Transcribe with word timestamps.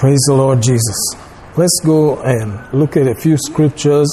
Praise 0.00 0.24
the 0.28 0.34
Lord 0.34 0.62
Jesus. 0.62 0.96
Let's 1.58 1.78
go 1.84 2.22
and 2.22 2.72
look 2.72 2.96
at 2.96 3.06
a 3.06 3.14
few 3.14 3.36
scriptures 3.36 4.08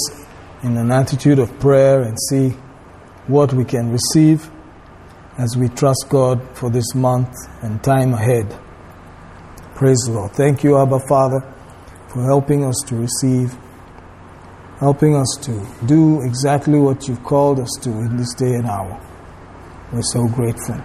in 0.61 0.75
an 0.75 0.91
attitude 0.91 1.39
of 1.39 1.57
prayer 1.61 2.01
and 2.01 2.17
see 2.29 2.49
what 3.27 3.53
we 3.53 3.63
can 3.63 3.93
receive 3.93 4.51
as 5.37 5.55
we 5.55 5.69
trust 5.69 6.07
God 6.09 6.45
for 6.57 6.69
this 6.69 6.93
month 6.93 7.33
and 7.61 7.81
time 7.81 8.13
ahead. 8.13 8.53
Praise 9.75 9.99
the 10.05 10.11
Lord. 10.11 10.33
Thank 10.33 10.61
you, 10.61 10.77
Abba 10.77 10.99
Father, 11.07 11.39
for 12.09 12.21
helping 12.25 12.65
us 12.65 12.83
to 12.87 12.95
receive, 12.97 13.55
helping 14.81 15.15
us 15.15 15.37
to 15.43 15.65
do 15.85 16.21
exactly 16.23 16.79
what 16.79 17.07
you've 17.07 17.23
called 17.23 17.61
us 17.61 17.71
to 17.83 17.91
in 17.91 18.17
this 18.17 18.33
day 18.33 18.55
and 18.55 18.65
hour. 18.65 18.99
We're 19.93 20.01
so 20.01 20.27
grateful. 20.27 20.81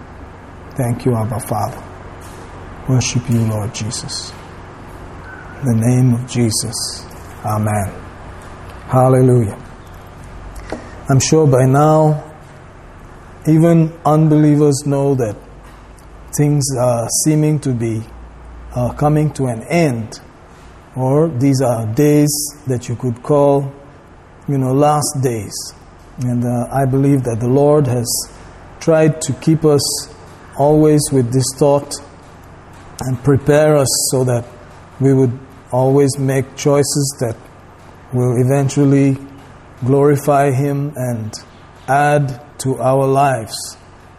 Thank 0.77 1.03
you, 1.03 1.13
Abba 1.13 1.41
Father. 1.41 1.83
Worship 2.87 3.29
you, 3.29 3.39
Lord 3.39 3.75
Jesus. 3.75 4.31
The 5.65 5.75
name 5.75 6.13
of 6.13 6.29
Jesus. 6.29 6.75
Amen. 7.45 7.87
Hallelujah. 8.89 9.57
I'm 11.09 11.21
sure 11.21 11.47
by 11.47 11.63
now, 11.63 12.35
even 13.47 13.97
unbelievers 14.05 14.83
know 14.85 15.15
that 15.15 15.37
things 16.35 16.65
are 16.77 17.07
seeming 17.23 17.61
to 17.61 17.73
be 17.73 18.03
uh, 18.75 18.91
coming 18.95 19.31
to 19.35 19.45
an 19.45 19.63
end, 19.69 20.19
or 20.97 21.29
these 21.29 21.61
are 21.61 21.85
days 21.93 22.33
that 22.67 22.89
you 22.89 22.97
could 22.97 23.23
call, 23.23 23.73
you 24.49 24.57
know, 24.57 24.73
last 24.73 25.21
days. 25.23 25.55
And 26.19 26.43
uh, 26.43 26.73
I 26.73 26.85
believe 26.85 27.23
that 27.23 27.39
the 27.39 27.47
Lord 27.47 27.87
has 27.87 28.05
tried 28.81 29.21
to 29.21 29.33
keep 29.35 29.63
us 29.63 30.13
always 30.57 31.01
with 31.13 31.31
this 31.31 31.45
thought 31.55 31.95
and 32.99 33.17
prepare 33.23 33.77
us 33.77 34.09
so 34.11 34.25
that 34.25 34.45
we 34.99 35.13
would 35.13 35.39
always 35.73 36.17
make 36.19 36.55
choices 36.55 37.17
that 37.19 37.35
will 38.13 38.39
eventually 38.45 39.17
glorify 39.83 40.51
Him 40.51 40.93
and 40.95 41.33
add 41.87 42.59
to 42.59 42.77
our 42.77 43.07
lives 43.07 43.55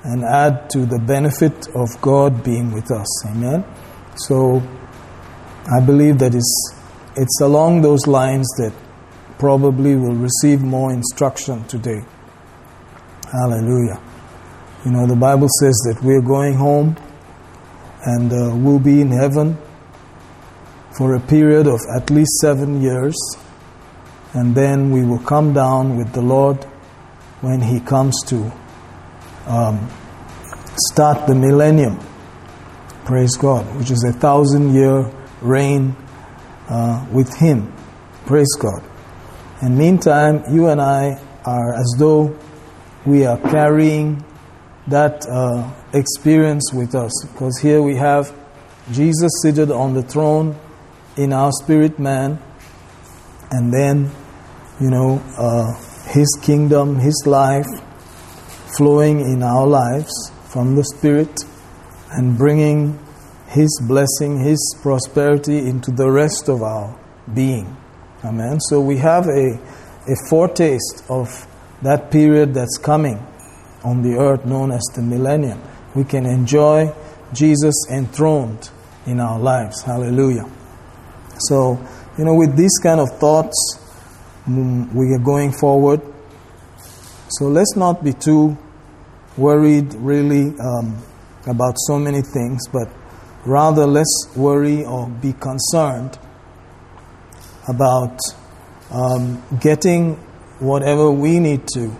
and 0.02 0.24
add 0.24 0.68
to 0.70 0.84
the 0.84 0.98
benefit 0.98 1.68
of 1.74 1.88
God 2.02 2.42
being 2.44 2.72
with 2.72 2.90
us. 2.90 3.26
Amen. 3.26 3.64
So 4.16 4.62
I 5.74 5.80
believe 5.80 6.18
that 6.18 6.34
it's, 6.34 6.74
it's 7.16 7.40
along 7.40 7.82
those 7.82 8.06
lines 8.06 8.46
that 8.58 8.74
probably 9.38 9.94
will 9.94 10.14
receive 10.14 10.60
more 10.60 10.92
instruction 10.92 11.64
today. 11.68 12.04
Hallelujah. 13.32 14.02
You 14.84 14.90
know, 14.90 15.06
the 15.06 15.16
Bible 15.16 15.48
says 15.60 15.74
that 15.88 16.02
we're 16.02 16.20
going 16.20 16.54
home 16.54 16.96
and 18.04 18.30
uh, 18.30 18.54
we'll 18.54 18.78
be 18.78 19.00
in 19.00 19.10
heaven 19.10 19.56
for 20.96 21.14
a 21.14 21.20
period 21.20 21.66
of 21.66 21.80
at 21.96 22.10
least 22.10 22.30
seven 22.40 22.80
years, 22.80 23.16
and 24.32 24.54
then 24.54 24.90
we 24.90 25.04
will 25.04 25.18
come 25.18 25.52
down 25.52 25.96
with 25.96 26.12
the 26.12 26.20
Lord 26.20 26.62
when 27.40 27.60
He 27.60 27.80
comes 27.80 28.14
to 28.26 28.52
um, 29.46 29.88
start 30.76 31.26
the 31.26 31.34
millennium. 31.34 31.98
Praise 33.04 33.36
God, 33.36 33.64
which 33.76 33.90
is 33.90 34.04
a 34.04 34.12
thousand 34.12 34.74
year 34.74 35.10
reign 35.40 35.96
uh, 36.68 37.06
with 37.12 37.34
Him. 37.34 37.72
Praise 38.26 38.54
God. 38.58 38.82
And 39.60 39.76
meantime, 39.76 40.42
you 40.50 40.68
and 40.68 40.80
I 40.80 41.20
are 41.44 41.74
as 41.74 41.94
though 41.98 42.36
we 43.04 43.26
are 43.26 43.38
carrying 43.38 44.24
that 44.86 45.26
uh, 45.26 45.70
experience 45.92 46.72
with 46.72 46.94
us 46.94 47.12
because 47.32 47.58
here 47.60 47.82
we 47.82 47.96
have 47.96 48.34
Jesus 48.92 49.32
seated 49.42 49.70
on 49.70 49.94
the 49.94 50.02
throne 50.02 50.58
in 51.16 51.32
our 51.32 51.52
spirit 51.52 51.98
man, 51.98 52.38
and 53.50 53.72
then, 53.72 54.10
you 54.80 54.90
know, 54.90 55.22
uh, 55.38 55.72
His 56.10 56.28
kingdom, 56.42 56.98
His 56.98 57.22
life 57.26 57.66
flowing 58.76 59.20
in 59.20 59.42
our 59.42 59.66
lives 59.66 60.12
from 60.48 60.74
the 60.74 60.84
Spirit 60.84 61.44
and 62.10 62.36
bringing 62.36 62.98
His 63.48 63.70
blessing, 63.86 64.40
His 64.40 64.76
prosperity 64.82 65.58
into 65.58 65.90
the 65.90 66.10
rest 66.10 66.48
of 66.48 66.62
our 66.62 66.98
being. 67.32 67.76
Amen. 68.24 68.58
So 68.60 68.80
we 68.80 68.96
have 68.98 69.26
a, 69.26 69.58
a 70.08 70.16
foretaste 70.28 71.04
of 71.08 71.46
that 71.82 72.10
period 72.10 72.54
that's 72.54 72.78
coming 72.78 73.24
on 73.84 74.02
the 74.02 74.16
earth 74.18 74.44
known 74.46 74.72
as 74.72 74.82
the 74.94 75.02
millennium. 75.02 75.60
We 75.94 76.04
can 76.04 76.26
enjoy 76.26 76.92
Jesus 77.32 77.74
enthroned 77.90 78.70
in 79.06 79.20
our 79.20 79.38
lives. 79.38 79.82
Hallelujah. 79.82 80.48
So, 81.38 81.78
you 82.18 82.24
know, 82.24 82.34
with 82.34 82.56
these 82.56 82.78
kind 82.82 83.00
of 83.00 83.18
thoughts, 83.18 83.78
mm, 84.46 84.92
we 84.94 85.14
are 85.14 85.18
going 85.18 85.52
forward. 85.52 86.00
So 87.28 87.46
let's 87.46 87.76
not 87.76 88.04
be 88.04 88.12
too 88.12 88.56
worried, 89.36 89.94
really, 89.94 90.54
um, 90.60 91.02
about 91.46 91.74
so 91.86 91.98
many 91.98 92.22
things, 92.22 92.68
but 92.68 92.88
rather 93.44 93.86
let's 93.86 94.28
worry 94.36 94.84
or 94.84 95.08
be 95.08 95.32
concerned 95.32 96.18
about 97.68 98.18
um, 98.90 99.42
getting 99.60 100.14
whatever 100.60 101.10
we 101.10 101.38
need 101.40 101.66
to 101.68 101.94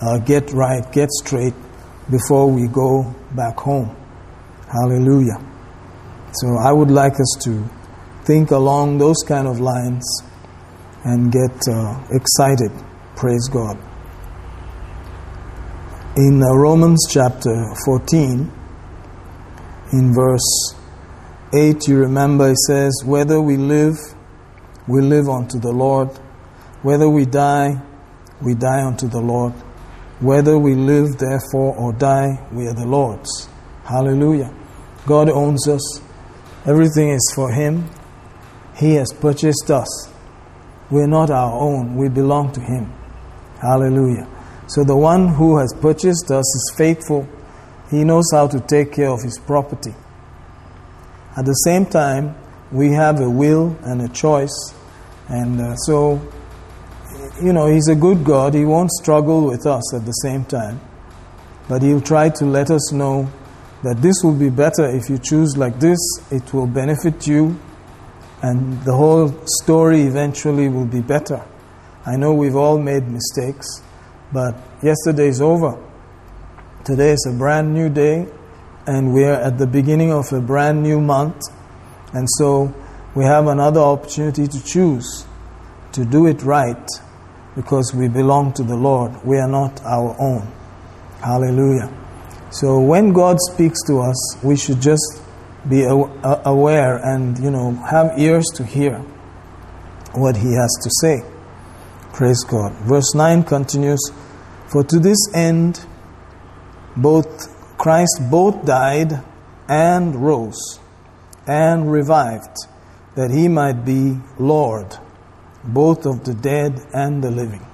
uh, 0.00 0.18
get 0.18 0.52
right, 0.52 0.92
get 0.92 1.10
straight 1.10 1.54
before 2.10 2.50
we 2.50 2.68
go 2.68 3.14
back 3.34 3.56
home. 3.56 3.96
Hallelujah. 4.68 5.40
So 6.32 6.56
I 6.58 6.72
would 6.72 6.90
like 6.90 7.14
us 7.14 7.36
to 7.44 7.68
think 8.26 8.50
along 8.50 8.98
those 8.98 9.22
kind 9.26 9.46
of 9.46 9.60
lines 9.60 10.04
and 11.04 11.30
get 11.30 11.56
uh, 11.70 12.02
excited. 12.10 12.72
Praise 13.14 13.48
God. 13.48 13.78
In 16.16 16.42
uh, 16.42 16.52
Romans 16.52 17.06
chapter 17.08 17.54
14, 17.84 18.50
in 19.92 20.12
verse 20.12 20.74
8, 21.54 21.86
you 21.86 21.98
remember 21.98 22.50
it 22.50 22.58
says, 22.66 23.02
Whether 23.06 23.40
we 23.40 23.56
live, 23.56 23.94
we 24.88 25.02
live 25.02 25.28
unto 25.28 25.60
the 25.60 25.70
Lord. 25.70 26.08
Whether 26.82 27.08
we 27.08 27.26
die, 27.26 27.80
we 28.42 28.54
die 28.54 28.84
unto 28.84 29.06
the 29.06 29.20
Lord. 29.20 29.52
Whether 30.20 30.58
we 30.58 30.74
live, 30.74 31.18
therefore, 31.18 31.76
or 31.76 31.92
die, 31.92 32.44
we 32.50 32.66
are 32.66 32.74
the 32.74 32.86
Lord's. 32.86 33.48
Hallelujah. 33.84 34.52
God 35.06 35.28
owns 35.28 35.68
us. 35.68 36.00
Everything 36.66 37.10
is 37.10 37.32
for 37.36 37.52
Him. 37.52 37.88
He 38.76 38.94
has 38.94 39.12
purchased 39.12 39.70
us. 39.70 40.12
We're 40.90 41.06
not 41.06 41.30
our 41.30 41.52
own, 41.52 41.96
we 41.96 42.08
belong 42.08 42.52
to 42.52 42.60
Him. 42.60 42.92
Hallelujah. 43.60 44.28
So 44.68 44.84
the 44.84 44.96
one 44.96 45.28
who 45.28 45.58
has 45.58 45.72
purchased 45.80 46.30
us 46.30 46.44
is 46.44 46.74
faithful. 46.76 47.28
He 47.90 48.04
knows 48.04 48.26
how 48.32 48.46
to 48.48 48.60
take 48.60 48.92
care 48.92 49.10
of 49.10 49.22
His 49.22 49.38
property. 49.38 49.94
At 51.36 51.44
the 51.44 51.52
same 51.52 51.86
time, 51.86 52.36
we 52.70 52.92
have 52.92 53.20
a 53.20 53.30
will 53.30 53.76
and 53.82 54.02
a 54.02 54.08
choice. 54.08 54.74
And 55.28 55.60
uh, 55.60 55.76
so 55.76 56.20
you 57.42 57.52
know, 57.52 57.66
He's 57.66 57.88
a 57.88 57.94
good 57.94 58.24
God. 58.24 58.54
He 58.54 58.64
won't 58.64 58.90
struggle 58.90 59.46
with 59.46 59.66
us 59.66 59.94
at 59.94 60.04
the 60.04 60.12
same 60.12 60.44
time. 60.44 60.80
But 61.68 61.82
He'll 61.82 62.00
try 62.00 62.30
to 62.30 62.44
let 62.44 62.70
us 62.70 62.92
know 62.92 63.28
that 63.82 64.00
this 64.02 64.16
will 64.22 64.34
be 64.34 64.50
better 64.50 64.86
if 64.86 65.10
you 65.10 65.18
choose 65.18 65.56
like 65.56 65.78
this, 65.78 65.98
it 66.30 66.52
will 66.54 66.66
benefit 66.66 67.26
you, 67.26 67.58
and 68.42 68.82
the 68.84 68.92
whole 68.92 69.32
story 69.46 70.02
eventually 70.02 70.68
will 70.68 70.86
be 70.86 71.00
better. 71.00 71.44
I 72.04 72.16
know 72.16 72.34
we've 72.34 72.56
all 72.56 72.78
made 72.78 73.08
mistakes, 73.08 73.82
but 74.32 74.54
yesterday 74.82 75.28
is 75.28 75.40
over. 75.40 75.82
Today 76.84 77.10
is 77.10 77.26
a 77.28 77.36
brand 77.36 77.74
new 77.74 77.88
day, 77.88 78.28
and 78.86 79.12
we're 79.12 79.32
at 79.32 79.58
the 79.58 79.66
beginning 79.66 80.12
of 80.12 80.32
a 80.32 80.40
brand 80.40 80.82
new 80.82 81.00
month, 81.00 81.40
and 82.12 82.28
so 82.38 82.72
we 83.14 83.24
have 83.24 83.46
another 83.46 83.80
opportunity 83.80 84.46
to 84.46 84.64
choose 84.64 85.26
to 85.92 86.04
do 86.04 86.26
it 86.26 86.42
right 86.42 86.86
because 87.56 87.94
we 87.94 88.06
belong 88.06 88.52
to 88.52 88.62
the 88.62 88.76
Lord. 88.76 89.12
We 89.24 89.38
are 89.38 89.48
not 89.48 89.82
our 89.82 90.14
own. 90.20 90.52
Hallelujah. 91.22 91.90
So 92.50 92.78
when 92.78 93.12
God 93.12 93.38
speaks 93.52 93.82
to 93.86 94.00
us, 94.00 94.36
we 94.44 94.56
should 94.56 94.80
just 94.80 95.22
be 95.68 95.84
aware 95.84 96.96
and, 96.96 97.38
you 97.38 97.50
know, 97.50 97.72
have 97.90 98.18
ears 98.18 98.44
to 98.54 98.64
hear 98.64 98.98
what 100.14 100.36
He 100.36 100.54
has 100.54 100.70
to 100.82 100.90
say. 101.00 101.22
Praise 102.12 102.44
God. 102.44 102.72
Verse 102.84 103.14
9 103.14 103.44
continues 103.44 104.00
For 104.68 104.84
to 104.84 104.98
this 104.98 105.18
end, 105.34 105.84
both 106.96 107.76
Christ 107.78 108.22
both 108.30 108.64
died 108.64 109.22
and 109.68 110.16
rose 110.16 110.80
and 111.46 111.90
revived, 111.90 112.56
that 113.16 113.30
He 113.30 113.48
might 113.48 113.84
be 113.84 114.18
Lord 114.38 114.96
both 115.66 116.06
of 116.06 116.24
the 116.24 116.34
dead 116.34 116.80
and 116.94 117.22
the 117.22 117.30
living. 117.30 117.66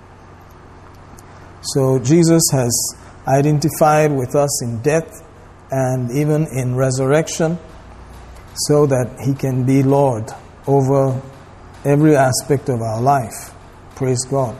So 1.63 1.99
Jesus 1.99 2.43
has 2.53 2.97
identified 3.27 4.13
with 4.13 4.35
us 4.35 4.63
in 4.63 4.81
death 4.83 5.25
and 5.71 6.11
even 6.11 6.47
in 6.53 6.75
resurrection. 6.75 7.59
So 8.55 8.87
that 8.87 9.21
He 9.25 9.35
can 9.35 9.65
be 9.65 9.83
Lord 9.83 10.31
over 10.67 11.21
every 11.85 12.17
aspect 12.17 12.69
of 12.69 12.81
our 12.81 13.01
life. 13.01 13.55
Praise 13.95 14.25
God. 14.25 14.57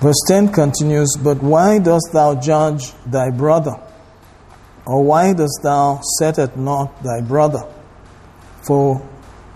Verse 0.00 0.20
10 0.28 0.52
continues, 0.52 1.16
But 1.22 1.42
why 1.42 1.78
dost 1.78 2.10
thou 2.12 2.34
judge 2.34 2.92
thy 3.04 3.30
brother? 3.30 3.74
Or 4.86 5.02
why 5.02 5.32
dost 5.32 5.60
thou 5.62 6.00
set 6.18 6.38
at 6.38 6.56
naught 6.56 7.02
thy 7.02 7.20
brother? 7.20 7.64
For 8.66 9.06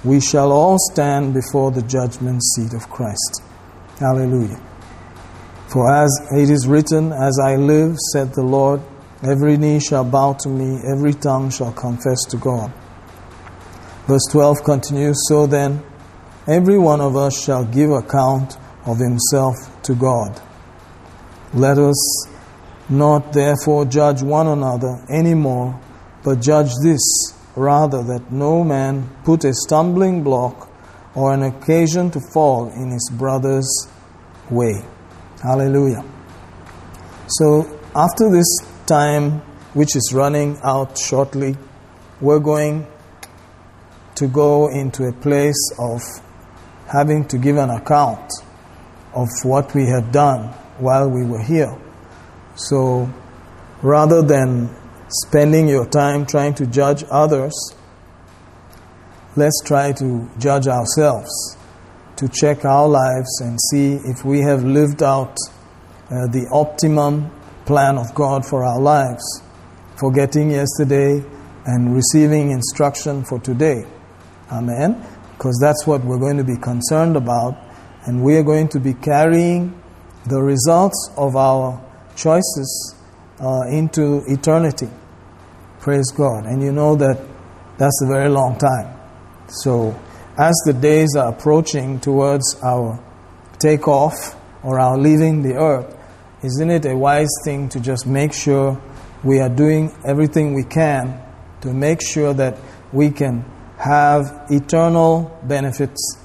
we 0.04 0.20
shall 0.20 0.50
all 0.50 0.78
stand 0.90 1.32
before 1.32 1.70
the 1.70 1.82
judgment 1.82 2.42
seat 2.42 2.74
of 2.74 2.90
Christ. 2.90 3.42
Hallelujah. 3.98 4.60
For 5.68 5.90
as 5.90 6.10
it 6.32 6.50
is 6.50 6.66
written, 6.66 7.12
As 7.12 7.38
I 7.42 7.54
live, 7.56 7.96
said 8.12 8.34
the 8.34 8.42
Lord, 8.42 8.80
every 9.22 9.56
knee 9.56 9.80
shall 9.80 10.04
bow 10.04 10.34
to 10.40 10.48
me, 10.48 10.80
every 10.90 11.14
tongue 11.14 11.50
shall 11.50 11.72
confess 11.72 12.24
to 12.30 12.36
God. 12.36 12.72
Verse 14.06 14.26
12 14.30 14.64
continues, 14.64 15.16
So 15.28 15.46
then, 15.46 15.82
every 16.46 16.78
one 16.78 17.00
of 17.00 17.16
us 17.16 17.44
shall 17.44 17.64
give 17.64 17.90
account 17.90 18.56
of 18.84 18.98
himself 18.98 19.54
to 19.84 19.94
God. 19.94 20.40
Let 21.54 21.78
us 21.78 22.26
not 22.88 23.32
therefore 23.32 23.84
judge 23.84 24.22
one 24.22 24.48
another 24.48 25.04
any 25.08 25.34
more, 25.34 25.80
but 26.24 26.40
judge 26.40 26.70
this 26.82 27.00
rather 27.54 28.02
that 28.02 28.32
no 28.32 28.64
man 28.64 29.08
put 29.24 29.44
a 29.44 29.52
stumbling 29.54 30.22
block 30.22 30.70
or 31.14 31.32
an 31.32 31.42
occasion 31.42 32.10
to 32.10 32.20
fall 32.32 32.68
in 32.70 32.90
his 32.90 33.10
brother's 33.12 33.86
way. 34.50 34.82
Hallelujah. 35.42 36.04
So, 37.28 37.78
after 37.94 38.30
this 38.30 38.46
time, 38.92 39.40
which 39.72 39.96
is 39.96 40.12
running 40.12 40.58
out 40.62 40.98
shortly, 40.98 41.56
we're 42.20 42.44
going 42.52 42.86
to 44.16 44.28
go 44.28 44.68
into 44.68 45.04
a 45.04 45.12
place 45.12 45.62
of 45.78 46.02
having 46.88 47.24
to 47.26 47.38
give 47.38 47.56
an 47.56 47.70
account 47.70 48.30
of 49.14 49.28
what 49.44 49.74
we 49.74 49.86
have 49.86 50.12
done 50.12 50.48
while 50.78 51.08
we 51.08 51.24
were 51.24 51.42
here. 51.42 51.74
So 52.54 53.08
rather 53.80 54.20
than 54.20 54.68
spending 55.08 55.68
your 55.68 55.86
time 55.88 56.26
trying 56.26 56.54
to 56.56 56.66
judge 56.66 57.02
others, 57.10 57.54
let's 59.36 59.58
try 59.64 59.92
to 59.92 60.30
judge 60.38 60.66
ourselves, 60.68 61.56
to 62.16 62.28
check 62.28 62.66
our 62.66 62.88
lives 62.88 63.40
and 63.40 63.58
see 63.70 63.94
if 64.04 64.22
we 64.22 64.40
have 64.40 64.62
lived 64.64 65.02
out 65.02 65.34
uh, 66.10 66.26
the 66.26 66.46
optimum 66.52 67.30
plan 67.66 67.98
of 67.98 68.14
God 68.14 68.44
for 68.44 68.64
our 68.64 68.80
lives, 68.80 69.42
forgetting 69.96 70.50
yesterday 70.50 71.22
and 71.66 71.94
receiving 71.94 72.50
instruction 72.50 73.24
for 73.24 73.38
today. 73.38 73.84
Amen? 74.50 75.06
Because 75.36 75.58
that's 75.60 75.86
what 75.86 76.04
we're 76.04 76.18
going 76.18 76.36
to 76.36 76.44
be 76.44 76.56
concerned 76.56 77.16
about 77.16 77.56
and 78.04 78.22
we 78.22 78.36
are 78.36 78.42
going 78.42 78.68
to 78.68 78.80
be 78.80 78.94
carrying 78.94 79.80
the 80.26 80.40
results 80.40 81.10
of 81.16 81.36
our 81.36 81.80
choices 82.16 82.96
uh, 83.40 83.62
into 83.70 84.22
eternity. 84.26 84.88
Praise 85.80 86.10
God. 86.10 86.46
And 86.46 86.62
you 86.62 86.72
know 86.72 86.96
that 86.96 87.20
that's 87.78 88.02
a 88.04 88.06
very 88.06 88.28
long 88.28 88.58
time. 88.58 88.98
So, 89.48 89.98
as 90.38 90.54
the 90.64 90.72
days 90.72 91.14
are 91.16 91.28
approaching 91.28 92.00
towards 92.00 92.56
our 92.62 93.02
takeoff 93.58 94.36
or 94.62 94.80
our 94.80 94.96
leaving 94.96 95.42
the 95.42 95.54
earth, 95.54 95.96
isn't 96.42 96.70
it 96.70 96.84
a 96.86 96.96
wise 96.96 97.30
thing 97.44 97.68
to 97.68 97.80
just 97.80 98.06
make 98.06 98.32
sure 98.32 98.80
we 99.22 99.40
are 99.40 99.48
doing 99.48 99.94
everything 100.04 100.54
we 100.54 100.64
can 100.64 101.22
to 101.60 101.72
make 101.72 102.00
sure 102.02 102.34
that 102.34 102.58
we 102.92 103.10
can 103.10 103.44
have 103.78 104.46
eternal 104.50 105.38
benefits 105.44 106.18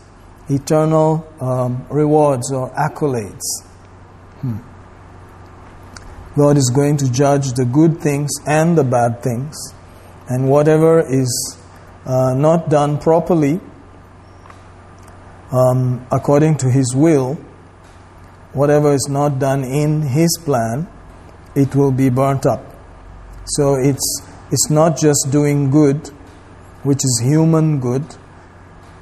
eternal 0.49 1.27
um, 1.41 1.85
rewards 1.89 2.51
or 2.51 2.69
accolades. 2.73 3.43
Hmm. 4.41 4.57
God 6.37 6.57
is 6.57 6.71
going 6.73 6.97
to 6.97 7.11
judge 7.11 7.53
the 7.53 7.65
good 7.65 7.99
things 7.99 8.29
and 8.45 8.77
the 8.77 8.83
bad 8.83 9.23
things, 9.23 9.55
and 10.29 10.49
whatever 10.49 10.99
is 10.99 11.57
uh, 12.05 12.33
not 12.35 12.69
done 12.69 12.99
properly 12.99 13.59
um, 15.51 16.05
according 16.11 16.57
to 16.57 16.69
His 16.69 16.93
will, 16.95 17.37
whatever 18.57 18.93
is 18.93 19.07
not 19.09 19.39
done 19.39 19.63
in 19.63 20.01
His 20.01 20.37
plan, 20.43 20.87
it 21.55 21.75
will 21.75 21.91
be 21.91 22.09
burnt 22.09 22.45
up. 22.45 22.63
So 23.45 23.75
it's 23.75 24.21
it's 24.51 24.69
not 24.69 24.97
just 24.97 25.27
doing 25.31 25.69
good, 25.69 26.07
which 26.83 27.03
is 27.03 27.21
human 27.23 27.79
good 27.79 28.05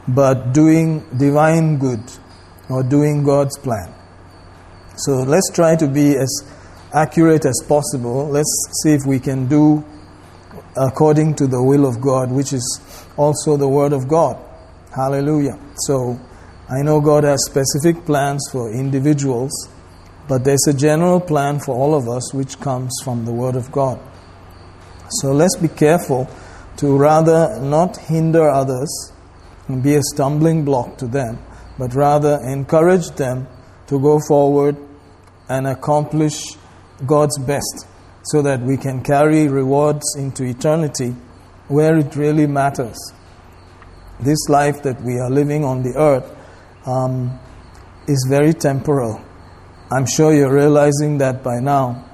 but 0.08 0.54
doing 0.54 1.04
divine 1.18 1.78
good 1.78 2.04
or 2.70 2.84
doing 2.84 3.24
God's 3.24 3.58
plan. 3.58 3.94
So 4.98 5.24
let's 5.24 5.50
try 5.54 5.76
to 5.76 5.88
be 5.88 6.16
as 6.16 6.32
accurate 6.94 7.46
as 7.46 7.60
possible. 7.68 8.28
Let's 8.30 8.52
see 8.84 8.94
if 8.94 9.02
we 9.06 9.20
can 9.20 9.48
do 9.48 9.84
according 10.78 11.36
to 11.36 11.48
the 11.48 11.62
will 11.62 11.86
of 11.86 12.02
God, 12.02 12.32
which 12.32 12.54
is 12.54 12.82
also 13.18 13.58
the 13.58 13.68
Word 13.68 13.94
of 13.94 14.08
God. 14.08 14.38
Hallelujah. 14.96 15.60
So 15.76 16.20
I 16.68 16.82
know 16.82 17.00
God 17.00 17.24
has 17.26 17.46
specific 17.46 18.06
plans 18.06 18.42
for 18.52 18.72
individuals, 18.74 19.70
but 20.28 20.44
there's 20.44 20.66
a 20.68 20.74
general 20.74 21.20
plan 21.20 21.60
for 21.60 21.76
all 21.76 21.94
of 21.94 22.10
us 22.10 22.34
which 22.34 22.60
comes 22.60 22.92
from 23.04 23.24
the 23.24 23.32
Word 23.32 23.56
of 23.56 23.72
God. 23.72 24.00
So 25.22 25.32
let's 25.32 25.56
be 25.58 25.68
careful 25.68 26.28
to 26.78 26.98
rather 26.98 27.60
not 27.62 27.98
hinder 27.98 28.50
others 28.50 29.14
and 29.68 29.84
be 29.84 29.94
a 29.94 30.02
stumbling 30.02 30.66
block 30.66 30.98
to 30.98 31.06
them, 31.06 31.38
but 31.78 31.94
rather 31.94 32.40
encourage 32.42 33.12
them 33.12 33.48
to 33.86 34.00
go 34.00 34.20
forward 34.28 34.76
and 35.48 35.68
accomplish 35.68 36.56
God's 37.06 37.38
best 37.38 37.86
so 38.24 38.42
that 38.42 38.62
we 38.62 38.78
can 38.78 39.04
carry 39.04 39.48
rewards 39.48 40.16
into 40.18 40.44
eternity 40.44 41.16
where 41.68 41.96
it 41.96 42.16
really 42.16 42.48
matters. 42.48 42.98
This 44.20 44.50
life 44.50 44.82
that 44.82 45.00
we 45.04 45.20
are 45.20 45.30
living 45.30 45.64
on 45.64 45.84
the 45.84 45.94
earth 45.96 46.35
um, 46.86 47.40
is 48.08 48.26
very 48.30 48.54
temporal. 48.54 49.22
I'm 49.92 50.06
sure 50.06 50.34
you're 50.34 50.54
realizing 50.54 51.18
that 51.20 51.44
by 51.44 51.60
now. 51.60 52.06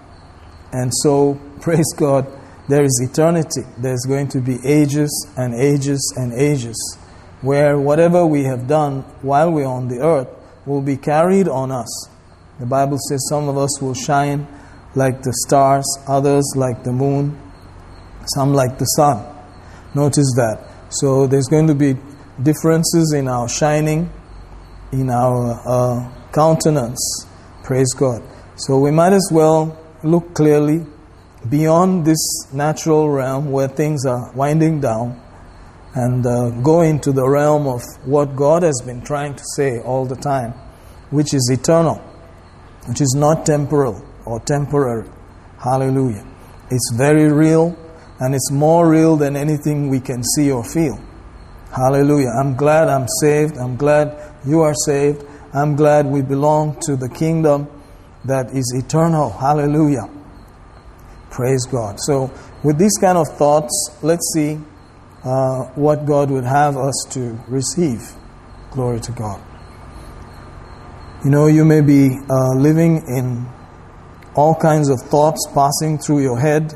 And 0.72 0.92
so, 0.94 1.40
praise 1.62 1.94
God, 1.96 2.28
there 2.68 2.84
is 2.84 3.08
eternity. 3.10 3.62
There's 3.78 4.06
going 4.08 4.30
to 4.30 4.42
be 4.42 4.58
ages 4.66 5.28
and 5.38 5.54
ages 5.54 6.14
and 6.18 6.34
ages 6.34 6.98
where 7.42 7.78
whatever 7.80 8.26
we 8.26 8.44
have 8.44 8.68
done 8.68 9.02
while 9.22 9.52
we're 9.52 9.66
on 9.66 9.88
the 9.88 10.00
earth 10.00 10.28
will 10.66 10.82
be 10.82 10.96
carried 10.96 11.48
on 11.48 11.72
us. 11.72 12.10
The 12.60 12.66
Bible 12.66 12.98
says 13.10 13.26
some 13.30 13.50
of 13.50 13.58
us 13.58 13.82
will 13.82 13.96
shine 13.96 14.48
like 14.96 15.24
the 15.24 15.34
stars, 15.48 15.86
others 16.08 16.54
like 16.56 16.84
the 16.84 16.92
moon, 16.92 17.40
some 18.36 18.54
like 18.54 18.78
the 18.78 18.86
sun. 18.86 19.26
Notice 19.96 20.32
that. 20.36 20.68
So 20.90 21.28
there's 21.28 21.48
going 21.48 21.68
to 21.68 21.76
be 21.76 21.96
differences 22.42 23.14
in 23.14 23.28
our 23.28 23.50
shining, 23.50 24.10
in 24.92 25.10
our 25.10 25.62
uh, 25.66 26.32
countenance. 26.32 27.26
Praise 27.64 27.94
God. 27.94 28.22
So 28.56 28.78
we 28.78 28.92
might 28.92 29.14
as 29.14 29.30
well 29.32 29.78
look 30.04 30.34
clearly 30.34 30.86
beyond 31.50 32.06
this 32.06 32.20
natural 32.54 33.10
realm 33.10 33.52
where 33.52 33.68
things 33.68 34.06
are 34.06 34.32
winding 34.34 34.82
down 34.82 35.20
and 35.96 36.26
uh, 36.26 36.50
go 36.62 36.82
into 36.82 37.12
the 37.12 37.28
realm 37.28 37.68
of 37.68 37.82
what 38.06 38.36
God 38.36 38.64
has 38.64 38.82
been 38.86 39.02
trying 39.02 39.36
to 39.36 39.44
say 39.56 39.80
all 39.80 40.06
the 40.06 40.16
time, 40.16 40.54
which 41.10 41.34
is 41.34 41.50
eternal, 41.52 41.96
which 42.88 43.02
is 43.02 43.16
not 43.18 43.46
temporal 43.46 44.02
or 44.26 44.40
temporary. 44.40 45.10
Hallelujah. 45.62 46.26
It's 46.70 46.94
very 46.96 47.32
real 47.32 47.76
and 48.20 48.36
it's 48.36 48.52
more 48.52 48.88
real 48.88 49.18
than 49.18 49.36
anything 49.36 49.90
we 49.90 50.00
can 50.00 50.24
see 50.36 50.52
or 50.52 50.64
feel. 50.64 51.00
Hallelujah. 51.76 52.30
I'm 52.40 52.56
glad 52.56 52.88
I'm 52.88 53.08
saved. 53.22 53.58
I'm 53.58 53.76
glad 53.76 54.31
you 54.46 54.62
are 54.62 54.74
saved. 54.86 55.24
I'm 55.54 55.76
glad 55.76 56.06
we 56.06 56.22
belong 56.22 56.80
to 56.82 56.96
the 56.96 57.10
kingdom 57.10 57.68
that 58.26 58.52
is 58.52 58.74
eternal. 58.76 59.30
Hallelujah. 59.30 60.10
Praise 61.30 61.66
God. 61.66 62.00
So, 62.00 62.32
with 62.64 62.78
these 62.78 62.98
kind 63.00 63.18
of 63.18 63.28
thoughts, 63.38 63.98
let's 64.02 64.32
see 64.34 64.60
uh, 65.24 65.66
what 65.76 66.06
God 66.06 66.30
would 66.32 66.44
have 66.44 66.78
us 66.78 67.06
to 67.12 67.40
receive. 67.48 68.02
Glory 68.72 69.00
to 69.02 69.12
God. 69.12 69.42
You 71.24 71.32
know, 71.32 71.48
you 71.48 71.66
may 71.66 71.82
be 71.82 72.10
uh, 72.30 72.56
living 72.56 73.04
in 73.08 73.48
all 74.36 74.56
kinds 74.56 74.90
of 74.90 75.00
thoughts 75.02 75.48
passing 75.54 75.98
through 76.00 76.22
your 76.22 76.40
head, 76.40 76.74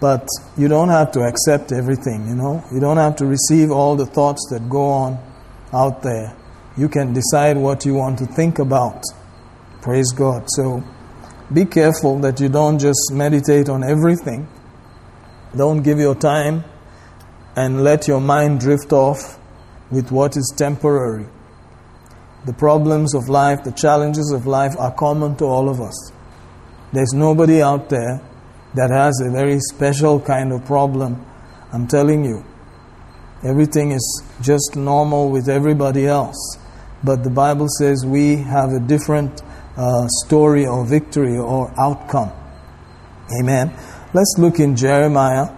but 0.00 0.26
you 0.58 0.68
don't 0.68 0.88
have 0.88 1.12
to 1.12 1.20
accept 1.20 1.72
everything, 1.72 2.26
you 2.26 2.34
know. 2.34 2.62
You 2.72 2.80
don't 2.80 2.98
have 2.98 3.16
to 3.16 3.26
receive 3.26 3.70
all 3.70 3.96
the 3.96 4.06
thoughts 4.06 4.46
that 4.50 4.68
go 4.68 4.84
on 4.84 5.33
out 5.74 6.02
there. 6.02 6.36
You 6.76 6.88
can 6.88 7.12
decide 7.12 7.56
what 7.56 7.84
you 7.84 7.94
want 7.94 8.18
to 8.18 8.26
think 8.26 8.58
about. 8.58 9.02
Praise 9.82 10.12
God. 10.12 10.44
So 10.48 10.82
be 11.52 11.64
careful 11.64 12.18
that 12.20 12.40
you 12.40 12.48
don't 12.48 12.78
just 12.78 13.12
meditate 13.12 13.68
on 13.68 13.84
everything. 13.84 14.48
Don't 15.56 15.82
give 15.82 15.98
your 15.98 16.14
time 16.14 16.64
and 17.56 17.84
let 17.84 18.08
your 18.08 18.20
mind 18.20 18.60
drift 18.60 18.92
off 18.92 19.38
with 19.90 20.10
what 20.10 20.36
is 20.36 20.52
temporary. 20.56 21.26
The 22.46 22.52
problems 22.52 23.14
of 23.14 23.28
life, 23.28 23.62
the 23.64 23.72
challenges 23.72 24.32
of 24.32 24.46
life 24.46 24.74
are 24.78 24.92
common 24.92 25.36
to 25.36 25.44
all 25.44 25.68
of 25.68 25.80
us. 25.80 26.12
There's 26.92 27.12
nobody 27.12 27.62
out 27.62 27.88
there 27.88 28.20
that 28.74 28.90
has 28.90 29.20
a 29.20 29.30
very 29.30 29.60
special 29.60 30.20
kind 30.20 30.52
of 30.52 30.64
problem. 30.64 31.24
I'm 31.72 31.86
telling 31.86 32.24
you. 32.24 32.44
Everything 33.44 33.92
is 33.92 34.22
just 34.40 34.76
normal 34.76 35.30
with 35.30 35.48
everybody 35.48 36.06
else. 36.06 36.58
But 37.02 37.22
the 37.22 37.30
Bible 37.30 37.68
says 37.78 38.04
we 38.06 38.36
have 38.36 38.70
a 38.70 38.80
different 38.80 39.42
uh, 39.76 40.06
story 40.24 40.66
or 40.66 40.86
victory 40.86 41.36
or 41.36 41.72
outcome. 41.78 42.32
Amen. 43.40 43.74
Let's 44.14 44.34
look 44.38 44.60
in 44.60 44.76
Jeremiah. 44.76 45.48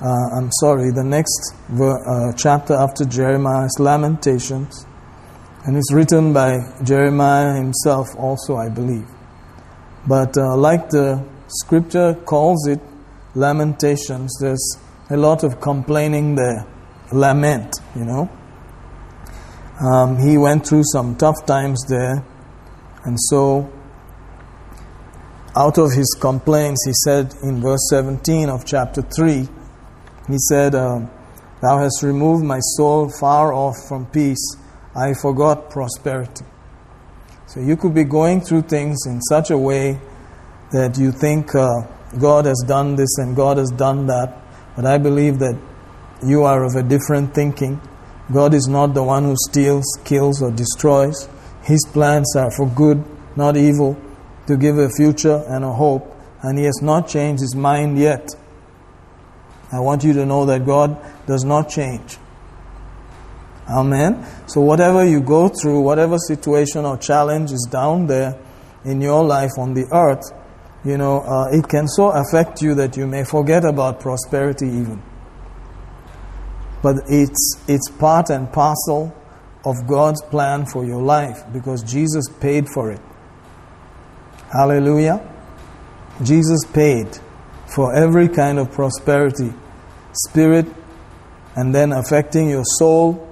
Uh, 0.00 0.38
I'm 0.38 0.50
sorry, 0.60 0.90
the 0.90 1.02
next 1.04 1.54
ver- 1.68 2.04
uh, 2.06 2.32
chapter 2.36 2.74
after 2.74 3.04
Jeremiah 3.04 3.64
is 3.64 3.76
Lamentations. 3.80 4.86
And 5.64 5.76
it's 5.76 5.92
written 5.92 6.32
by 6.32 6.58
Jeremiah 6.82 7.54
himself, 7.54 8.14
also, 8.16 8.56
I 8.56 8.68
believe. 8.68 9.08
But 10.06 10.36
uh, 10.36 10.56
like 10.56 10.90
the 10.90 11.24
scripture 11.48 12.14
calls 12.26 12.68
it, 12.68 12.80
Lamentations, 13.34 14.36
there's 14.40 14.78
a 15.10 15.16
lot 15.16 15.42
of 15.42 15.60
complaining 15.60 16.34
there. 16.34 16.66
Lament, 17.12 17.74
you 17.94 18.04
know. 18.04 18.30
Um, 19.80 20.18
he 20.18 20.38
went 20.38 20.66
through 20.66 20.84
some 20.92 21.16
tough 21.16 21.44
times 21.46 21.84
there. 21.88 22.24
And 23.04 23.18
so, 23.18 23.70
out 25.56 25.78
of 25.78 25.92
his 25.92 26.16
complaints, 26.20 26.84
he 26.86 26.92
said 27.04 27.34
in 27.42 27.60
verse 27.60 27.88
17 27.90 28.48
of 28.48 28.64
chapter 28.64 29.02
3, 29.02 29.48
he 30.28 30.38
said, 30.38 30.74
uh, 30.74 31.00
Thou 31.60 31.78
hast 31.78 32.02
removed 32.02 32.44
my 32.44 32.60
soul 32.60 33.10
far 33.20 33.52
off 33.52 33.76
from 33.88 34.06
peace. 34.06 34.56
I 34.96 35.14
forgot 35.14 35.70
prosperity. 35.70 36.44
So 37.46 37.60
you 37.60 37.76
could 37.76 37.94
be 37.94 38.04
going 38.04 38.40
through 38.40 38.62
things 38.62 39.06
in 39.06 39.20
such 39.22 39.50
a 39.50 39.58
way 39.58 39.98
that 40.72 40.98
you 40.98 41.12
think 41.12 41.54
uh, 41.54 41.82
God 42.18 42.46
has 42.46 42.64
done 42.66 42.96
this 42.96 43.16
and 43.18 43.36
God 43.36 43.58
has 43.58 43.70
done 43.70 44.06
that. 44.06 44.36
But 44.76 44.86
I 44.86 44.98
believe 44.98 45.38
that 45.38 45.58
you 46.24 46.44
are 46.44 46.64
of 46.64 46.74
a 46.74 46.82
different 46.82 47.34
thinking. 47.34 47.80
God 48.32 48.54
is 48.54 48.66
not 48.68 48.94
the 48.94 49.02
one 49.02 49.24
who 49.24 49.34
steals, 49.50 49.84
kills, 50.04 50.42
or 50.42 50.50
destroys. 50.50 51.28
His 51.62 51.84
plans 51.92 52.34
are 52.36 52.50
for 52.50 52.66
good, 52.68 53.04
not 53.36 53.56
evil, 53.56 53.96
to 54.46 54.56
give 54.56 54.78
a 54.78 54.88
future 54.88 55.44
and 55.48 55.64
a 55.64 55.72
hope. 55.72 56.10
And 56.42 56.58
He 56.58 56.64
has 56.64 56.80
not 56.82 57.08
changed 57.08 57.42
His 57.42 57.54
mind 57.54 57.98
yet. 57.98 58.28
I 59.72 59.80
want 59.80 60.04
you 60.04 60.12
to 60.14 60.26
know 60.26 60.46
that 60.46 60.64
God 60.64 60.96
does 61.26 61.44
not 61.44 61.68
change. 61.68 62.18
Amen. 63.68 64.26
So, 64.46 64.60
whatever 64.60 65.04
you 65.06 65.20
go 65.20 65.48
through, 65.48 65.80
whatever 65.80 66.18
situation 66.18 66.84
or 66.84 66.98
challenge 66.98 67.50
is 67.50 67.66
down 67.70 68.06
there 68.06 68.38
in 68.84 69.00
your 69.00 69.24
life 69.24 69.52
on 69.58 69.72
the 69.72 69.86
earth, 69.90 70.22
you 70.84 70.98
know, 70.98 71.20
uh, 71.20 71.48
it 71.50 71.66
can 71.66 71.88
so 71.88 72.10
affect 72.10 72.60
you 72.60 72.74
that 72.74 72.96
you 72.96 73.06
may 73.06 73.24
forget 73.24 73.64
about 73.64 74.00
prosperity 74.00 74.66
even. 74.66 75.02
But 76.84 76.96
it's, 77.08 77.64
it's 77.66 77.90
part 77.90 78.28
and 78.28 78.52
parcel 78.52 79.16
of 79.64 79.86
God's 79.88 80.22
plan 80.22 80.66
for 80.66 80.84
your 80.84 81.02
life 81.02 81.42
because 81.50 81.82
Jesus 81.82 82.26
paid 82.40 82.68
for 82.68 82.92
it. 82.92 83.00
Hallelujah. 84.52 85.18
Jesus 86.22 86.60
paid 86.74 87.08
for 87.74 87.94
every 87.96 88.28
kind 88.28 88.58
of 88.58 88.70
prosperity, 88.70 89.52
spirit, 90.12 90.66
and 91.56 91.74
then 91.74 91.92
affecting 91.92 92.50
your 92.50 92.64
soul, 92.78 93.30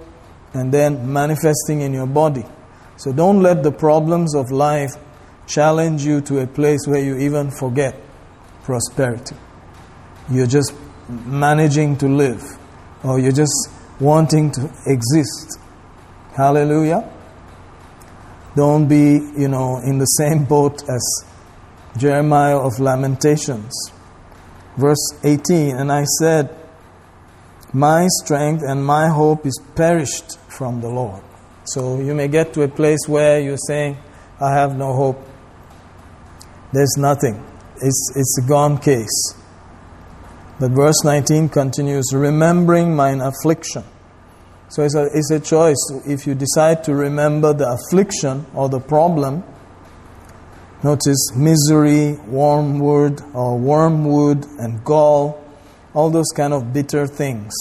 and 0.55 0.73
then 0.73 1.13
manifesting 1.13 1.83
in 1.83 1.93
your 1.93 2.07
body. 2.07 2.45
So 2.97 3.13
don't 3.13 3.43
let 3.43 3.63
the 3.63 3.73
problems 3.73 4.35
of 4.35 4.51
life 4.51 4.93
challenge 5.47 6.07
you 6.07 6.23
to 6.23 6.41
a 6.41 6.47
place 6.47 6.87
where 6.87 7.05
you 7.05 7.19
even 7.19 7.51
forget 7.51 7.95
prosperity. 8.63 9.37
You're 10.31 10.47
just 10.47 10.73
managing 11.09 11.99
to 11.99 12.09
live, 12.09 12.43
or 13.05 13.19
you're 13.19 13.33
just 13.33 13.69
wanting 14.01 14.51
to 14.53 14.71
exist. 14.87 15.59
Hallelujah. 16.37 17.09
Don't 18.55 18.87
be, 18.87 19.21
you 19.37 19.49
know, 19.49 19.81
in 19.85 19.99
the 19.99 20.05
same 20.05 20.45
boat 20.45 20.83
as 20.89 21.25
Jeremiah 21.97 22.59
of 22.59 22.79
Lamentations. 22.81 23.73
Verse 24.77 25.13
18 25.25 25.77
And 25.77 25.93
I 25.93 26.05
said, 26.05 26.55
My 27.73 28.07
strength 28.23 28.63
and 28.67 28.85
my 28.85 29.09
hope 29.09 29.47
is 29.47 29.59
perished 29.75 30.39
from 30.49 30.81
the 30.81 30.89
Lord. 30.89 31.23
So 31.65 32.01
you 32.01 32.15
may 32.15 32.29
get 32.29 32.53
to 32.55 32.63
a 32.63 32.69
place 32.69 33.07
where 33.07 33.41
you're 33.41 33.57
saying, 33.69 33.97
I 34.41 34.55
have 34.55 34.77
no 34.77 34.95
hope. 34.95 35.21
There's 36.73 36.97
nothing. 36.99 37.45
It's, 37.77 38.13
it's 38.17 38.39
a 38.45 38.49
gone 38.49 38.79
case. 38.79 39.35
But 40.61 40.71
verse 40.73 41.03
19 41.05 41.49
continues, 41.49 42.13
remembering 42.13 42.95
mine 42.95 43.21
affliction. 43.21 43.85
So 44.69 44.83
it's 44.83 44.95
a, 44.95 45.09
it's 45.13 45.31
a 45.31 45.41
choice. 45.41 45.77
If 46.07 46.27
you 46.27 46.35
decide 46.35 46.85
to 46.85 46.95
remember 46.95 47.53
the 47.53 47.69
affliction 47.73 48.47
or 48.55 48.69
the 48.69 48.81
problem, 48.81 49.45
notice 50.83 51.35
misery, 51.37 52.13
wormwood 52.27 53.21
or 53.35 53.59
wormwood 53.59 54.47
and 54.59 54.83
gall, 54.85 55.45
all 55.95 56.11
those 56.11 56.31
kind 56.35 56.53
of 56.53 56.73
bitter 56.73 57.07
things. 57.07 57.53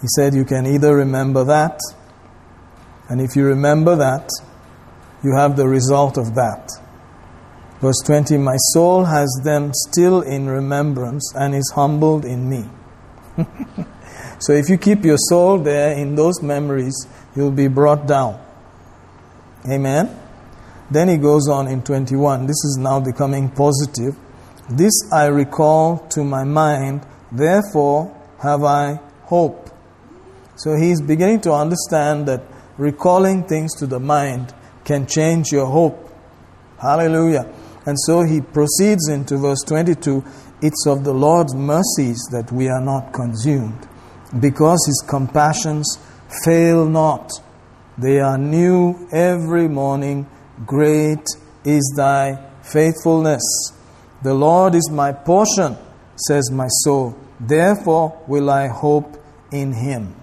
He 0.00 0.06
said 0.16 0.34
you 0.34 0.44
can 0.44 0.66
either 0.66 0.94
remember 0.96 1.44
that, 1.44 1.80
and 3.08 3.20
if 3.20 3.34
you 3.34 3.46
remember 3.46 3.96
that, 3.96 4.28
you 5.24 5.34
have 5.34 5.56
the 5.56 5.66
result 5.66 6.18
of 6.18 6.34
that. 6.34 6.70
Verse 7.80 8.02
20 8.04 8.38
My 8.38 8.56
soul 8.72 9.04
has 9.04 9.28
them 9.44 9.72
still 9.72 10.22
in 10.22 10.48
remembrance 10.48 11.32
and 11.34 11.54
is 11.54 11.72
humbled 11.74 12.24
in 12.24 12.48
me. 12.48 12.64
so 14.40 14.52
if 14.52 14.68
you 14.68 14.78
keep 14.78 15.04
your 15.04 15.18
soul 15.18 15.58
there 15.58 15.92
in 15.92 16.16
those 16.16 16.42
memories, 16.42 17.06
you'll 17.36 17.52
be 17.52 17.68
brought 17.68 18.06
down. 18.06 18.40
Amen. 19.70 20.18
Then 20.90 21.08
he 21.08 21.18
goes 21.18 21.48
on 21.48 21.68
in 21.68 21.82
21. 21.82 22.46
This 22.46 22.64
is 22.64 22.78
now 22.80 22.98
becoming 22.98 23.50
positive. 23.50 24.16
This 24.70 24.92
I 25.12 25.26
recall 25.26 25.98
to 26.10 26.24
my 26.24 26.44
mind, 26.44 27.06
therefore 27.30 28.14
have 28.40 28.64
I 28.64 29.00
hope. 29.24 29.70
So 30.56 30.74
he's 30.74 31.00
beginning 31.00 31.42
to 31.42 31.52
understand 31.52 32.26
that 32.26 32.42
recalling 32.76 33.44
things 33.44 33.74
to 33.76 33.86
the 33.86 34.00
mind 34.00 34.54
can 34.84 35.06
change 35.06 35.52
your 35.52 35.66
hope. 35.66 36.10
Hallelujah. 36.80 37.52
And 37.88 37.96
so 38.00 38.22
he 38.22 38.42
proceeds 38.42 39.08
into 39.08 39.38
verse 39.38 39.62
22 39.66 40.22
It's 40.60 40.86
of 40.86 41.04
the 41.04 41.14
Lord's 41.14 41.54
mercies 41.54 42.18
that 42.32 42.52
we 42.52 42.68
are 42.68 42.82
not 42.82 43.14
consumed, 43.14 43.88
because 44.38 44.84
his 44.86 45.02
compassions 45.08 45.98
fail 46.44 46.84
not. 46.86 47.30
They 47.96 48.20
are 48.20 48.36
new 48.36 49.08
every 49.10 49.68
morning. 49.68 50.26
Great 50.66 51.24
is 51.64 51.94
thy 51.96 52.50
faithfulness. 52.60 53.42
The 54.22 54.34
Lord 54.34 54.74
is 54.74 54.90
my 54.90 55.12
portion, 55.12 55.74
says 56.28 56.50
my 56.50 56.68
soul. 56.84 57.16
Therefore 57.40 58.22
will 58.28 58.50
I 58.50 58.68
hope 58.68 59.16
in 59.50 59.72
him. 59.72 60.14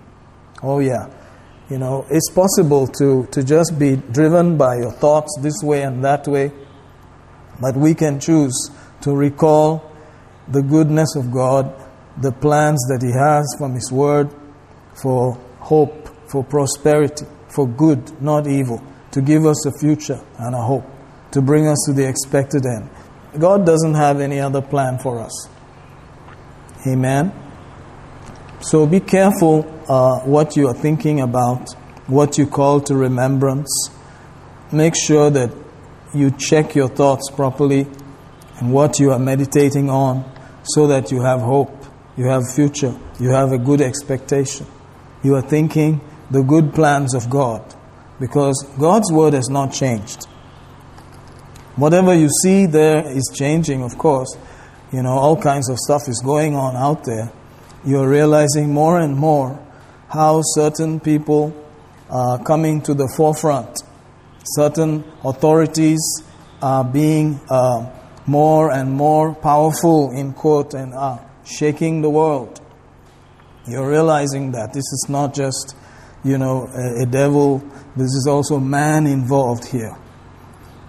Oh, 0.61 0.81
yeah. 0.81 1.09
You 1.71 1.79
know, 1.79 2.05
it's 2.11 2.29
possible 2.29 2.85
to, 2.99 3.25
to 3.31 3.43
just 3.43 3.79
be 3.79 3.95
driven 3.95 4.55
by 4.55 4.75
your 4.75 4.91
thoughts 4.91 5.35
this 5.41 5.63
way 5.63 5.81
and 5.81 6.05
that 6.05 6.27
way 6.27 6.51
but 7.59 7.75
we 7.75 7.93
can 7.93 8.19
choose 8.19 8.69
to 9.01 9.15
recall 9.15 9.91
the 10.47 10.61
goodness 10.61 11.15
of 11.15 11.31
God, 11.31 11.73
the 12.21 12.31
plans 12.31 12.79
that 12.89 13.01
He 13.01 13.11
has 13.11 13.55
from 13.57 13.73
His 13.73 13.91
Word 13.91 14.29
for 15.01 15.33
hope, 15.59 16.09
for 16.29 16.43
prosperity, 16.43 17.25
for 17.49 17.67
good, 17.67 18.21
not 18.21 18.47
evil, 18.47 18.81
to 19.11 19.21
give 19.21 19.45
us 19.45 19.65
a 19.65 19.71
future 19.79 20.19
and 20.39 20.55
a 20.55 20.61
hope, 20.61 20.85
to 21.31 21.41
bring 21.41 21.67
us 21.67 21.83
to 21.87 21.93
the 21.93 22.07
expected 22.07 22.65
end. 22.65 22.89
God 23.39 23.65
doesn't 23.65 23.95
have 23.95 24.21
any 24.21 24.39
other 24.39 24.61
plan 24.61 24.97
for 24.97 25.19
us. 25.19 25.49
Amen. 26.87 27.33
So 28.61 28.85
be 28.85 28.99
careful 28.99 29.65
uh, 29.87 30.19
what 30.21 30.55
you 30.55 30.67
are 30.67 30.73
thinking 30.73 31.21
about, 31.21 31.73
what 32.07 32.37
you 32.37 32.47
call 32.47 32.81
to 32.81 32.95
remembrance. 32.95 33.89
Make 34.71 34.95
sure 34.95 35.29
that 35.29 35.51
you 36.15 36.31
check 36.31 36.75
your 36.75 36.87
thoughts 36.87 37.29
properly 37.29 37.87
and 38.59 38.71
what 38.71 38.99
you 38.99 39.11
are 39.11 39.19
meditating 39.19 39.89
on 39.89 40.23
so 40.63 40.87
that 40.87 41.11
you 41.11 41.21
have 41.21 41.41
hope, 41.41 41.85
you 42.17 42.25
have 42.27 42.43
future, 42.53 42.97
you 43.19 43.29
have 43.29 43.51
a 43.51 43.57
good 43.57 43.81
expectation. 43.81 44.65
You 45.23 45.35
are 45.35 45.41
thinking 45.41 46.01
the 46.31 46.41
good 46.41 46.73
plans 46.73 47.13
of 47.13 47.29
God 47.29 47.75
because 48.19 48.65
God's 48.79 49.11
word 49.11 49.33
has 49.33 49.49
not 49.49 49.73
changed. 49.73 50.25
Whatever 51.75 52.13
you 52.13 52.29
see 52.41 52.65
there 52.65 53.05
is 53.05 53.29
changing, 53.33 53.83
of 53.83 53.97
course. 53.97 54.37
You 54.93 55.03
know, 55.03 55.11
all 55.11 55.35
kinds 55.35 55.69
of 55.69 55.77
stuff 55.77 56.07
is 56.07 56.21
going 56.23 56.55
on 56.55 56.75
out 56.75 57.03
there. 57.03 57.31
you're 57.85 58.09
realizing 58.09 58.73
more 58.73 58.99
and 58.99 59.15
more 59.15 59.59
how 60.09 60.41
certain 60.43 60.99
people 60.99 61.53
are 62.09 62.41
coming 62.43 62.81
to 62.81 62.93
the 62.93 63.07
forefront. 63.15 63.83
Certain 64.45 65.03
authorities 65.23 65.99
are 66.61 66.83
being 66.83 67.39
uh, 67.49 67.91
more 68.27 68.71
and 68.71 68.91
more 68.91 69.33
powerful, 69.33 70.11
in 70.11 70.33
quote, 70.33 70.73
and 70.73 70.93
are 70.93 71.19
shaking 71.43 72.01
the 72.01 72.09
world. 72.09 72.61
You're 73.67 73.89
realizing 73.89 74.51
that 74.51 74.73
this 74.73 74.83
is 74.83 75.07
not 75.09 75.33
just, 75.33 75.75
you 76.23 76.37
know, 76.37 76.67
a, 76.67 77.03
a 77.03 77.05
devil, 77.05 77.59
this 77.95 78.13
is 78.13 78.27
also 78.29 78.59
man 78.59 79.07
involved 79.07 79.65
here. 79.65 79.97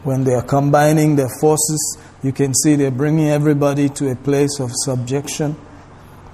When 0.02 0.24
they 0.24 0.34
are 0.34 0.42
combining 0.42 1.16
their 1.16 1.30
forces, 1.40 1.98
you 2.22 2.32
can 2.32 2.54
see 2.54 2.76
they're 2.76 2.90
bringing 2.90 3.28
everybody 3.28 3.88
to 3.90 4.10
a 4.10 4.16
place 4.16 4.60
of 4.60 4.70
subjection. 4.72 5.56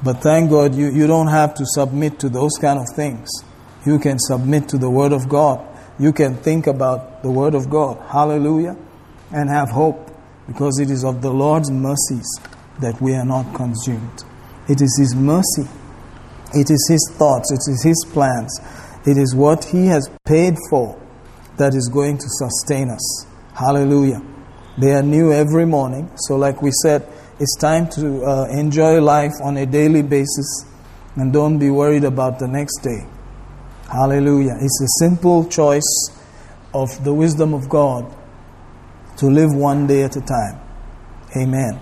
But 0.04 0.14
thank 0.22 0.50
God 0.50 0.74
you, 0.74 0.90
you 0.90 1.06
don't 1.06 1.28
have 1.28 1.54
to 1.54 1.64
submit 1.64 2.18
to 2.20 2.28
those 2.28 2.52
kind 2.60 2.78
of 2.78 2.86
things. 2.96 3.28
You 3.86 3.98
can 3.98 4.18
submit 4.18 4.68
to 4.70 4.78
the 4.78 4.90
Word 4.90 5.12
of 5.12 5.28
God. 5.28 5.71
You 5.98 6.12
can 6.12 6.36
think 6.36 6.66
about 6.66 7.22
the 7.22 7.30
Word 7.30 7.54
of 7.54 7.68
God. 7.70 7.98
Hallelujah. 8.08 8.76
And 9.32 9.48
have 9.48 9.70
hope 9.70 10.10
because 10.46 10.78
it 10.78 10.90
is 10.90 11.04
of 11.04 11.22
the 11.22 11.30
Lord's 11.30 11.70
mercies 11.70 12.26
that 12.80 13.00
we 13.00 13.14
are 13.14 13.24
not 13.24 13.54
consumed. 13.54 14.24
It 14.68 14.80
is 14.80 14.96
His 14.98 15.14
mercy. 15.14 15.68
It 16.54 16.70
is 16.70 16.86
His 16.90 17.10
thoughts. 17.16 17.52
It 17.52 17.70
is 17.70 17.82
His 17.82 18.04
plans. 18.12 18.60
It 19.06 19.16
is 19.16 19.34
what 19.34 19.64
He 19.64 19.86
has 19.86 20.10
paid 20.24 20.56
for 20.70 21.00
that 21.56 21.74
is 21.74 21.88
going 21.92 22.18
to 22.18 22.26
sustain 22.28 22.90
us. 22.90 23.26
Hallelujah. 23.54 24.22
They 24.78 24.92
are 24.92 25.02
new 25.02 25.32
every 25.32 25.66
morning. 25.66 26.10
So, 26.16 26.36
like 26.36 26.62
we 26.62 26.70
said, 26.82 27.06
it's 27.38 27.56
time 27.56 27.88
to 27.90 28.24
uh, 28.24 28.46
enjoy 28.50 29.00
life 29.00 29.32
on 29.42 29.56
a 29.56 29.66
daily 29.66 30.02
basis 30.02 30.64
and 31.16 31.32
don't 31.32 31.58
be 31.58 31.70
worried 31.70 32.04
about 32.04 32.38
the 32.38 32.48
next 32.48 32.78
day. 32.82 33.06
Hallelujah. 33.92 34.56
It's 34.58 34.80
a 34.80 35.04
simple 35.04 35.44
choice 35.48 36.10
of 36.72 37.04
the 37.04 37.12
wisdom 37.12 37.52
of 37.52 37.68
God 37.68 38.10
to 39.18 39.26
live 39.26 39.54
one 39.54 39.86
day 39.86 40.02
at 40.04 40.16
a 40.16 40.22
time. 40.22 40.58
Amen. 41.36 41.78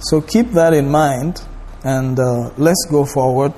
So 0.00 0.20
keep 0.20 0.50
that 0.52 0.74
in 0.74 0.90
mind 0.90 1.40
and 1.84 2.18
uh, 2.18 2.50
let's 2.58 2.84
go 2.90 3.04
forward. 3.04 3.52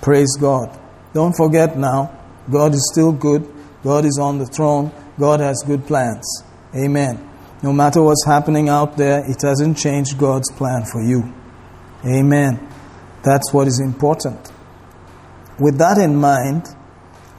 Praise 0.00 0.34
God. 0.40 0.78
Don't 1.12 1.36
forget 1.36 1.76
now, 1.76 2.18
God 2.50 2.72
is 2.72 2.88
still 2.90 3.12
good. 3.12 3.46
God 3.84 4.06
is 4.06 4.18
on 4.18 4.38
the 4.38 4.46
throne. 4.46 4.92
God 5.18 5.40
has 5.40 5.62
good 5.66 5.86
plans. 5.86 6.42
Amen. 6.74 7.28
No 7.62 7.74
matter 7.74 8.02
what's 8.02 8.24
happening 8.24 8.70
out 8.70 8.96
there, 8.96 9.22
it 9.30 9.42
hasn't 9.42 9.76
changed 9.76 10.16
God's 10.16 10.50
plan 10.52 10.84
for 10.90 11.02
you. 11.02 11.34
Amen. 12.06 12.66
That's 13.22 13.52
what 13.52 13.68
is 13.68 13.78
important. 13.78 14.51
With 15.58 15.78
that 15.78 15.98
in 15.98 16.16
mind, 16.16 16.64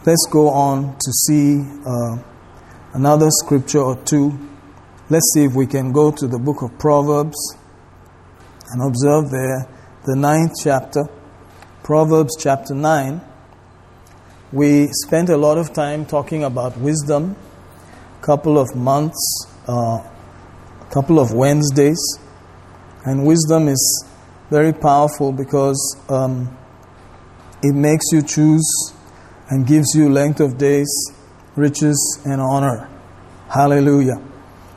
let's 0.06 0.28
go 0.30 0.50
on 0.50 0.96
to 1.00 1.12
see 1.12 1.62
uh, 1.86 2.18
another 2.94 3.30
scripture 3.32 3.80
or 3.80 3.96
two. 4.04 4.38
Let's 5.10 5.34
see 5.34 5.46
if 5.46 5.56
we 5.56 5.66
can 5.66 5.92
go 5.92 6.12
to 6.12 6.28
the 6.28 6.38
book 6.38 6.62
of 6.62 6.78
Proverbs 6.78 7.58
and 8.70 8.82
observe 8.84 9.32
there 9.32 9.68
the 10.06 10.16
ninth 10.16 10.52
chapter, 10.62 11.06
Proverbs 11.84 12.36
chapter 12.40 12.76
9. 12.76 13.22
We 14.52 14.90
spent 14.92 15.30
a 15.30 15.38
lot 15.38 15.58
of 15.58 15.74
time 15.74 16.06
talking 16.06 16.44
about 16.44 16.78
wisdom, 16.78 17.36
a 18.20 18.24
couple 18.24 18.60
of 18.60 18.76
months, 18.76 19.48
uh, 19.68 19.74
a 19.74 20.88
couple 20.92 21.20
of 21.20 21.34
Wednesdays, 21.34 22.00
and 23.06 23.26
wisdom 23.26 23.68
is 23.68 24.06
very 24.52 24.72
powerful 24.72 25.32
because 25.32 25.98
um, 26.10 26.56
it 27.64 27.74
makes 27.74 28.06
you 28.12 28.22
choose 28.22 28.94
and 29.50 29.66
gives 29.66 29.96
you 29.96 30.10
length 30.10 30.40
of 30.40 30.58
days, 30.58 30.90
riches, 31.56 32.22
and 32.26 32.42
honor. 32.42 32.90
Hallelujah. 33.50 34.22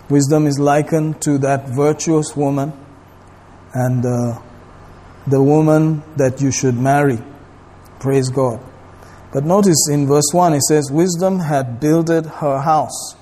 Wisdom 0.09 0.46
is 0.46 0.59
likened 0.59 1.20
to 1.22 1.38
that 1.38 1.68
virtuous 1.68 2.37
woman 2.37 2.72
and 3.75 4.07
uh, 4.07 4.40
the 5.27 5.42
woman 5.42 6.03
that 6.16 6.40
you 6.40 6.53
should 6.53 6.77
marry. 6.77 7.18
Praise 7.99 8.29
God. 8.29 8.61
But 9.33 9.44
notice 9.44 9.88
in 9.90 10.07
verse 10.07 10.31
1 10.33 10.55
it 10.55 10.62
says, 10.62 10.90
Wisdom 10.90 11.40
had 11.40 11.81
builded 11.81 12.27
her 12.27 12.61
house. 12.61 13.16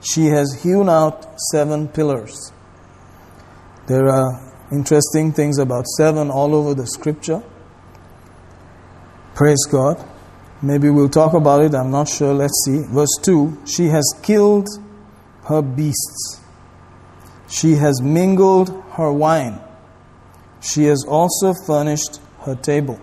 She 0.00 0.26
has 0.26 0.62
hewn 0.62 0.88
out 0.88 1.40
seven 1.52 1.88
pillars. 1.88 2.52
There 3.86 4.08
are 4.08 4.52
interesting 4.72 5.32
things 5.32 5.58
about 5.58 5.86
seven 5.86 6.30
all 6.30 6.54
over 6.54 6.74
the 6.74 6.86
scripture. 6.86 7.42
Praise 9.34 9.64
God. 9.68 10.02
Maybe 10.62 10.88
we'll 10.90 11.08
talk 11.08 11.34
about 11.34 11.62
it, 11.64 11.74
I'm 11.74 11.90
not 11.90 12.08
sure. 12.08 12.32
Let's 12.32 12.64
see. 12.64 12.84
Verse 12.88 13.18
2 13.22 13.62
She 13.66 13.86
has 13.86 14.04
killed 14.22 14.68
her 15.48 15.60
beasts, 15.60 16.40
she 17.48 17.72
has 17.72 18.00
mingled 18.00 18.68
her 18.92 19.12
wine, 19.12 19.60
she 20.60 20.84
has 20.84 21.04
also 21.08 21.52
furnished 21.66 22.20
her 22.42 22.54
table. 22.54 23.00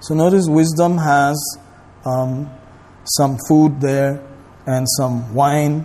So 0.00 0.14
notice 0.14 0.46
wisdom 0.48 0.96
has 0.96 1.58
um, 2.06 2.50
some 3.04 3.36
food 3.48 3.80
there 3.82 4.26
and 4.66 4.86
some 4.96 5.34
wine, 5.34 5.84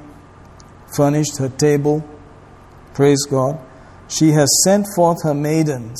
furnished 0.95 1.37
her 1.37 1.49
table. 1.49 2.07
Praise 2.93 3.25
God. 3.29 3.59
She 4.07 4.29
has 4.31 4.61
sent 4.63 4.85
forth 4.95 5.23
her 5.23 5.33
maidens 5.33 5.99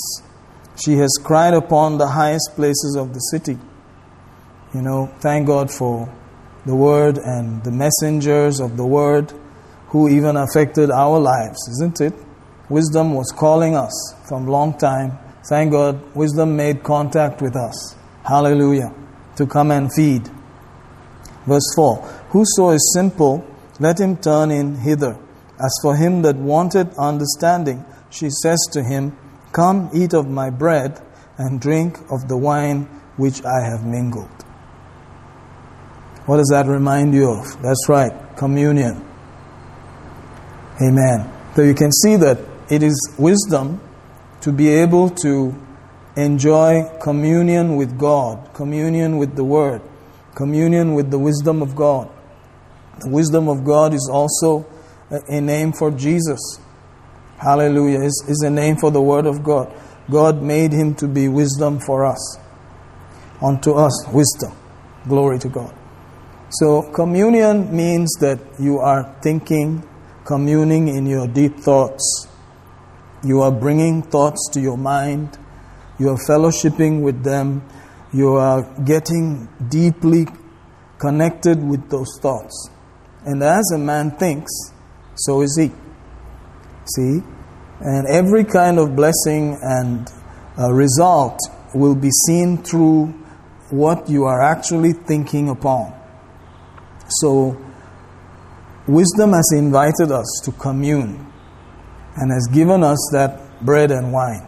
she 0.84 0.94
has 0.98 1.12
cried 1.24 1.54
upon 1.54 1.98
the 1.98 2.08
highest 2.08 2.52
places 2.56 2.96
of 2.98 3.14
the 3.14 3.20
city. 3.20 3.58
You 4.74 4.82
know, 4.82 5.14
thank 5.20 5.48
God 5.48 5.70
for 5.70 6.12
the 6.66 6.76
word 6.76 7.18
and 7.18 7.64
the 7.64 7.72
messengers 7.72 8.60
of 8.60 8.78
the 8.78 8.86
word 8.86 9.34
who 9.88 10.08
even 10.10 10.38
affected 10.38 10.90
our 10.90 11.20
lives, 11.20 11.60
isn't 11.70 12.02
it? 12.02 12.14
Wisdom 12.70 13.14
was 13.14 13.34
calling 13.36 13.76
us 13.76 13.92
from 14.28 14.48
long 14.48 14.78
time. 14.78 15.18
Thank 15.50 15.72
God, 15.72 16.16
wisdom 16.16 16.56
made 16.56 16.84
contact 16.84 17.42
with 17.42 17.56
us. 17.56 17.96
Hallelujah. 18.24 18.94
To 19.36 19.46
come 19.46 19.72
and 19.72 19.92
feed. 19.94 20.30
Verse 21.46 21.74
4 21.76 21.98
Whoso 22.30 22.70
is 22.70 22.94
simple, 22.94 23.46
let 23.80 24.00
him 24.00 24.16
turn 24.18 24.52
in 24.52 24.76
hither. 24.76 25.18
As 25.60 25.78
for 25.82 25.96
him 25.96 26.22
that 26.22 26.38
wanted 26.38 26.94
understanding, 26.98 27.84
she 28.10 28.30
says 28.30 28.60
to 28.72 28.84
him, 28.84 29.18
Come, 29.52 29.90
eat 29.94 30.14
of 30.14 30.28
my 30.28 30.50
bread 30.50 31.02
and 31.38 31.60
drink 31.60 31.98
of 32.10 32.28
the 32.28 32.38
wine 32.38 32.84
which 33.18 33.44
I 33.44 33.66
have 33.70 33.86
mingled. 33.86 34.30
What 36.26 36.38
does 36.38 36.50
that 36.52 36.68
remind 36.68 37.14
you 37.14 37.30
of? 37.30 37.62
That's 37.62 37.90
right, 37.90 38.14
communion. 38.38 39.06
Amen. 40.82 41.32
So 41.56 41.64
you 41.64 41.74
can 41.74 41.92
see 41.92 42.16
that 42.16 42.40
it 42.70 42.84
is 42.84 42.98
wisdom 43.18 43.82
to 44.42 44.52
be 44.52 44.70
able 44.70 45.10
to 45.10 45.54
enjoy 46.16 46.84
communion 47.02 47.76
with 47.76 47.98
God, 47.98 48.54
communion 48.54 49.18
with 49.18 49.36
the 49.36 49.44
Word, 49.44 49.82
communion 50.36 50.94
with 50.94 51.12
the 51.12 51.20
wisdom 51.20 51.62
of 51.62 51.76
God. 51.76 52.10
The 53.00 53.10
wisdom 53.10 53.50
of 53.50 53.66
God 53.66 53.94
is 53.94 54.10
also 54.12 54.66
a 55.10 55.42
name 55.42 55.74
for 55.74 55.92
Jesus. 55.92 56.40
Hallelujah. 57.42 58.02
Is, 58.02 58.24
is 58.28 58.44
a 58.46 58.52
name 58.52 58.76
for 58.78 58.92
the 58.92 59.02
Word 59.02 59.26
of 59.26 59.44
God. 59.44 59.74
God 60.12 60.44
made 60.44 60.72
him 60.72 60.94
to 60.96 61.08
be 61.08 61.28
wisdom 61.28 61.80
for 61.80 62.06
us. 62.06 62.38
Unto 63.42 63.74
us, 63.74 64.06
wisdom. 64.14 64.56
Glory 65.08 65.40
to 65.40 65.50
God. 65.50 65.74
So, 66.52 66.84
communion 66.94 67.76
means 67.76 68.14
that 68.20 68.40
you 68.60 68.78
are 68.78 69.16
thinking, 69.24 69.88
communing 70.24 70.90
in 70.90 71.08
your 71.08 71.28
deep 71.28 71.58
thoughts. 71.58 72.28
You 73.24 73.42
are 73.42 73.52
bringing 73.52 74.04
thoughts 74.04 74.50
to 74.54 74.62
your 74.62 74.78
mind. 74.78 75.40
You 75.98 76.10
are 76.10 76.20
fellowshipping 76.30 77.02
with 77.02 77.24
them. 77.24 77.64
You 78.14 78.34
are 78.34 78.62
getting 78.84 79.48
deeply 79.70 80.28
connected 81.00 81.64
with 81.64 81.90
those 81.90 82.20
thoughts. 82.22 82.70
And 83.26 83.42
as 83.42 83.72
a 83.74 83.80
man 83.80 84.12
thinks, 84.12 84.52
so 85.16 85.42
is 85.42 85.58
he. 85.58 85.72
See? 86.96 87.22
And 87.80 88.08
every 88.08 88.44
kind 88.44 88.78
of 88.78 88.96
blessing 88.96 89.58
and 89.62 90.12
uh, 90.58 90.72
result 90.72 91.40
will 91.74 91.96
be 91.96 92.10
seen 92.28 92.58
through 92.58 93.08
what 93.70 94.10
you 94.10 94.26
are 94.26 94.42
actually 94.42 94.94
thinking 94.94 95.50
upon. 95.50 95.94
So, 97.08 97.58
wisdom 98.88 99.34
has 99.34 99.52
invited 99.54 100.12
us 100.12 100.42
to 100.46 100.52
commune 100.52 101.32
and 102.16 102.32
has 102.32 102.48
given 102.52 102.84
us 102.84 103.00
that 103.14 103.62
bread 103.62 103.92
and 103.92 104.12
wine. 104.12 104.48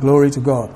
Glory 0.00 0.30
to 0.32 0.40
God. 0.40 0.74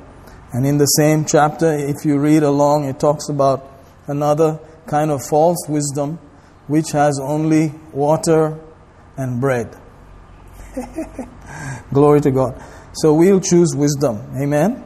And 0.53 0.67
in 0.67 0.79
the 0.79 0.87
same 0.87 1.25
chapter, 1.25 1.73
if 1.73 2.05
you 2.05 2.19
read 2.19 2.43
along, 2.43 2.85
it 2.85 3.01
talks 3.01 3.29
about 3.29 3.69
another 4.07 4.61
kind 4.87 5.11
of 5.11 5.23
false 5.23 5.59
wisdom 5.69 6.19
which 6.69 6.93
has 6.93 7.21
only 7.21 7.73
water 7.93 8.59
and 9.17 9.41
bread. 9.41 9.77
Glory 11.93 12.21
to 12.21 12.31
God. 12.31 12.63
So 12.93 13.15
we'll 13.15 13.41
choose 13.41 13.75
wisdom. 13.75 14.21
Amen? 14.41 14.85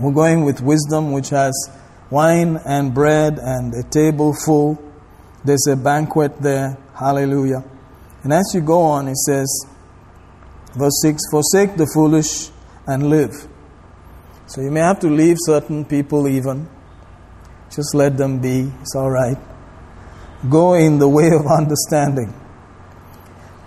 We're 0.00 0.12
going 0.12 0.44
with 0.44 0.60
wisdom 0.60 1.12
which 1.12 1.30
has 1.30 1.54
wine 2.10 2.58
and 2.66 2.94
bread 2.94 3.38
and 3.40 3.72
a 3.74 3.82
table 3.88 4.34
full. 4.44 4.78
There's 5.44 5.66
a 5.68 5.76
banquet 5.76 6.40
there. 6.40 6.76
Hallelujah. 6.94 7.64
And 8.22 8.32
as 8.32 8.52
you 8.54 8.60
go 8.60 8.80
on, 8.80 9.08
it 9.08 9.16
says, 9.16 9.48
verse 10.76 11.00
6 11.02 11.22
Forsake 11.30 11.76
the 11.76 11.86
foolish 11.92 12.50
and 12.86 13.08
live. 13.08 13.32
So 14.46 14.60
you 14.60 14.70
may 14.70 14.80
have 14.80 15.00
to 15.00 15.08
leave 15.08 15.36
certain 15.40 15.84
people 15.84 16.28
even. 16.28 16.68
Just 17.70 17.94
let 17.94 18.16
them 18.16 18.38
be. 18.40 18.70
It's 18.80 18.94
all 18.94 19.10
right. 19.10 19.38
Go 20.48 20.74
in 20.74 20.98
the 20.98 21.08
way 21.08 21.30
of 21.30 21.46
understanding. 21.58 22.32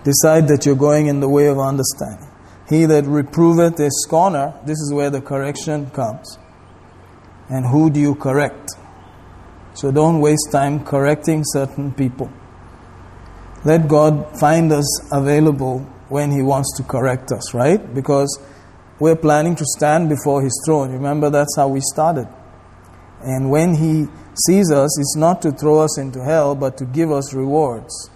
Decide 0.04 0.48
that 0.48 0.64
you're 0.64 0.76
going 0.76 1.06
in 1.06 1.20
the 1.20 1.28
way 1.28 1.46
of 1.46 1.58
understanding. 1.58 2.28
He 2.68 2.84
that 2.86 3.04
reproveth 3.04 3.78
a 3.80 3.90
scorner, 3.90 4.54
this 4.64 4.78
is 4.78 4.92
where 4.94 5.10
the 5.10 5.20
correction 5.20 5.90
comes. 5.90 6.38
And 7.48 7.66
who 7.66 7.90
do 7.90 7.98
you 8.00 8.14
correct? 8.14 8.70
So 9.74 9.90
don't 9.90 10.20
waste 10.20 10.52
time 10.52 10.84
correcting 10.84 11.42
certain 11.44 11.92
people. 11.92 12.30
Let 13.64 13.88
God 13.88 14.38
find 14.38 14.72
us 14.72 14.86
available 15.12 15.80
when 16.08 16.30
He 16.30 16.42
wants 16.42 16.76
to 16.76 16.82
correct 16.82 17.32
us, 17.32 17.52
right? 17.52 17.94
Because 17.94 18.38
we're 18.98 19.16
planning 19.16 19.56
to 19.56 19.64
stand 19.76 20.08
before 20.08 20.42
His 20.42 20.62
throne. 20.64 20.92
Remember, 20.92 21.28
that's 21.28 21.56
how 21.56 21.68
we 21.68 21.80
started. 21.80 22.28
And 23.22 23.50
when 23.50 23.74
He 23.74 24.06
sees 24.46 24.70
us, 24.70 24.98
it's 24.98 25.16
not 25.16 25.42
to 25.42 25.52
throw 25.52 25.80
us 25.80 25.98
into 25.98 26.22
hell, 26.24 26.54
but 26.54 26.78
to 26.78 26.84
give 26.84 27.10
us 27.10 27.34
rewards. 27.34 28.10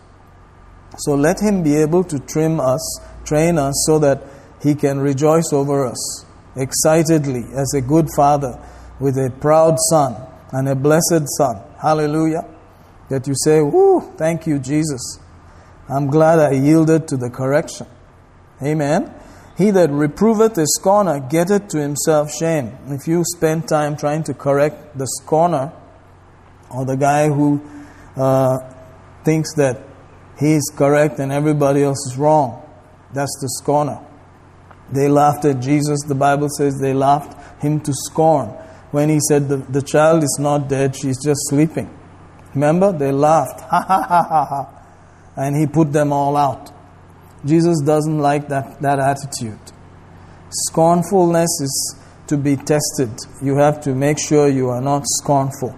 So 0.99 1.15
let 1.15 1.41
Him 1.41 1.63
be 1.63 1.77
able 1.77 2.05
to 2.05 2.19
trim 2.19 2.61
us, 2.61 3.01
train 3.25 3.59
us, 3.59 3.75
so 3.87 3.99
that 3.99 4.23
He 4.63 4.75
can 4.75 4.99
rejoice 4.99 5.53
over 5.53 5.87
us 5.87 6.25
excitedly 6.57 7.45
as 7.55 7.73
a 7.75 7.81
good 7.81 8.09
father 8.17 8.59
with 9.01 9.17
a 9.17 9.33
proud 9.41 9.77
son 9.91 10.17
and 10.53 10.69
a 10.69 10.75
blessed 10.75 11.27
son. 11.37 11.61
Hallelujah. 11.81 12.47
That 13.11 13.27
you 13.27 13.35
say, 13.37 13.61
Whoo, 13.61 14.13
thank 14.17 14.47
you, 14.47 14.59
Jesus. 14.59 15.19
I'm 15.89 16.07
glad 16.07 16.39
I 16.39 16.53
yielded 16.53 17.09
to 17.09 17.17
the 17.17 17.29
correction. 17.29 17.87
Amen. 18.63 19.13
He 19.59 19.71
that 19.71 19.91
reproveth 19.91 20.57
a 20.59 20.67
scorner 20.67 21.21
getteth 21.21 21.69
to 21.69 21.81
himself 21.81 22.33
shame. 22.33 22.77
If 22.89 23.07
you 23.07 23.23
spend 23.25 23.69
time 23.69 23.97
trying 23.97 24.25
to 24.25 24.35
correct 24.35 24.97
the 24.99 25.07
scorner 25.23 25.73
or 26.71 26.85
the 26.85 26.97
guy 26.97 27.29
who 27.29 27.63
uh, 28.17 28.59
thinks 29.25 29.55
that 29.55 29.81
he 30.39 30.55
is 30.55 30.73
correct 30.77 31.19
and 31.19 31.33
everybody 31.33 31.83
else 31.83 32.07
is 32.11 32.17
wrong, 32.19 32.63
that's 33.13 33.37
the 33.41 33.49
scorner. 33.63 34.01
They 34.93 35.09
laughed 35.09 35.45
at 35.45 35.61
Jesus. 35.61 36.01
The 36.07 36.15
Bible 36.15 36.49
says 36.49 36.79
they 36.81 36.93
laughed 36.93 37.63
him 37.63 37.81
to 37.81 37.93
scorn 37.95 38.55
when 38.95 39.09
he 39.09 39.19
said 39.29 39.49
the, 39.49 39.57
the 39.57 39.83
child 39.83 40.23
is 40.23 40.39
not 40.41 40.69
dead, 40.69 40.95
she's 40.95 41.19
just 41.21 41.41
sleeping. 41.49 41.91
Remember? 42.55 42.93
They 42.93 43.11
laughed. 43.11 43.61
Ha 43.69 43.85
ha 43.89 44.07
ha 44.09 44.23
ha 44.23 44.45
ha. 44.45 44.83
And 45.37 45.57
he 45.57 45.67
put 45.67 45.93
them 45.93 46.13
all 46.13 46.37
out. 46.37 46.71
Jesus 47.45 47.81
doesn't 47.85 48.21
like 48.21 48.47
that, 48.51 48.81
that 48.83 49.01
attitude. 49.01 49.59
Scornfulness 50.69 51.51
is 51.61 51.99
to 52.29 52.37
be 52.37 52.55
tested. 52.55 53.11
You 53.43 53.57
have 53.57 53.81
to 53.81 53.97
make 53.97 54.19
sure 54.21 54.47
you 54.47 54.69
are 54.69 54.81
not 54.81 55.03
scornful, 55.07 55.77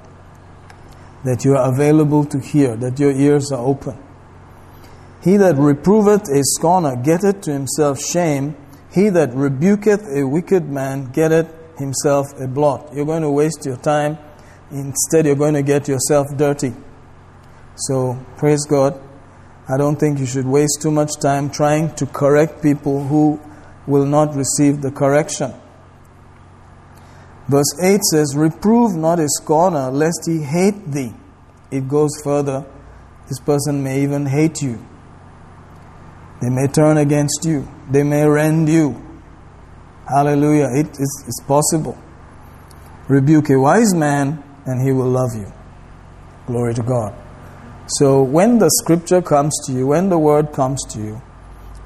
that 1.25 1.43
you 1.43 1.57
are 1.57 1.73
available 1.73 2.27
to 2.27 2.39
hear, 2.39 2.77
that 2.77 3.01
your 3.01 3.13
ears 3.13 3.51
are 3.51 3.65
open. 3.65 3.97
He 5.27 5.37
that 5.39 5.57
reproveth 5.57 6.29
a 6.29 6.45
scorner 6.45 6.95
getteth 6.95 7.41
to 7.43 7.53
himself 7.53 7.99
shame. 7.99 8.55
He 8.93 9.09
that 9.09 9.31
rebuketh 9.31 10.07
a 10.17 10.25
wicked 10.25 10.69
man 10.69 11.11
getteth 11.11 11.53
himself 11.79 12.29
a 12.39 12.47
blot. 12.47 12.95
You're 12.95 13.07
going 13.07 13.23
to 13.23 13.31
waste 13.31 13.67
your 13.67 13.77
time. 13.77 14.19
Instead, 14.71 15.27
you're 15.27 15.35
going 15.35 15.55
to 15.55 15.65
get 15.65 15.89
yourself 15.89 16.29
dirty. 16.37 16.75
So, 17.75 18.25
praise 18.37 18.65
God. 18.67 19.03
I 19.69 19.77
don't 19.77 19.97
think 19.97 20.21
you 20.21 20.27
should 20.27 20.47
waste 20.47 20.81
too 20.81 20.93
much 20.93 21.11
time 21.21 21.51
trying 21.51 21.93
to 21.97 22.07
correct 22.07 22.63
people 22.63 23.03
who 23.09 23.41
will 23.89 24.07
not 24.07 24.33
receive 24.37 24.81
the 24.81 24.93
correction. 24.93 25.53
Verse 27.49 27.75
8 27.83 28.01
says, 28.13 28.37
Reprove 28.37 28.95
not 28.95 29.19
a 29.19 29.27
scorner, 29.29 29.91
lest 29.91 30.21
he 30.25 30.43
hate 30.43 30.93
thee. 30.93 31.15
It 31.73 31.89
goes 31.89 32.13
further. 32.23 32.65
This 33.27 33.41
person 33.41 33.83
may 33.83 34.05
even 34.05 34.27
hate 34.27 34.63
you. 34.63 34.79
They 36.41 36.51
may 36.51 36.67
turn 36.67 36.99
against 36.99 37.45
you. 37.45 37.67
They 37.91 38.03
may 38.03 38.27
rend 38.27 38.69
you. 38.69 39.03
Hallelujah. 40.09 40.69
It 40.75 40.91
is 40.99 41.25
it's 41.27 41.43
possible. 41.47 41.97
Rebuke 43.09 43.51
a 43.51 43.59
wise 43.59 43.95
man, 43.95 44.43
and 44.67 44.87
he 44.87 44.93
will 44.93 45.09
love 45.09 45.35
you. 45.35 45.53
Glory 46.47 46.75
to 46.75 46.83
God. 46.83 47.15
So 47.89 48.23
when 48.23 48.59
the 48.59 48.69
scripture 48.83 49.23
comes 49.23 49.57
to 49.67 49.73
you, 49.73 49.87
when 49.87 50.09
the 50.09 50.19
word 50.19 50.53
comes 50.53 50.83
to 50.91 50.99
you, 50.99 51.23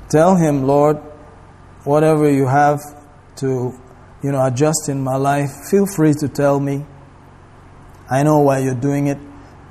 tell 0.08 0.36
him, 0.36 0.64
Lord, 0.64 0.96
whatever 1.84 2.30
you 2.30 2.46
have 2.46 2.80
to, 3.36 3.72
you 4.22 4.32
know, 4.32 4.44
adjust 4.44 4.88
in 4.88 5.02
my 5.02 5.16
life, 5.16 5.50
feel 5.70 5.86
free 5.86 6.14
to 6.14 6.28
tell 6.28 6.58
me. 6.58 6.84
I 8.10 8.22
know 8.22 8.40
why 8.40 8.58
you're 8.58 8.74
doing 8.74 9.06
it 9.06 9.18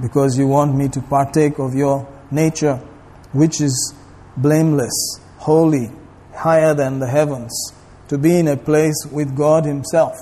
because 0.01 0.37
you 0.37 0.47
want 0.47 0.75
me 0.75 0.87
to 0.89 1.01
partake 1.01 1.59
of 1.59 1.73
your 1.73 2.07
nature, 2.31 2.75
which 3.31 3.59
is 3.59 3.93
blameless, 4.41 5.19
holy, 5.38 5.91
higher 6.36 6.73
than 6.73 6.99
the 6.99 7.08
heavens, 7.08 7.73
to 8.08 8.17
be 8.17 8.38
in 8.38 8.47
a 8.47 8.58
place 8.58 9.06
with 9.12 9.36
God 9.36 9.65
Himself. 9.65 10.15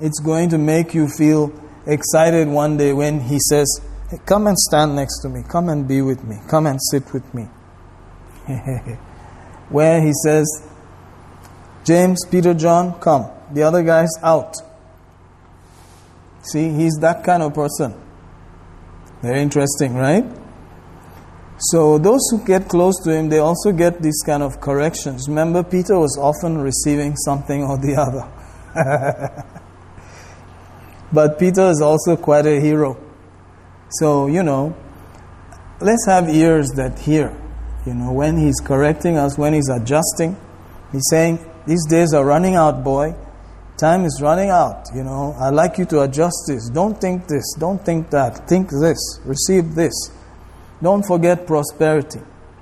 It's 0.00 0.20
going 0.20 0.48
to 0.50 0.58
make 0.58 0.94
you 0.94 1.08
feel 1.08 1.52
excited 1.86 2.48
one 2.48 2.76
day 2.76 2.92
when 2.92 3.20
He 3.20 3.38
says, 3.48 3.80
Hey, 4.10 4.18
come 4.26 4.46
and 4.46 4.58
stand 4.58 4.96
next 4.96 5.20
to 5.22 5.28
me. 5.28 5.42
Come 5.48 5.68
and 5.68 5.88
be 5.88 6.02
with 6.02 6.24
me. 6.24 6.36
Come 6.48 6.66
and 6.66 6.78
sit 6.90 7.12
with 7.12 7.34
me. 7.34 7.48
Where 9.70 10.02
he 10.02 10.12
says, 10.24 10.46
James, 11.84 12.24
Peter, 12.30 12.52
John, 12.54 13.00
come. 13.00 13.30
The 13.52 13.62
other 13.62 13.82
guy's 13.82 14.10
out. 14.22 14.56
See, 16.42 16.68
he's 16.70 16.98
that 17.00 17.24
kind 17.24 17.42
of 17.42 17.54
person. 17.54 17.94
Very 19.22 19.40
interesting, 19.40 19.94
right? 19.94 20.24
So, 21.58 21.98
those 21.98 22.20
who 22.30 22.44
get 22.44 22.68
close 22.68 22.96
to 23.04 23.12
him, 23.12 23.28
they 23.28 23.38
also 23.38 23.70
get 23.70 24.02
these 24.02 24.20
kind 24.26 24.42
of 24.42 24.60
corrections. 24.60 25.28
Remember, 25.28 25.62
Peter 25.62 25.98
was 25.98 26.18
often 26.20 26.58
receiving 26.58 27.16
something 27.16 27.62
or 27.62 27.78
the 27.78 27.94
other. 27.94 28.28
but 31.12 31.38
Peter 31.38 31.70
is 31.70 31.80
also 31.80 32.16
quite 32.16 32.46
a 32.46 32.60
hero. 32.60 32.98
So, 33.90 34.26
you 34.26 34.42
know, 34.42 34.74
let's 35.80 36.06
have 36.06 36.28
ears 36.28 36.70
that 36.70 36.98
hear. 36.98 37.40
You 37.86 37.94
know, 37.94 38.12
when 38.12 38.36
He's 38.36 38.60
correcting 38.60 39.16
us, 39.16 39.38
when 39.38 39.54
He's 39.54 39.68
adjusting, 39.68 40.36
He's 40.90 41.04
saying, 41.08 41.38
These 41.66 41.86
days 41.86 42.14
are 42.14 42.24
running 42.24 42.56
out, 42.56 42.82
boy. 42.82 43.14
Time 43.76 44.04
is 44.04 44.20
running 44.22 44.50
out. 44.50 44.86
You 44.94 45.04
know, 45.04 45.36
I'd 45.38 45.54
like 45.54 45.78
you 45.78 45.84
to 45.86 46.02
adjust 46.02 46.44
this. 46.48 46.68
Don't 46.70 47.00
think 47.00 47.28
this. 47.28 47.54
Don't 47.58 47.84
think 47.84 48.10
that. 48.10 48.48
Think 48.48 48.70
this. 48.70 49.20
Receive 49.24 49.74
this. 49.74 49.92
Don't 50.84 51.02
forget 51.02 51.46
prosperity. 51.46 52.20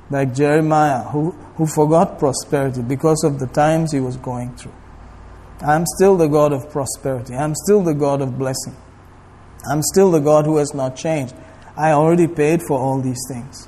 Like 0.09 0.33
Jeremiah, 0.33 1.03
who, 1.03 1.33
who 1.57 1.67
forgot 1.67 2.21
prosperity 2.21 2.81
because 2.81 3.25
of 3.25 3.41
the 3.41 3.49
times 3.49 3.91
he 3.91 3.99
was 3.99 4.17
going 4.17 4.55
through. 4.55 4.75
I'm 5.61 5.85
still 5.97 6.17
the 6.17 6.29
God 6.29 6.53
of 6.53 6.71
prosperity. 6.71 7.35
I'm 7.35 7.57
still 7.57 7.83
the 7.83 7.95
God 7.95 8.23
of 8.23 8.39
blessing. 8.39 8.77
I'm 9.69 9.83
still 9.83 10.13
the 10.13 10.21
God 10.21 10.45
who 10.45 10.59
has 10.59 10.73
not 10.73 10.95
changed. 10.95 11.35
I 11.77 11.91
already 11.91 12.29
paid 12.29 12.63
for 12.63 12.79
all 12.79 13.01
these 13.01 13.21
things. 13.29 13.67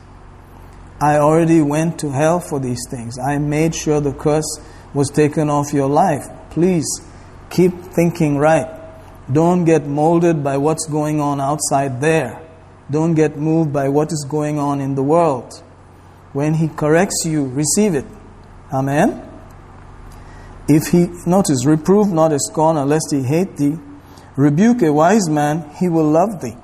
I 1.00 1.16
already 1.16 1.60
went 1.60 1.98
to 2.00 2.10
hell 2.12 2.38
for 2.38 2.60
these 2.60 2.86
things. 2.88 3.18
I 3.18 3.38
made 3.38 3.74
sure 3.74 4.00
the 4.00 4.12
curse 4.12 4.60
was 4.94 5.10
taken 5.10 5.50
off 5.50 5.72
your 5.72 5.88
life. 5.88 6.22
Please 6.50 6.86
keep 7.50 7.72
thinking 7.92 8.38
right. 8.38 8.68
Don't 9.32 9.64
get 9.64 9.84
molded 9.84 10.44
by 10.44 10.58
what's 10.58 10.86
going 10.86 11.20
on 11.20 11.40
outside 11.40 12.00
there. 12.00 12.43
Don't 12.90 13.14
get 13.14 13.36
moved 13.36 13.72
by 13.72 13.88
what 13.88 14.12
is 14.12 14.26
going 14.28 14.58
on 14.58 14.80
in 14.80 14.94
the 14.94 15.02
world. 15.02 15.52
When 16.32 16.54
He 16.54 16.68
corrects 16.68 17.24
you, 17.24 17.46
receive 17.46 17.94
it. 17.94 18.06
Amen. 18.72 19.28
If 20.68 20.88
He, 20.88 21.08
notice, 21.26 21.64
reprove 21.64 22.08
not 22.12 22.32
a 22.32 22.38
scorner, 22.38 22.84
lest 22.84 23.08
he 23.10 23.22
hate 23.22 23.56
thee 23.56 23.78
Rebuke 24.36 24.82
a 24.82 24.92
wise 24.92 25.28
man, 25.28 25.70
he 25.78 25.88
will 25.88 26.10
love 26.10 26.40
thee. 26.40 26.56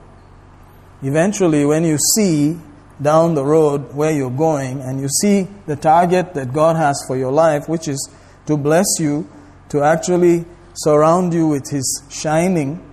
Eventually, 1.03 1.65
when 1.65 1.85
you 1.85 1.99
see 2.17 2.59
down 3.01 3.35
the 3.35 3.45
road 3.45 3.95
where 3.95 4.11
you're 4.11 4.31
going 4.31 4.81
and 4.81 5.01
you 5.01 5.09
see 5.09 5.47
the 5.67 5.77
target 5.77 6.35
that 6.35 6.53
God 6.53 6.77
has 6.77 7.03
for 7.07 7.17
your 7.17 7.33
life, 7.33 7.69
which 7.69 7.87
is 7.87 8.11
to 8.47 8.57
bless 8.57 8.87
you, 8.99 9.29
to 9.69 9.83
actually 9.83 10.45
surround 10.75 11.33
you 11.33 11.47
with 11.47 11.71
His 11.71 12.03
shining, 12.11 12.85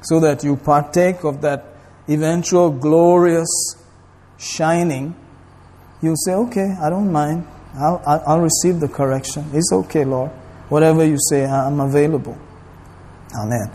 so 0.00 0.18
that 0.20 0.42
you 0.42 0.56
partake 0.56 1.24
of 1.24 1.42
that 1.42 1.71
eventual 2.08 2.70
glorious 2.70 3.76
shining, 4.38 5.14
you'll 6.00 6.16
say, 6.16 6.32
Okay, 6.34 6.74
I 6.80 6.90
don't 6.90 7.12
mind. 7.12 7.46
I'll, 7.74 8.02
I'll 8.04 8.40
receive 8.40 8.80
the 8.80 8.88
correction. 8.88 9.46
It's 9.54 9.72
okay, 9.72 10.04
Lord. 10.04 10.30
Whatever 10.68 11.04
you 11.04 11.16
say, 11.30 11.46
I'm 11.46 11.80
available. 11.80 12.36
Amen. 13.34 13.70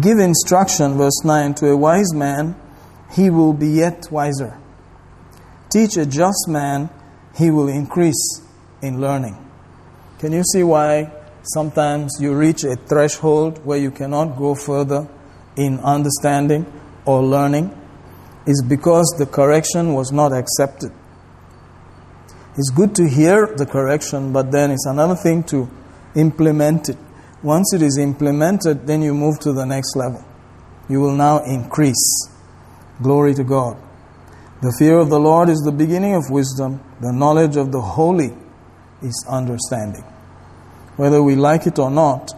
Give 0.00 0.18
instruction, 0.18 0.96
verse 0.96 1.24
9, 1.24 1.54
to 1.54 1.70
a 1.70 1.76
wise 1.76 2.12
man, 2.12 2.56
he 3.12 3.30
will 3.30 3.52
be 3.52 3.68
yet 3.68 4.10
wiser. 4.10 4.58
Teach 5.70 5.96
a 5.96 6.06
just 6.06 6.48
man, 6.48 6.90
he 7.36 7.50
will 7.50 7.68
increase 7.68 8.42
in 8.82 9.00
learning. 9.00 9.36
Can 10.18 10.32
you 10.32 10.42
see 10.42 10.64
why 10.64 11.12
sometimes 11.42 12.16
you 12.20 12.34
reach 12.34 12.64
a 12.64 12.74
threshold 12.76 13.64
where 13.64 13.78
you 13.78 13.90
cannot 13.90 14.36
go 14.36 14.54
further 14.54 15.06
in 15.56 15.78
understanding 15.80 16.66
or 17.06 17.22
learning? 17.22 17.74
Is 18.46 18.62
because 18.62 19.14
the 19.18 19.26
correction 19.26 19.94
was 19.94 20.12
not 20.12 20.32
accepted. 20.32 20.92
It's 22.56 22.70
good 22.70 22.94
to 22.96 23.08
hear 23.08 23.54
the 23.56 23.66
correction, 23.66 24.32
but 24.32 24.50
then 24.50 24.70
it's 24.70 24.86
another 24.86 25.14
thing 25.16 25.42
to 25.44 25.68
implement 26.14 26.88
it. 26.88 26.98
Once 27.42 27.74
it 27.74 27.82
is 27.82 27.98
implemented, 27.98 28.86
then 28.86 29.02
you 29.02 29.14
move 29.14 29.38
to 29.40 29.52
the 29.52 29.64
next 29.64 29.94
level. 29.96 30.24
You 30.88 31.00
will 31.00 31.14
now 31.14 31.44
increase. 31.44 32.28
Glory 33.02 33.34
to 33.34 33.44
God. 33.44 33.76
The 34.62 34.74
fear 34.78 34.98
of 34.98 35.10
the 35.10 35.20
Lord 35.20 35.50
is 35.50 35.58
the 35.60 35.72
beginning 35.72 36.14
of 36.14 36.30
wisdom. 36.30 36.80
The 37.00 37.12
knowledge 37.12 37.56
of 37.56 37.72
the 37.72 37.80
holy 37.80 38.32
is 39.02 39.26
understanding. 39.28 40.04
Whether 40.96 41.22
we 41.22 41.34
like 41.34 41.66
it 41.66 41.78
or 41.78 41.90
not, 41.90 42.32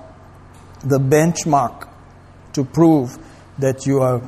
the 0.84 0.98
benchmark 0.98 1.88
to 2.54 2.64
prove 2.64 3.16
that 3.58 3.86
you 3.86 4.00
are 4.00 4.20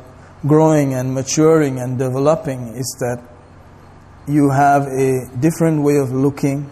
growing 0.47 0.95
and 0.95 1.15
maturing 1.15 1.79
and 1.79 1.99
developing 1.99 2.69
is 2.75 2.97
that 3.01 3.23
you 4.27 4.51
have 4.51 4.87
a 4.87 5.29
different 5.39 5.83
way 5.83 5.97
of 5.97 6.13
looking, 6.13 6.69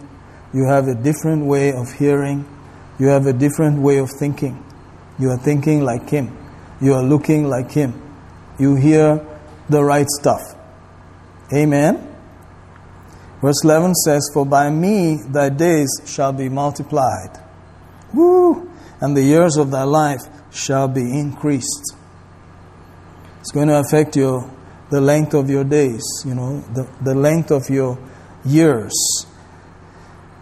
you 0.53 0.65
have 0.67 0.87
a 0.87 0.95
different 0.95 1.45
way 1.45 1.73
of 1.73 1.91
hearing, 1.93 2.45
you 2.99 3.07
have 3.07 3.25
a 3.27 3.33
different 3.33 3.81
way 3.81 3.97
of 3.97 4.09
thinking. 4.19 4.63
You 5.19 5.31
are 5.31 5.37
thinking 5.37 5.83
like 5.83 6.09
Him, 6.09 6.37
you 6.81 6.93
are 6.93 7.03
looking 7.03 7.49
like 7.49 7.71
Him, 7.71 7.93
you 8.57 8.75
hear 8.75 9.25
the 9.67 9.83
right 9.83 10.07
stuff. 10.07 10.41
Amen. 11.53 12.05
Verse 13.41 13.63
11 13.63 13.95
says, 13.95 14.29
For 14.33 14.45
by 14.45 14.69
me 14.69 15.19
thy 15.27 15.49
days 15.49 15.89
shall 16.05 16.33
be 16.33 16.49
multiplied. 16.49 17.39
Woo! 18.13 18.69
And 18.99 19.15
the 19.15 19.23
years 19.23 19.55
of 19.57 19.71
thy 19.71 19.83
life 19.83 20.21
shall 20.51 20.87
be 20.87 21.01
increased. 21.01 21.95
It's 23.39 23.51
going 23.51 23.67
to 23.69 23.79
affect 23.79 24.15
your 24.15 24.49
the 24.89 24.99
length 24.99 25.33
of 25.33 25.49
your 25.49 25.63
days, 25.63 26.03
you 26.25 26.33
know, 26.33 26.61
the, 26.73 26.87
the 27.03 27.13
length 27.13 27.51
of 27.51 27.69
your 27.69 27.97
years. 28.43 28.93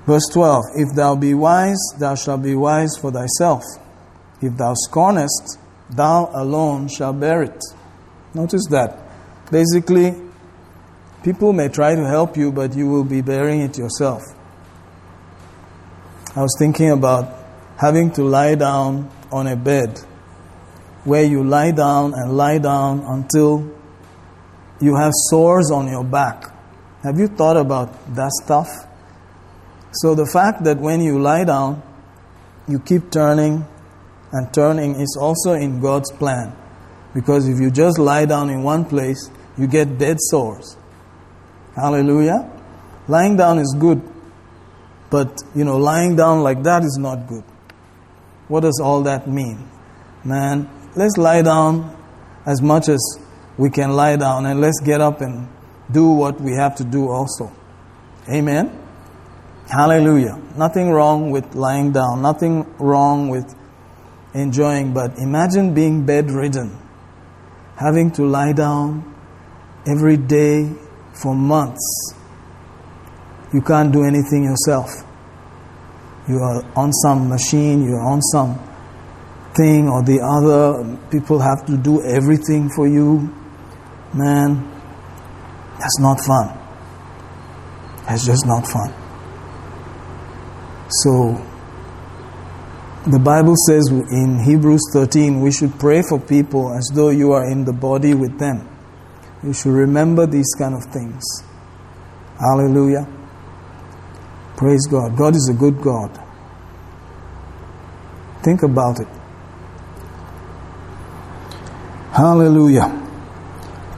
Verse 0.06 0.28
12 0.32 0.64
If 0.76 0.96
thou 0.96 1.16
be 1.16 1.34
wise, 1.34 1.80
thou 2.00 2.16
shalt 2.16 2.44
be 2.44 2.56
wise 2.56 2.98
for 3.00 3.12
thyself. 3.12 3.64
If 4.42 4.56
thou 4.56 4.74
scornest, 4.88 5.58
thou 5.90 6.32
alone 6.34 6.88
shalt 6.88 7.20
bear 7.20 7.44
it. 7.44 7.62
Notice 8.34 8.66
that. 8.70 9.00
Basically, 9.52 10.14
people 11.24 11.54
may 11.54 11.68
try 11.68 11.96
to 11.96 12.06
help 12.06 12.38
you, 12.38 12.52
but 12.52 12.76
you 12.76 12.88
will 12.88 13.04
be 13.04 13.22
bearing 13.22 13.62
it 13.62 13.78
yourself. 13.78 14.22
I 16.36 16.42
was 16.42 16.56
thinking 16.60 16.92
about 16.92 17.34
having 17.78 18.12
to 18.12 18.24
lie 18.24 18.56
down 18.56 19.10
on 19.32 19.48
a 19.48 19.56
bed 19.56 20.00
where 21.08 21.24
you 21.24 21.42
lie 21.42 21.72
down 21.72 22.14
and 22.14 22.36
lie 22.36 22.58
down 22.58 23.00
until 23.08 23.66
you 24.82 24.94
have 24.98 25.14
sores 25.30 25.72
on 25.72 25.88
your 25.88 26.04
back. 26.04 26.52
Have 27.02 27.18
you 27.18 27.30
thought 27.30 27.56
about 27.56 28.14
that 28.14 28.30
stuff? 28.44 28.68
So, 29.94 30.16
the 30.16 30.26
fact 30.26 30.66
that 30.66 30.80
when 30.80 31.00
you 31.00 31.18
lie 31.18 31.46
down, 31.46 31.82
you 32.68 32.80
keep 32.80 33.10
turning 33.10 33.66
and 34.34 34.54
turning 34.54 35.00
is 35.00 35.18
also 35.20 35.54
in 35.54 35.80
God's 35.80 36.12
plan. 36.12 36.54
Because 37.14 37.48
if 37.48 37.58
you 37.58 37.72
just 37.72 37.98
lie 37.98 38.26
down 38.26 38.50
in 38.50 38.64
one 38.64 38.84
place, 38.84 39.32
you 39.58 39.66
get 39.66 39.98
dead 39.98 40.18
sores. 40.20 40.76
Hallelujah. 41.74 42.52
Lying 43.08 43.38
down 43.38 43.60
is 43.60 43.74
good, 43.80 44.02
but 45.10 45.42
you 45.56 45.64
know, 45.64 45.78
lying 45.78 46.18
down 46.18 46.44
like 46.44 46.64
that 46.64 46.84
is 46.84 46.98
not 47.00 47.28
good. 47.28 47.46
What 48.50 48.62
does 48.62 48.82
all 48.84 49.04
that 49.04 49.30
mean? 49.30 49.70
Man, 50.26 50.70
let's 50.98 51.18
lie 51.18 51.44
down 51.44 51.96
as 52.46 52.62
much 52.62 52.90
as 52.90 53.00
we 53.58 53.70
can 53.70 53.92
lie 53.92 54.16
down 54.16 54.46
and 54.46 54.60
let's 54.60 54.80
get 54.84 55.00
up 55.00 55.22
and 55.22 55.48
do 55.92 56.10
what 56.10 56.42
we 56.42 56.54
have 56.54 56.76
to 56.76 56.84
do 56.84 57.10
also. 57.10 57.52
Amen. 58.30 58.84
Hallelujah. 59.70 60.42
Nothing 60.58 60.90
wrong 60.90 61.30
with 61.30 61.56
lying 61.56 61.92
down, 61.92 62.22
nothing 62.22 62.66
wrong 62.78 63.30
with 63.30 63.56
enjoying, 64.34 64.94
but 64.94 65.18
imagine 65.18 65.74
being 65.74 66.06
bedridden, 66.06 66.78
having 67.76 68.12
to 68.12 68.26
lie 68.26 68.54
down 68.54 69.16
every 69.86 70.18
day 70.18 70.72
for 71.14 71.36
months. 71.36 72.14
You 73.54 73.62
can't 73.62 73.92
do 73.92 74.04
anything 74.04 74.44
yourself. 74.44 74.90
You 76.28 76.38
are 76.40 76.64
on 76.76 76.92
some 76.92 77.30
machine, 77.30 77.84
you're 77.84 78.04
on 78.04 78.22
some 78.22 78.67
thing 79.58 79.90
or 79.90 80.04
the 80.04 80.22
other. 80.22 80.98
People 81.10 81.40
have 81.40 81.66
to 81.66 81.78
do 81.78 82.02
everything 82.04 82.70
for 82.70 82.88
you 82.88 83.34
man, 84.14 84.64
that's 85.80 86.00
not 86.00 86.20
fun. 86.20 86.58
That's 88.08 88.26
just 88.26 88.46
not 88.46 88.66
fun. 88.66 88.94
So, 90.90 91.44
the 93.10 93.20
Bible 93.20 93.56
says 93.68 93.88
in 93.90 94.40
Hebrews 94.44 94.82
13, 94.94 95.42
we 95.42 95.52
should 95.52 95.78
pray 95.80 96.02
for 96.02 96.20
people 96.20 96.74
as 96.74 96.90
though 96.94 97.10
you 97.10 97.32
are 97.32 97.50
in 97.50 97.66
the 97.66 97.74
body 97.74 98.14
with 98.14 98.38
them. 98.40 98.68
You 99.44 99.54
should 99.54 99.74
remember 99.74 100.26
these 100.26 100.54
kind 100.58 100.74
of 100.74 100.84
things. 100.92 101.24
Hallelujah. 102.40 103.08
Praise 104.56 104.88
God. 104.88 105.16
God 105.16 105.36
is 105.36 105.50
a 105.54 105.58
good 105.58 105.82
God. 105.82 106.18
Think 108.44 108.64
about 108.64 109.00
it. 109.00 109.17
Hallelujah. 112.18 112.88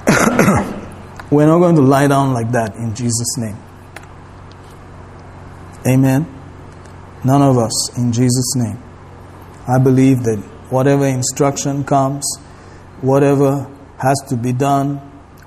We're 1.32 1.46
not 1.46 1.60
going 1.60 1.76
to 1.76 1.82
lie 1.82 2.06
down 2.08 2.34
like 2.34 2.52
that 2.52 2.76
in 2.76 2.94
Jesus' 2.94 3.38
name. 3.38 3.56
Amen. 5.88 6.28
None 7.24 7.42
of 7.42 7.58
us 7.58 7.98
in 7.98 8.12
Jesus' 8.12 8.58
name. 8.58 8.78
I 9.70 9.80
believe 9.80 10.24
that 10.24 10.38
whatever 10.70 11.06
instruction 11.06 11.86
comes, 11.86 12.26
whatever 13.00 13.72
has 14.00 14.22
to 14.28 14.36
be 14.36 14.52
done, 14.52 15.00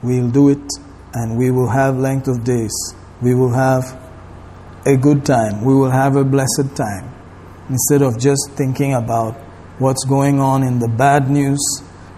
we'll 0.03 0.31
do 0.31 0.49
it 0.49 0.73
and 1.13 1.37
we 1.37 1.51
will 1.51 1.69
have 1.69 1.99
length 1.99 2.27
of 2.27 2.43
days. 2.43 2.73
We 3.21 3.35
will 3.35 3.53
have 3.53 3.85
a 4.87 4.97
good 4.97 5.27
time. 5.27 5.63
We 5.63 5.75
will 5.75 5.91
have 5.91 6.17
a 6.17 6.25
blessed 6.25 6.75
time. 6.75 7.13
Instead 7.69 8.01
of 8.01 8.19
just 8.19 8.53
thinking 8.57 8.95
about 8.95 9.35
what's 9.79 10.07
going 10.07 10.41
on 10.41 10.63
in 10.63 10.79
the 10.79 10.89
bad 10.89 11.29
news, 11.29 11.61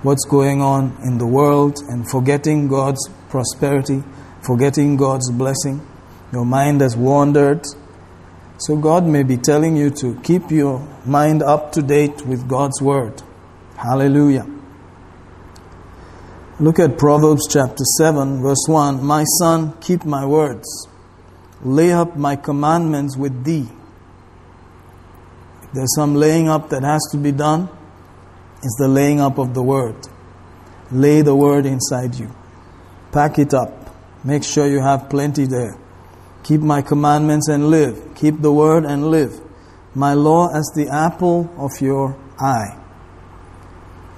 what's 0.04 0.24
going 0.26 0.60
on 0.60 0.96
in 1.02 1.18
the 1.18 1.26
world, 1.26 1.78
and 1.88 2.08
forgetting 2.08 2.68
God's 2.68 3.08
prosperity, 3.28 4.04
forgetting 4.42 4.96
God's 4.96 5.30
blessing. 5.32 5.84
Your 6.32 6.44
mind 6.44 6.82
has 6.82 6.96
wandered. 6.96 7.64
So, 8.58 8.76
God 8.76 9.06
may 9.06 9.22
be 9.22 9.36
telling 9.36 9.76
you 9.76 9.90
to 9.90 10.20
keep 10.20 10.50
your 10.50 10.86
mind 11.04 11.42
up 11.42 11.72
to 11.72 11.82
date 11.82 12.24
with 12.26 12.48
God's 12.48 12.80
Word. 12.80 13.22
Hallelujah. 13.76 14.46
Look 16.60 16.78
at 16.78 16.98
Proverbs 16.98 17.48
chapter 17.50 17.82
7, 17.98 18.40
verse 18.40 18.64
1. 18.68 19.02
My 19.02 19.24
son, 19.40 19.72
keep 19.80 20.04
my 20.04 20.24
words, 20.24 20.86
lay 21.62 21.92
up 21.92 22.16
my 22.16 22.36
commandments 22.36 23.16
with 23.16 23.44
thee. 23.44 23.68
There's 25.72 25.92
some 25.96 26.14
laying 26.14 26.48
up 26.48 26.68
that 26.70 26.84
has 26.84 27.02
to 27.10 27.18
be 27.18 27.32
done, 27.32 27.68
it's 28.64 28.76
the 28.78 28.88
laying 28.88 29.20
up 29.20 29.38
of 29.38 29.54
the 29.54 29.62
Word. 29.62 29.96
Lay 30.90 31.22
the 31.22 31.34
Word 31.36 31.66
inside 31.66 32.14
you. 32.14 32.34
Pack 33.12 33.38
it 33.38 33.54
up. 33.54 33.94
Make 34.24 34.42
sure 34.42 34.66
you 34.66 34.80
have 34.80 35.10
plenty 35.10 35.44
there. 35.44 35.78
Keep 36.44 36.60
my 36.60 36.82
commandments 36.82 37.48
and 37.48 37.70
live. 37.70 38.14
Keep 38.14 38.42
the 38.42 38.52
word 38.52 38.84
and 38.84 39.10
live. 39.10 39.40
My 39.94 40.12
law 40.12 40.48
as 40.54 40.70
the 40.74 40.88
apple 40.88 41.48
of 41.56 41.70
your 41.80 42.16
eye. 42.38 42.78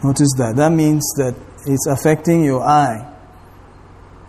Notice 0.02 0.32
that. 0.38 0.54
That 0.56 0.72
means 0.72 1.04
that 1.16 1.34
it's 1.66 1.86
affecting 1.86 2.42
your 2.42 2.62
eye. 2.62 3.12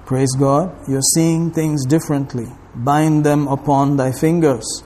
Praise 0.06 0.36
God. 0.36 0.76
You're 0.88 1.02
seeing 1.02 1.52
things 1.52 1.86
differently. 1.86 2.48
Bind 2.76 3.24
them 3.24 3.48
upon 3.48 3.98
thy 3.98 4.12
fingers. 4.12 4.84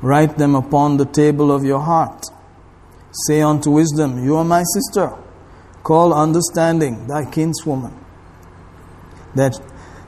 Write 0.00 0.38
them 0.38 0.54
upon 0.54 0.96
the 0.96 1.04
table 1.06 1.52
of 1.52 1.64
your 1.64 1.80
heart. 1.80 2.24
Say 3.24 3.40
unto 3.40 3.70
wisdom, 3.70 4.22
You 4.22 4.36
are 4.36 4.44
my 4.44 4.62
sister. 4.74 5.16
Call 5.82 6.12
understanding 6.12 7.06
thy 7.06 7.24
kinswoman 7.24 7.94
that 9.34 9.58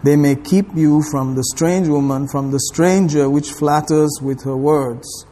they 0.02 0.16
may 0.16 0.36
keep 0.36 0.74
you 0.74 1.02
from 1.10 1.34
the 1.34 1.44
strange 1.44 1.88
woman, 1.88 2.28
from 2.28 2.50
the 2.50 2.60
stranger 2.60 3.28
which 3.28 3.50
flatters 3.50 4.18
with 4.22 4.44
her 4.44 4.56
words. 4.56 5.26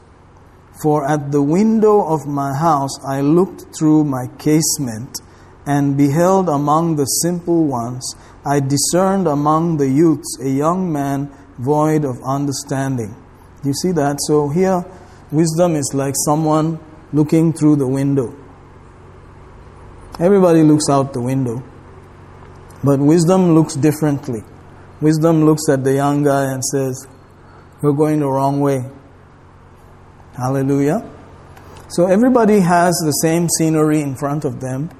For 0.83 1.07
at 1.09 1.33
the 1.33 1.43
window 1.43 2.07
of 2.07 2.27
my 2.27 2.55
house 2.55 2.99
I 3.05 3.21
looked 3.21 3.77
through 3.77 4.05
my 4.05 4.27
casement 4.39 5.19
and 5.67 5.97
beheld 5.97 6.49
among 6.49 6.97
the 6.97 7.07
simple 7.07 7.65
ones, 7.65 8.15
I 8.45 8.61
discerned 8.61 9.27
among 9.27 9.79
the 9.79 9.89
youths 9.89 10.39
a 10.41 10.49
young 10.49 10.93
man 10.93 11.31
void 11.59 12.05
of 12.05 12.23
understanding. 12.25 13.15
You 13.65 13.73
see 13.73 13.93
that? 13.93 14.19
So 14.27 14.49
here, 14.49 14.85
wisdom 15.33 15.75
is 15.75 15.91
like 15.95 16.15
someone 16.25 16.79
looking 17.17 17.53
through 17.53 17.77
the 17.77 17.89
window. 17.89 18.29
Everybody 20.21 20.63
looks 20.63 20.89
out 20.91 21.15
the 21.15 21.23
window. 21.23 21.63
But 22.85 23.01
wisdom 23.01 23.55
looks 23.55 23.75
differently. 23.75 24.43
Wisdom 25.01 25.45
looks 25.45 25.69
at 25.71 25.83
the 25.83 25.95
young 25.95 26.23
guy 26.23 26.53
and 26.53 26.63
says, 26.63 27.07
You're 27.83 27.95
going 27.95 28.21
the 28.21 28.29
wrong 28.29 28.61
way. 28.61 28.85
Hallelujah. 30.37 31.11
So 31.89 32.07
everybody 32.07 32.61
has 32.61 32.95
the 33.05 33.13
same 33.23 33.49
scenery 33.49 34.03
in 34.03 34.15
front 34.17 34.45
of 34.45 34.61
them. 34.61 34.91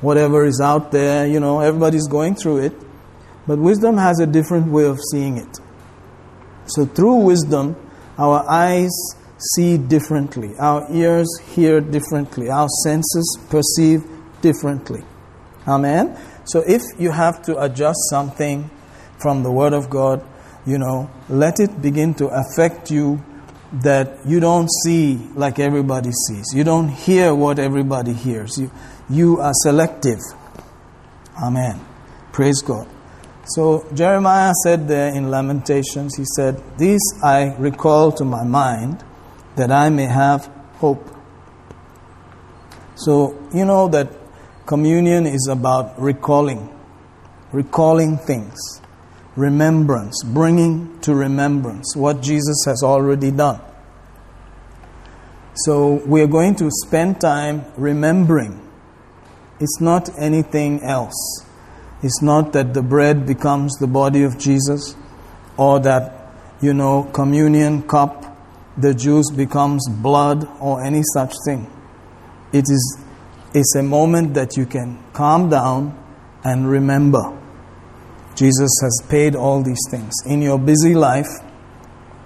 Whatever 0.00 0.44
is 0.44 0.60
out 0.60 0.92
there, 0.92 1.26
you 1.26 1.40
know, 1.40 1.60
everybody's 1.60 2.06
going 2.06 2.36
through 2.36 2.58
it. 2.58 2.72
But 3.46 3.58
wisdom 3.58 3.96
has 3.98 4.20
a 4.20 4.26
different 4.26 4.70
way 4.70 4.84
of 4.84 4.98
seeing 5.10 5.36
it. 5.36 5.58
So 6.66 6.86
through 6.86 7.16
wisdom, 7.24 7.76
our 8.18 8.44
eyes 8.48 8.92
see 9.54 9.78
differently, 9.78 10.54
our 10.58 10.86
ears 10.90 11.28
hear 11.54 11.80
differently, 11.80 12.50
our 12.50 12.68
senses 12.84 13.38
perceive 13.48 14.04
differently. 14.40 15.02
Amen. 15.66 16.18
So 16.44 16.62
if 16.66 16.82
you 16.98 17.10
have 17.10 17.42
to 17.42 17.60
adjust 17.60 17.98
something 18.10 18.70
from 19.18 19.42
the 19.42 19.50
Word 19.50 19.72
of 19.72 19.90
God, 19.90 20.24
you 20.66 20.78
know, 20.78 21.10
let 21.28 21.60
it 21.60 21.80
begin 21.80 22.14
to 22.14 22.26
affect 22.28 22.90
you 22.90 23.22
that 23.72 24.26
you 24.26 24.40
don't 24.40 24.68
see 24.84 25.16
like 25.34 25.58
everybody 25.58 26.10
sees. 26.26 26.46
You 26.54 26.64
don't 26.64 26.88
hear 26.88 27.34
what 27.34 27.58
everybody 27.58 28.12
hears. 28.12 28.58
You, 28.58 28.70
you 29.10 29.40
are 29.40 29.52
selective. 29.54 30.20
Amen. 31.42 31.80
Praise 32.32 32.62
God. 32.62 32.88
So 33.44 33.86
Jeremiah 33.94 34.52
said 34.62 34.88
there 34.88 35.14
in 35.14 35.30
Lamentations, 35.30 36.16
he 36.16 36.24
said, 36.36 36.62
This 36.78 37.00
I 37.22 37.54
recall 37.58 38.12
to 38.12 38.24
my 38.24 38.44
mind 38.44 39.04
that 39.58 39.70
I 39.70 39.90
may 39.90 40.06
have 40.06 40.46
hope. 40.76 41.06
So, 42.94 43.38
you 43.54 43.64
know 43.64 43.88
that 43.88 44.08
communion 44.66 45.26
is 45.26 45.46
about 45.46 46.00
recalling, 46.00 46.68
recalling 47.52 48.16
things 48.16 48.80
remembrance, 49.38 50.20
bringing 50.24 50.98
to 51.00 51.14
remembrance 51.14 51.94
what 51.94 52.20
Jesus 52.20 52.64
has 52.66 52.82
already 52.82 53.30
done. 53.30 53.60
So 55.54 56.02
we 56.06 56.20
are 56.22 56.26
going 56.26 56.56
to 56.56 56.68
spend 56.84 57.20
time 57.20 57.64
remembering. 57.76 58.60
It's 59.60 59.80
not 59.80 60.10
anything 60.18 60.82
else. 60.82 61.44
It's 62.02 62.20
not 62.20 62.52
that 62.52 62.74
the 62.74 62.82
bread 62.82 63.26
becomes 63.26 63.74
the 63.78 63.86
body 63.86 64.24
of 64.24 64.38
Jesus 64.38 64.96
or 65.56 65.80
that, 65.80 66.32
you 66.60 66.74
know, 66.74 67.04
communion 67.12 67.82
cup, 67.82 68.27
the 68.78 68.94
juice 68.94 69.30
becomes 69.30 69.88
blood 69.88 70.48
or 70.60 70.82
any 70.82 71.02
such 71.14 71.34
thing. 71.44 71.70
It 72.52 72.64
is 72.68 72.98
it's 73.54 73.74
a 73.76 73.82
moment 73.82 74.34
that 74.34 74.56
you 74.56 74.66
can 74.66 75.02
calm 75.12 75.48
down 75.48 75.96
and 76.44 76.68
remember. 76.68 77.34
Jesus 78.36 78.70
has 78.82 79.02
paid 79.08 79.34
all 79.34 79.62
these 79.62 79.80
things. 79.90 80.12
In 80.26 80.42
your 80.42 80.58
busy 80.58 80.94
life, 80.94 81.28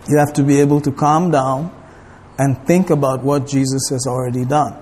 you 0.08 0.18
have 0.18 0.32
to 0.34 0.42
be 0.42 0.60
able 0.60 0.80
to 0.80 0.90
calm 0.90 1.30
down 1.30 1.72
and 2.38 2.58
think 2.66 2.90
about 2.90 3.22
what 3.22 3.46
Jesus 3.46 3.88
has 3.90 4.06
already 4.06 4.44
done. 4.44 4.72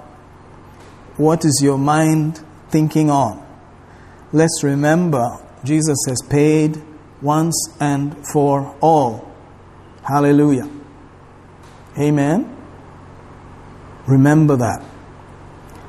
What 1.16 1.44
is 1.44 1.60
your 1.62 1.76
mind 1.78 2.42
thinking 2.70 3.10
on? 3.10 3.46
Let's 4.32 4.64
remember 4.64 5.26
Jesus 5.62 5.98
has 6.08 6.22
paid 6.22 6.82
once 7.20 7.76
and 7.78 8.16
for 8.32 8.74
all. 8.80 9.30
Hallelujah. 10.02 10.79
Amen. 11.98 12.56
Remember 14.06 14.56
that. 14.56 14.84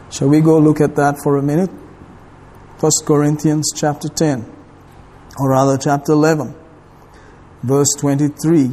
Shall 0.09 0.29
we 0.29 0.41
go 0.41 0.57
look 0.59 0.81
at 0.81 0.95
that 0.95 1.17
for 1.23 1.37
a 1.37 1.41
minute? 1.41 1.69
1 2.79 2.91
Corinthians 3.05 3.71
chapter 3.75 4.09
10 4.09 4.51
or 5.37 5.51
rather 5.51 5.77
chapter 5.77 6.13
11, 6.13 6.53
verse 7.63 7.89
23. 7.99 8.71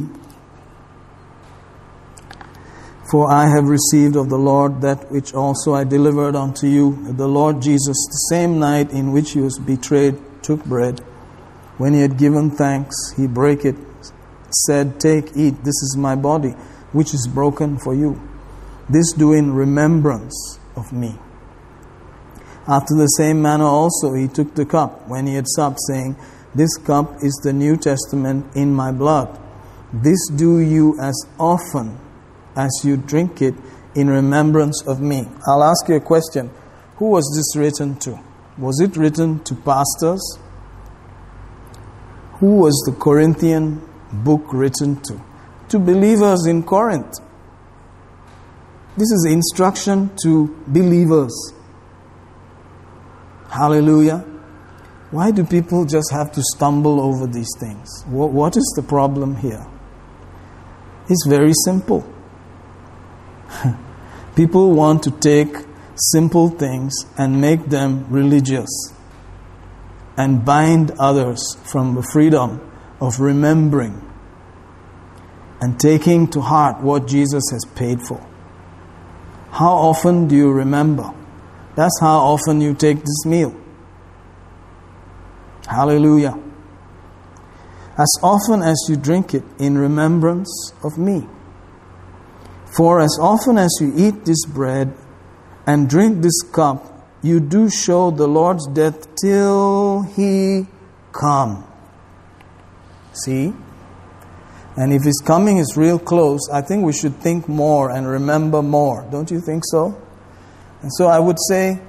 For 3.09 3.31
I 3.31 3.49
have 3.49 3.67
received 3.67 4.15
of 4.15 4.29
the 4.29 4.37
Lord 4.37 4.81
that 4.81 5.11
which 5.11 5.33
also 5.33 5.73
I 5.73 5.83
delivered 5.83 6.35
unto 6.35 6.67
you, 6.67 7.13
the 7.13 7.27
Lord 7.27 7.61
Jesus, 7.61 7.97
the 8.07 8.27
same 8.29 8.59
night 8.59 8.91
in 8.91 9.11
which 9.11 9.31
he 9.31 9.41
was 9.41 9.57
betrayed, 9.57 10.15
took 10.43 10.63
bread. 10.65 10.99
When 11.77 11.93
he 11.93 12.01
had 12.01 12.17
given 12.17 12.51
thanks, 12.51 12.95
he 13.15 13.25
brake 13.25 13.65
it, 13.65 13.77
said, 14.67 14.99
Take, 14.99 15.35
eat, 15.35 15.63
this 15.63 15.81
is 15.81 15.95
my 15.97 16.15
body, 16.15 16.55
which 16.91 17.13
is 17.13 17.27
broken 17.27 17.77
for 17.77 17.93
you. 17.93 18.19
This 18.89 19.13
do 19.13 19.33
in 19.33 19.53
remembrance 19.53 20.59
of 20.75 20.91
me. 20.91 21.15
After 22.67 22.95
the 22.95 23.07
same 23.17 23.41
manner 23.41 23.65
also 23.65 24.13
he 24.13 24.27
took 24.27 24.55
the 24.55 24.65
cup 24.65 25.07
when 25.07 25.27
he 25.27 25.35
had 25.35 25.47
supped, 25.47 25.79
saying, 25.87 26.15
this 26.53 26.77
cup 26.77 27.23
is 27.23 27.39
the 27.43 27.53
New 27.53 27.77
Testament 27.77 28.45
in 28.55 28.73
my 28.73 28.91
blood. 28.91 29.39
This 29.93 30.29
do 30.29 30.59
you 30.59 30.97
as 30.99 31.15
often 31.39 31.99
as 32.55 32.69
you 32.83 32.97
drink 32.97 33.41
it 33.41 33.53
in 33.95 34.09
remembrance 34.09 34.83
of 34.87 34.99
me. 34.99 35.27
I'll 35.47 35.63
ask 35.63 35.87
you 35.87 35.95
a 35.95 35.99
question. 35.99 36.49
Who 36.97 37.11
was 37.11 37.25
this 37.35 37.59
written 37.59 37.97
to? 37.99 38.19
Was 38.57 38.79
it 38.81 38.97
written 38.97 39.43
to 39.43 39.55
pastors? 39.55 40.39
Who 42.39 42.57
was 42.57 42.73
the 42.85 42.95
Corinthian 42.99 43.87
book 44.11 44.43
written 44.51 45.01
to? 45.03 45.21
To 45.69 45.79
believers 45.79 46.47
in 46.47 46.63
Corinth. 46.63 47.19
This 48.97 49.11
is 49.11 49.27
instruction 49.29 50.09
to 50.23 50.47
believers. 50.67 51.53
Hallelujah. 53.49 54.25
Why 55.11 55.31
do 55.31 55.45
people 55.45 55.85
just 55.85 56.11
have 56.11 56.31
to 56.33 56.41
stumble 56.55 56.99
over 56.99 57.27
these 57.27 57.49
things? 57.59 58.03
What, 58.07 58.31
what 58.31 58.57
is 58.57 58.73
the 58.75 58.83
problem 58.83 59.35
here? 59.35 59.65
It's 61.07 61.25
very 61.27 61.53
simple. 61.65 62.03
people 64.35 64.73
want 64.73 65.03
to 65.03 65.11
take 65.11 65.55
simple 65.95 66.49
things 66.49 66.93
and 67.17 67.39
make 67.39 67.65
them 67.65 68.07
religious 68.09 68.69
and 70.17 70.43
bind 70.43 70.91
others 70.99 71.55
from 71.63 71.95
the 71.95 72.03
freedom 72.11 72.59
of 72.99 73.19
remembering 73.19 74.08
and 75.61 75.79
taking 75.79 76.27
to 76.29 76.41
heart 76.41 76.81
what 76.81 77.07
Jesus 77.07 77.43
has 77.51 77.65
paid 77.75 78.01
for. 78.01 78.25
How 79.51 79.73
often 79.73 80.27
do 80.27 80.35
you 80.35 80.51
remember? 80.51 81.13
That's 81.75 81.99
how 81.99 82.19
often 82.19 82.61
you 82.61 82.73
take 82.73 82.99
this 82.99 83.25
meal. 83.25 83.55
Hallelujah. 85.67 86.37
As 87.97 88.11
often 88.23 88.61
as 88.61 88.77
you 88.87 88.95
drink 88.95 89.33
it 89.33 89.43
in 89.57 89.77
remembrance 89.77 90.73
of 90.83 90.97
me. 90.97 91.27
For 92.75 93.01
as 93.01 93.17
often 93.19 93.57
as 93.57 93.75
you 93.81 93.93
eat 93.95 94.25
this 94.25 94.45
bread 94.45 94.93
and 95.65 95.89
drink 95.89 96.21
this 96.21 96.41
cup, 96.53 96.85
you 97.21 97.39
do 97.39 97.69
show 97.69 98.11
the 98.11 98.27
Lord's 98.27 98.67
death 98.67 99.07
till 99.15 100.03
he 100.03 100.65
come. 101.11 101.65
See? 103.13 103.53
And 104.79 104.93
if 104.93 105.03
his 105.03 105.21
coming 105.25 105.57
is 105.57 105.75
real 105.75 105.99
close, 105.99 106.39
I 106.53 106.61
think 106.61 106.85
we 106.85 106.93
should 106.93 107.17
think 107.17 107.49
more 107.49 107.91
and 107.91 108.07
remember 108.07 108.61
more. 108.61 109.05
Don't 109.11 109.29
you 109.29 109.41
think 109.41 109.63
so? 109.65 110.01
And 110.81 110.89
so 110.93 111.07
I 111.07 111.19
would 111.19 111.35
say, 111.49 111.81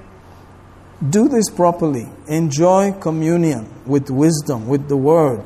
do 1.09 1.29
this 1.29 1.49
properly. 1.49 2.09
Enjoy 2.27 2.91
communion 2.91 3.73
with 3.85 4.09
wisdom, 4.09 4.67
with 4.67 4.89
the 4.89 4.97
Word, 4.97 5.45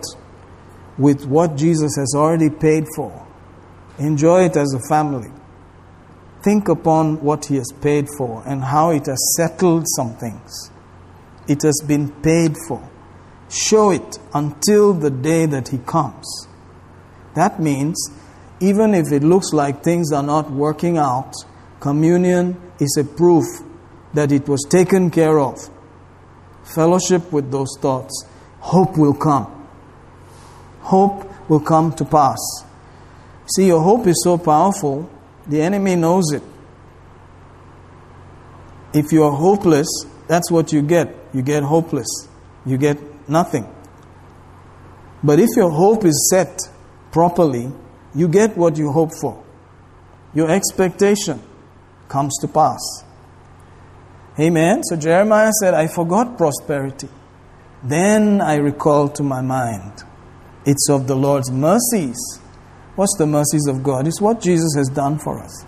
with 0.98 1.28
what 1.28 1.56
Jesus 1.56 1.96
has 1.98 2.16
already 2.16 2.50
paid 2.50 2.86
for. 2.96 3.28
Enjoy 4.00 4.46
it 4.46 4.58
as 4.58 4.74
a 4.74 4.80
family. 4.90 5.30
Think 6.44 6.68
upon 6.68 7.22
what 7.22 7.46
He 7.46 7.58
has 7.58 7.72
paid 7.80 8.08
for 8.18 8.42
and 8.48 8.64
how 8.64 8.90
it 8.90 9.06
has 9.06 9.36
settled 9.38 9.86
some 9.96 10.16
things. 10.16 10.72
It 11.48 11.62
has 11.62 11.80
been 11.88 12.10
paid 12.24 12.56
for. 12.68 12.82
Show 13.52 13.92
it 13.92 14.18
until 14.34 14.94
the 14.94 15.12
day 15.12 15.46
that 15.46 15.68
He 15.68 15.78
comes. 15.78 16.48
That 17.36 17.60
means, 17.60 18.10
even 18.60 18.94
if 18.94 19.12
it 19.12 19.24
looks 19.24 19.54
like 19.54 19.84
things 19.84 20.12
are 20.12 20.24
not 20.24 20.50
working 20.50 20.98
out, 20.98 21.34
communion 21.80 22.60
is 22.80 22.98
a 23.00 23.04
proof 23.04 23.46
that 24.14 24.32
it 24.32 24.48
was 24.48 24.66
taken 24.70 25.12
care 25.12 25.40
of. 25.40 25.70
Fellowship 26.64 27.32
with 27.32 27.52
those 27.52 27.78
thoughts. 27.80 28.26
Hope 28.60 28.98
will 28.98 29.14
come. 29.14 29.52
hope 30.80 31.26
will 31.50 31.60
come 31.60 31.92
to 31.94 32.06
pass. 32.06 32.40
See, 33.56 33.68
your 33.68 33.82
hope 33.82 34.08
is 34.08 34.22
so 34.24 34.38
powerful, 34.38 35.10
the 35.48 35.62
enemy 35.62 35.96
knows 35.96 36.32
it. 36.32 36.44
If 38.94 39.12
you 39.12 39.24
are 39.24 39.32
hopeless, 39.32 39.88
that's 40.28 40.50
what 40.50 40.72
you 40.72 40.82
get. 40.82 41.14
You 41.34 41.42
get 41.42 41.64
hopeless. 41.64 42.08
You 42.66 42.78
get 42.78 42.98
nothing. 43.30 43.68
But 45.24 45.40
if 45.40 45.50
your 45.56 45.70
hope 45.70 46.06
is 46.06 46.30
set 46.32 46.60
properly, 47.16 47.72
you 48.14 48.28
get 48.28 48.58
what 48.58 48.76
you 48.76 48.92
hope 48.92 49.12
for. 49.22 49.42
Your 50.34 50.52
expectation 50.52 51.42
comes 52.10 52.38
to 52.42 52.48
pass. 52.50 52.82
Amen. 54.38 54.84
So 54.84 54.98
Jeremiah 54.98 55.54
said, 55.62 55.74
I 55.74 55.88
forgot 55.88 56.38
prosperity. 56.38 57.08
Then 57.82 58.42
I 58.42 58.56
recalled 58.56 59.16
to 59.16 59.24
my 59.24 59.40
mind, 59.40 60.04
it's 60.66 60.90
of 60.90 61.08
the 61.08 61.16
Lord's 61.16 61.50
mercies. 61.50 62.18
What's 62.98 63.16
the 63.18 63.28
mercies 63.28 63.66
of 63.70 63.82
God? 63.82 64.08
It's 64.08 64.20
what 64.20 64.42
Jesus 64.42 64.76
has 64.76 64.90
done 64.90 65.18
for 65.18 65.42
us. 65.42 65.66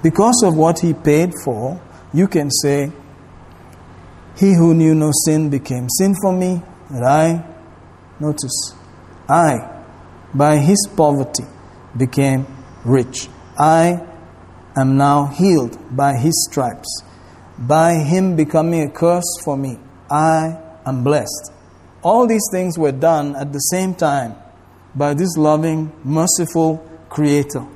Because 0.00 0.44
of 0.44 0.56
what 0.56 0.78
he 0.78 0.94
paid 0.94 1.32
for, 1.44 1.82
you 2.14 2.28
can 2.28 2.52
say, 2.52 2.92
He 4.36 4.54
who 4.54 4.74
knew 4.74 4.94
no 4.94 5.10
sin 5.26 5.50
became 5.50 5.88
sin 5.88 6.14
for 6.22 6.32
me, 6.32 6.62
that 6.88 7.02
I, 7.02 7.44
notice, 8.20 8.74
I, 9.28 9.79
by 10.34 10.58
his 10.58 10.88
poverty, 10.96 11.44
became 11.96 12.46
rich. 12.84 13.28
I 13.58 14.06
am 14.76 14.96
now 14.96 15.26
healed 15.26 15.78
by 15.96 16.16
his 16.16 16.48
stripes. 16.50 17.02
By 17.58 17.94
him 17.94 18.36
becoming 18.36 18.82
a 18.82 18.90
curse 18.90 19.38
for 19.44 19.56
me, 19.56 19.78
I 20.10 20.58
am 20.86 21.04
blessed. 21.04 21.52
All 22.02 22.26
these 22.26 22.46
things 22.50 22.78
were 22.78 22.92
done 22.92 23.36
at 23.36 23.52
the 23.52 23.58
same 23.58 23.94
time 23.94 24.34
by 24.94 25.14
this 25.14 25.36
loving, 25.36 25.92
merciful 26.04 26.86
Creator. 27.08 27.66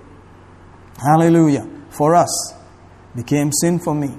Hallelujah. 0.99 1.69
For 1.91 2.15
us, 2.15 2.55
became 3.15 3.53
sin 3.53 3.79
for 3.79 3.95
me, 3.95 4.11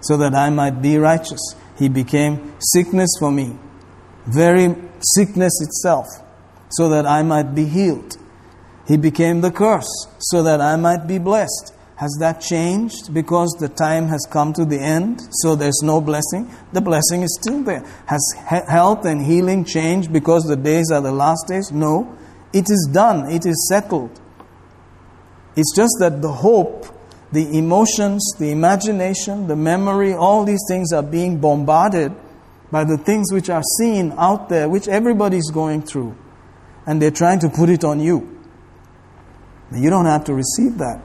so 0.00 0.16
that 0.18 0.34
I 0.34 0.50
might 0.50 0.82
be 0.82 0.98
righteous. 0.98 1.40
He 1.78 1.88
became 1.88 2.54
sickness 2.60 3.10
for 3.18 3.32
me, 3.32 3.56
very 4.26 4.74
sickness 5.16 5.52
itself, 5.60 6.06
so 6.76 6.88
that 6.88 7.06
I 7.06 7.22
might 7.22 7.54
be 7.54 7.66
healed. 7.66 8.16
He 8.86 8.96
became 8.96 9.40
the 9.40 9.50
curse, 9.50 9.90
so 10.18 10.42
that 10.42 10.60
I 10.60 10.76
might 10.76 11.06
be 11.06 11.18
blessed. 11.18 11.72
Has 11.96 12.16
that 12.18 12.40
changed 12.40 13.14
because 13.14 13.56
the 13.60 13.68
time 13.68 14.08
has 14.08 14.26
come 14.28 14.52
to 14.54 14.64
the 14.64 14.80
end, 14.80 15.20
so 15.30 15.54
there's 15.54 15.80
no 15.82 16.00
blessing? 16.00 16.50
The 16.72 16.80
blessing 16.80 17.22
is 17.22 17.38
still 17.40 17.62
there. 17.62 17.84
Has 18.06 18.34
health 18.68 19.04
and 19.04 19.24
healing 19.24 19.64
changed 19.64 20.12
because 20.12 20.42
the 20.44 20.56
days 20.56 20.90
are 20.90 21.00
the 21.00 21.12
last 21.12 21.46
days? 21.46 21.70
No. 21.70 22.16
It 22.52 22.68
is 22.68 22.88
done, 22.92 23.30
it 23.30 23.46
is 23.46 23.68
settled. 23.70 24.20
It's 25.56 25.74
just 25.76 25.94
that 26.00 26.20
the 26.20 26.32
hope, 26.32 26.86
the 27.32 27.56
emotions, 27.56 28.24
the 28.38 28.50
imagination, 28.50 29.46
the 29.46 29.56
memory, 29.56 30.12
all 30.14 30.44
these 30.44 30.62
things 30.68 30.92
are 30.92 31.02
being 31.02 31.38
bombarded 31.40 32.12
by 32.72 32.82
the 32.82 32.98
things 32.98 33.32
which 33.32 33.50
are 33.50 33.62
seen 33.78 34.12
out 34.18 34.48
there, 34.48 34.68
which 34.68 34.88
everybody's 34.88 35.50
going 35.50 35.82
through. 35.82 36.16
And 36.86 37.00
they're 37.00 37.10
trying 37.10 37.40
to 37.40 37.48
put 37.48 37.68
it 37.70 37.84
on 37.84 38.00
you. 38.00 38.30
You 39.72 39.90
don't 39.90 40.06
have 40.06 40.24
to 40.24 40.34
receive 40.34 40.78
that 40.78 41.00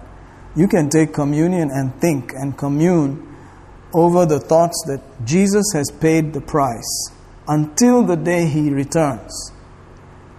you 0.56 0.68
can 0.68 0.90
take 0.90 1.14
communion 1.14 1.70
and 1.72 1.94
think 2.02 2.34
and 2.34 2.58
commune 2.58 3.26
over 3.94 4.26
the 4.26 4.40
thoughts 4.40 4.84
that 4.88 5.02
Jesus 5.26 5.66
has 5.74 5.90
paid 5.90 6.34
the 6.34 6.42
price 6.42 7.12
until 7.48 8.04
the 8.04 8.16
day 8.16 8.46
he 8.46 8.70
returns. 8.70 9.52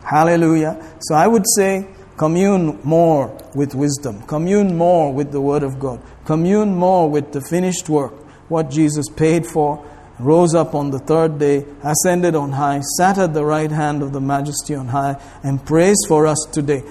Hallelujah. 0.05 0.97
So 1.01 1.14
I 1.14 1.26
would 1.26 1.45
say 1.57 1.88
commune 2.16 2.80
more 2.84 3.36
with 3.55 3.74
wisdom, 3.74 4.22
commune 4.22 4.76
more 4.76 5.12
with 5.12 5.32
the 5.32 5.41
Word 5.41 5.62
of 5.62 5.78
God, 5.78 6.03
commune 6.24 6.74
more 6.74 7.09
with 7.09 7.32
the 7.32 7.41
finished 7.41 7.88
work, 7.88 8.12
what 8.51 8.70
Jesus 8.70 9.09
paid 9.09 9.47
for, 9.47 9.84
rose 10.20 10.54
up 10.54 10.74
on 10.74 10.90
the 10.90 10.98
third 10.98 11.38
day, 11.38 11.66
ascended 11.82 12.34
on 12.34 12.52
high, 12.52 12.80
sat 12.98 13.18
at 13.18 13.34
the 13.34 13.44
right 13.44 13.70
hand 13.70 14.02
of 14.02 14.12
the 14.12 14.20
Majesty 14.20 14.74
on 14.74 14.88
high, 14.88 15.20
and 15.42 15.64
prays 15.64 15.96
for 16.08 16.26
us 16.26 16.38
today. 16.52 16.82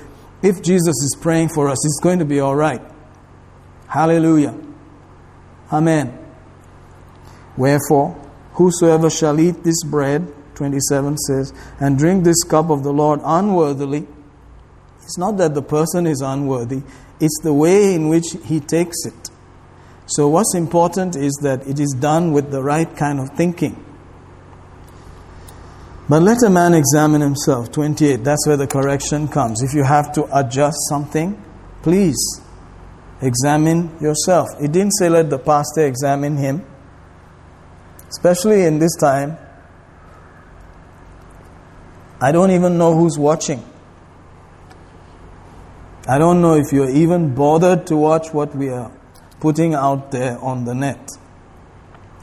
If 0.41 0.61
Jesus 0.61 0.95
is 0.95 1.17
praying 1.19 1.49
for 1.49 1.69
us, 1.69 1.85
it's 1.85 1.99
going 2.01 2.19
to 2.19 2.25
be 2.25 2.39
all 2.39 2.55
right. 2.55 2.81
Hallelujah. 3.87 4.55
Amen. 5.71 6.17
Wherefore, 7.57 8.19
whosoever 8.53 9.09
shall 9.09 9.39
eat 9.39 9.63
this 9.63 9.83
bread, 9.83 10.33
27 10.55 11.17
says, 11.17 11.53
and 11.79 11.97
drink 11.97 12.23
this 12.23 12.43
cup 12.43 12.69
of 12.69 12.83
the 12.83 12.91
Lord 12.91 13.19
unworthily, 13.23 14.07
it's 15.03 15.17
not 15.17 15.37
that 15.37 15.55
the 15.55 15.61
person 15.61 16.05
is 16.05 16.21
unworthy, 16.21 16.83
it's 17.19 17.39
the 17.43 17.53
way 17.53 17.93
in 17.93 18.09
which 18.09 18.37
he 18.45 18.59
takes 18.59 19.05
it. 19.05 19.28
So, 20.09 20.27
what's 20.27 20.55
important 20.55 21.15
is 21.15 21.33
that 21.43 21.67
it 21.67 21.79
is 21.79 21.95
done 21.99 22.33
with 22.33 22.51
the 22.51 22.61
right 22.63 22.93
kind 22.95 23.19
of 23.19 23.29
thinking. 23.37 23.85
But 26.07 26.23
let 26.23 26.41
a 26.43 26.49
man 26.49 26.73
examine 26.73 27.21
himself. 27.21 27.71
28, 27.71 28.23
that's 28.23 28.47
where 28.47 28.57
the 28.57 28.65
correction 28.65 29.27
comes. 29.27 29.61
If 29.61 29.73
you 29.75 29.83
have 29.83 30.11
to 30.13 30.27
adjust 30.37 30.77
something, 30.89 31.39
please 31.83 32.41
Examine 33.21 33.97
yourself. 33.99 34.47
It 34.61 34.71
didn't 34.71 34.93
say 34.93 35.09
let 35.09 35.29
the 35.29 35.39
pastor 35.39 35.85
examine 35.85 36.37
him. 36.37 36.65
Especially 38.07 38.63
in 38.63 38.79
this 38.79 38.95
time, 38.95 39.37
I 42.21 42.31
don't 42.31 42.51
even 42.51 42.77
know 42.77 42.95
who's 42.95 43.17
watching. 43.17 43.63
I 46.07 46.17
don't 46.17 46.41
know 46.41 46.55
if 46.55 46.71
you're 46.71 46.89
even 46.89 47.35
bothered 47.35 47.85
to 47.87 47.97
watch 47.97 48.33
what 48.33 48.55
we 48.55 48.69
are 48.69 48.91
putting 49.39 49.73
out 49.73 50.11
there 50.11 50.37
on 50.39 50.65
the 50.65 50.73
net. 50.73 51.09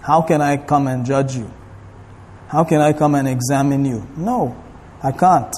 How 0.03 0.23
can 0.23 0.41
I 0.41 0.57
come 0.57 0.87
and 0.87 1.05
judge 1.05 1.37
you? 1.37 1.51
How 2.49 2.65
can 2.65 2.81
I 2.81 2.93
come 2.93 3.15
and 3.15 3.27
examine 3.27 3.85
you? 3.85 4.07
No, 4.17 4.57
I 5.03 5.13
can't. 5.13 5.53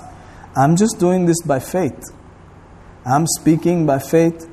I'm 0.57 0.77
just 0.77 0.99
doing 0.99 1.27
this 1.27 1.43
by 1.43 1.61
faith. 1.61 2.01
I'm 3.05 3.27
speaking 3.27 3.87
by 3.87 3.99
faith. 3.99 4.49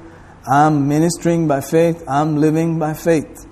I'm 0.48 0.88
ministering 0.88 1.48
by 1.48 1.62
faith. 1.62 2.04
I'm 2.08 2.38
living 2.38 2.78
by 2.78 2.94
faith. 2.94 3.48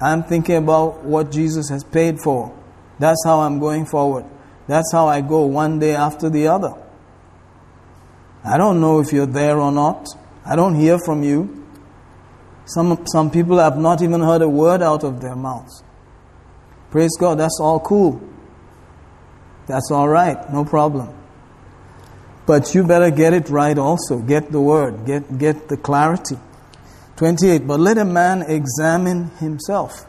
I'm 0.00 0.22
thinking 0.22 0.56
about 0.56 1.04
what 1.04 1.30
Jesus 1.30 1.68
has 1.68 1.84
paid 1.84 2.18
for. 2.20 2.56
That's 2.98 3.22
how 3.24 3.40
I'm 3.40 3.58
going 3.58 3.86
forward. 3.86 4.24
That's 4.66 4.90
how 4.92 5.06
I 5.06 5.20
go 5.20 5.44
one 5.44 5.78
day 5.78 5.94
after 5.94 6.30
the 6.30 6.48
other. 6.48 6.74
I 8.44 8.58
don't 8.58 8.80
know 8.80 9.00
if 9.00 9.12
you're 9.12 9.26
there 9.26 9.58
or 9.58 9.72
not. 9.72 10.08
I 10.44 10.56
don't 10.56 10.74
hear 10.74 10.98
from 10.98 11.22
you. 11.22 11.63
Some, 12.66 13.04
some 13.06 13.30
people 13.30 13.58
have 13.58 13.76
not 13.76 14.02
even 14.02 14.20
heard 14.20 14.42
a 14.42 14.48
word 14.48 14.82
out 14.82 15.04
of 15.04 15.20
their 15.20 15.36
mouths. 15.36 15.82
Praise 16.90 17.16
God, 17.18 17.38
that's 17.38 17.58
all 17.60 17.80
cool. 17.80 18.20
That's 19.66 19.90
all 19.90 20.08
right, 20.08 20.50
no 20.52 20.64
problem. 20.64 21.14
But 22.46 22.74
you 22.74 22.84
better 22.86 23.10
get 23.10 23.32
it 23.32 23.48
right 23.48 23.76
also. 23.76 24.18
Get 24.18 24.52
the 24.52 24.60
word, 24.60 25.06
get, 25.06 25.38
get 25.38 25.68
the 25.68 25.76
clarity. 25.76 26.36
28. 27.16 27.66
But 27.66 27.80
let 27.80 27.98
a 27.98 28.04
man 28.04 28.42
examine 28.42 29.30
himself. 29.38 30.06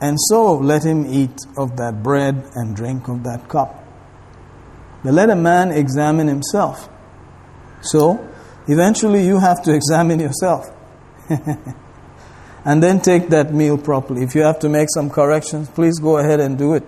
And 0.00 0.16
so 0.18 0.54
let 0.56 0.84
him 0.84 1.06
eat 1.06 1.38
of 1.56 1.76
that 1.76 2.02
bread 2.02 2.50
and 2.54 2.74
drink 2.74 3.08
of 3.08 3.22
that 3.24 3.48
cup. 3.48 3.84
But 5.04 5.14
let 5.14 5.30
a 5.30 5.36
man 5.36 5.72
examine 5.72 6.28
himself. 6.28 6.88
So, 7.82 8.26
eventually 8.70 9.26
you 9.26 9.38
have 9.38 9.62
to 9.64 9.74
examine 9.78 10.20
yourself. 10.20 10.70
and 12.64 12.82
then 12.82 13.00
take 13.00 13.28
that 13.28 13.52
meal 13.52 13.78
properly. 13.78 14.22
If 14.22 14.34
you 14.34 14.42
have 14.42 14.58
to 14.60 14.68
make 14.68 14.88
some 14.92 15.10
corrections, 15.10 15.68
please 15.68 15.98
go 15.98 16.18
ahead 16.18 16.40
and 16.40 16.58
do 16.58 16.74
it. 16.74 16.84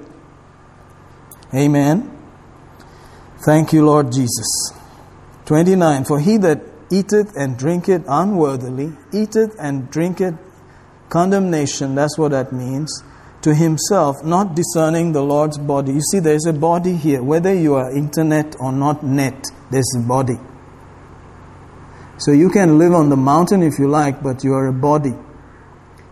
Amen. 1.54 2.10
Thank 3.44 3.72
you, 3.72 3.84
Lord 3.84 4.12
Jesus. 4.12 4.72
29. 5.46 6.04
For 6.04 6.20
he 6.20 6.36
that 6.38 6.62
eateth 6.90 7.36
and 7.36 7.58
drinketh 7.58 8.04
unworthily, 8.08 8.92
eateth 9.12 9.56
and 9.58 9.90
drinketh 9.90 10.34
condemnation, 11.08 11.94
that's 11.94 12.16
what 12.16 12.30
that 12.30 12.52
means, 12.52 13.02
to 13.42 13.54
himself, 13.54 14.24
not 14.24 14.54
discerning 14.54 15.12
the 15.12 15.22
Lord's 15.22 15.58
body. 15.58 15.92
You 15.92 16.00
see, 16.00 16.20
there's 16.20 16.46
a 16.46 16.52
body 16.52 16.94
here. 16.94 17.22
Whether 17.22 17.52
you 17.52 17.74
are 17.74 17.90
internet 17.90 18.56
or 18.60 18.72
not 18.72 19.02
net, 19.02 19.46
there's 19.70 19.92
a 19.98 20.06
body. 20.06 20.38
So 22.24 22.30
you 22.30 22.50
can 22.50 22.78
live 22.78 22.92
on 22.92 23.08
the 23.08 23.16
mountain 23.16 23.64
if 23.64 23.80
you 23.80 23.88
like, 23.88 24.22
but 24.22 24.44
you 24.44 24.54
are 24.54 24.68
a 24.68 24.72
body. 24.72 25.12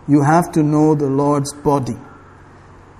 You 0.09 0.23
have 0.23 0.51
to 0.51 0.61
know 0.61 0.93
the 0.93 1.07
Lord's 1.07 1.53
body. 1.53 1.95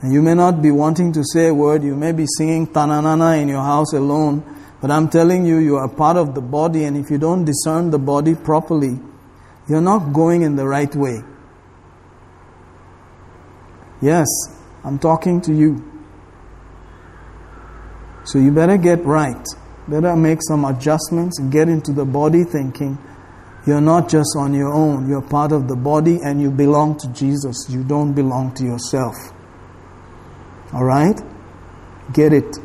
And 0.01 0.13
you 0.13 0.21
may 0.21 0.33
not 0.33 0.61
be 0.61 0.71
wanting 0.71 1.11
to 1.13 1.23
say 1.25 1.47
a 1.49 1.53
word, 1.53 1.83
you 1.83 1.93
may 1.93 2.13
be 2.13 2.25
singing 2.37 2.67
tananana 2.67 3.41
in 3.41 3.49
your 3.49 3.63
house 3.63 3.91
alone, 3.91 4.45
but 4.79 4.91
I'm 4.91 5.09
telling 5.09 5.45
you, 5.45 5.57
you 5.57 5.75
are 5.75 5.89
part 5.89 6.15
of 6.15 6.33
the 6.35 6.41
body, 6.41 6.85
and 6.85 6.95
if 6.95 7.11
you 7.11 7.17
don't 7.17 7.43
discern 7.43 7.91
the 7.91 7.99
body 7.99 8.33
properly, 8.33 8.97
you're 9.67 9.81
not 9.81 10.13
going 10.13 10.43
in 10.43 10.55
the 10.55 10.65
right 10.65 10.95
way. 10.95 11.21
Yes, 14.01 14.27
I'm 14.85 14.97
talking 14.97 15.41
to 15.41 15.53
you. 15.53 15.83
So 18.23 18.39
you 18.39 18.51
better 18.51 18.77
get 18.77 19.03
right. 19.03 19.45
Better 19.87 20.15
make 20.15 20.39
some 20.47 20.65
adjustments 20.65 21.39
get 21.49 21.67
into 21.67 21.91
the 21.91 22.05
body 22.05 22.43
thinking. 22.43 22.97
You're 23.65 23.81
not 23.81 24.09
just 24.09 24.35
on 24.37 24.53
your 24.53 24.73
own. 24.73 25.07
You're 25.07 25.21
part 25.21 25.51
of 25.51 25.67
the 25.67 25.75
body 25.75 26.19
and 26.23 26.41
you 26.41 26.49
belong 26.49 26.97
to 26.99 27.07
Jesus. 27.13 27.67
You 27.69 27.83
don't 27.83 28.13
belong 28.13 28.53
to 28.55 28.63
yourself. 28.63 29.15
All 30.73 30.83
right? 30.83 31.19
Get 32.13 32.33
it. 32.33 32.57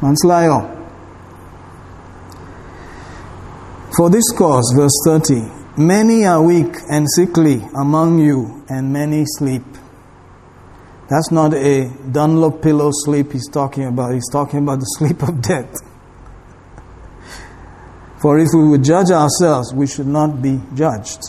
Manslayo. 0.00 0.74
For 3.96 4.10
this 4.10 4.24
cause, 4.36 4.74
verse 4.76 4.92
30, 5.06 5.42
many 5.76 6.24
are 6.24 6.42
weak 6.42 6.74
and 6.90 7.06
sickly 7.14 7.62
among 7.76 8.18
you, 8.18 8.64
and 8.68 8.92
many 8.92 9.24
sleep. 9.24 9.62
That's 11.08 11.30
not 11.30 11.52
a 11.54 11.88
Dunlop 12.10 12.62
pillow 12.62 12.90
sleep 12.92 13.32
he's 13.32 13.48
talking 13.48 13.84
about. 13.84 14.14
He's 14.14 14.28
talking 14.30 14.60
about 14.60 14.80
the 14.80 14.86
sleep 14.98 15.22
of 15.22 15.42
death. 15.42 15.74
For 18.20 18.38
if 18.38 18.48
we 18.54 18.66
would 18.68 18.82
judge 18.82 19.10
ourselves, 19.10 19.74
we 19.74 19.86
should 19.86 20.06
not 20.06 20.40
be 20.40 20.58
judged. 20.74 21.20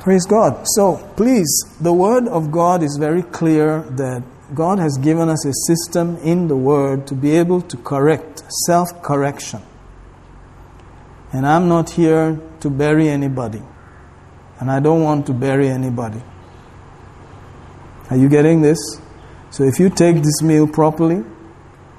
Praise 0.00 0.24
God. 0.24 0.64
So, 0.64 0.96
please, 1.16 1.62
the 1.78 1.92
Word 1.92 2.26
of 2.26 2.50
God 2.50 2.82
is 2.82 2.96
very 2.98 3.22
clear 3.22 3.82
that 3.82 4.22
God 4.54 4.78
has 4.78 4.96
given 4.96 5.28
us 5.28 5.44
a 5.44 5.52
system 5.52 6.16
in 6.24 6.48
the 6.48 6.56
Word 6.56 7.06
to 7.08 7.14
be 7.14 7.32
able 7.32 7.60
to 7.60 7.76
correct, 7.76 8.42
self 8.64 9.02
correction. 9.02 9.60
And 11.34 11.46
I'm 11.46 11.68
not 11.68 11.90
here 11.90 12.40
to 12.60 12.70
bury 12.70 13.10
anybody. 13.10 13.62
And 14.58 14.70
I 14.70 14.80
don't 14.80 15.02
want 15.02 15.26
to 15.26 15.34
bury 15.34 15.68
anybody. 15.68 16.22
Are 18.10 18.16
you 18.16 18.28
getting 18.28 18.60
this? 18.60 18.78
So 19.50 19.62
if 19.62 19.78
you 19.78 19.88
take 19.88 20.16
this 20.16 20.42
meal 20.42 20.66
properly, 20.66 21.24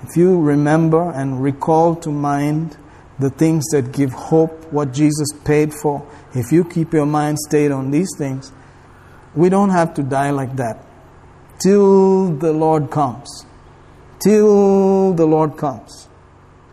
if 0.04 0.18
you 0.18 0.42
remember 0.42 1.10
and 1.12 1.42
recall 1.42 1.96
to 1.98 2.10
mind 2.10 2.76
the 3.18 3.30
things 3.30 3.64
that 3.72 3.94
give 3.94 4.12
hope, 4.12 4.74
what 4.74 4.92
Jesus 4.92 5.30
paid 5.46 5.74
for, 5.74 6.06
if 6.34 6.52
you 6.52 6.66
keep 6.66 6.92
your 6.92 7.06
mind 7.06 7.40
stayed 7.40 7.72
on 7.72 7.92
these 7.92 8.10
things, 8.18 8.52
we 9.36 9.48
don't 9.48 9.70
have 9.70 9.94
to 9.94 10.04
die 10.04 10.32
like 10.32 10.58
that. 10.58 10.84
Till 11.60 12.36
the 12.36 12.52
Lord 12.52 12.92
comes. 12.92 13.46
Till 14.20 15.14
the 15.14 15.26
Lord 15.26 15.56
comes. 15.56 16.10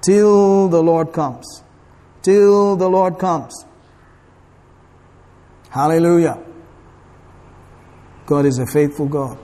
Till 0.00 0.68
the 0.68 0.82
Lord 0.82 1.12
comes. 1.12 1.62
Till 2.22 2.74
the 2.76 2.88
Lord 2.88 3.18
comes. 3.18 3.54
Hallelujah. 5.70 6.38
God 8.28 8.44
is 8.44 8.58
a 8.58 8.66
faithful 8.66 9.06
God. 9.06 9.38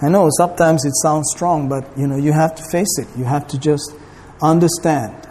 I 0.00 0.08
know 0.08 0.28
sometimes 0.38 0.86
it 0.86 0.94
sounds 1.02 1.30
strong, 1.34 1.68
but 1.68 1.86
you 1.96 2.06
know, 2.06 2.16
you 2.16 2.32
have 2.32 2.54
to 2.54 2.62
face 2.70 2.98
it. 2.98 3.08
You 3.16 3.24
have 3.24 3.46
to 3.48 3.58
just 3.58 3.94
understand. 4.42 5.28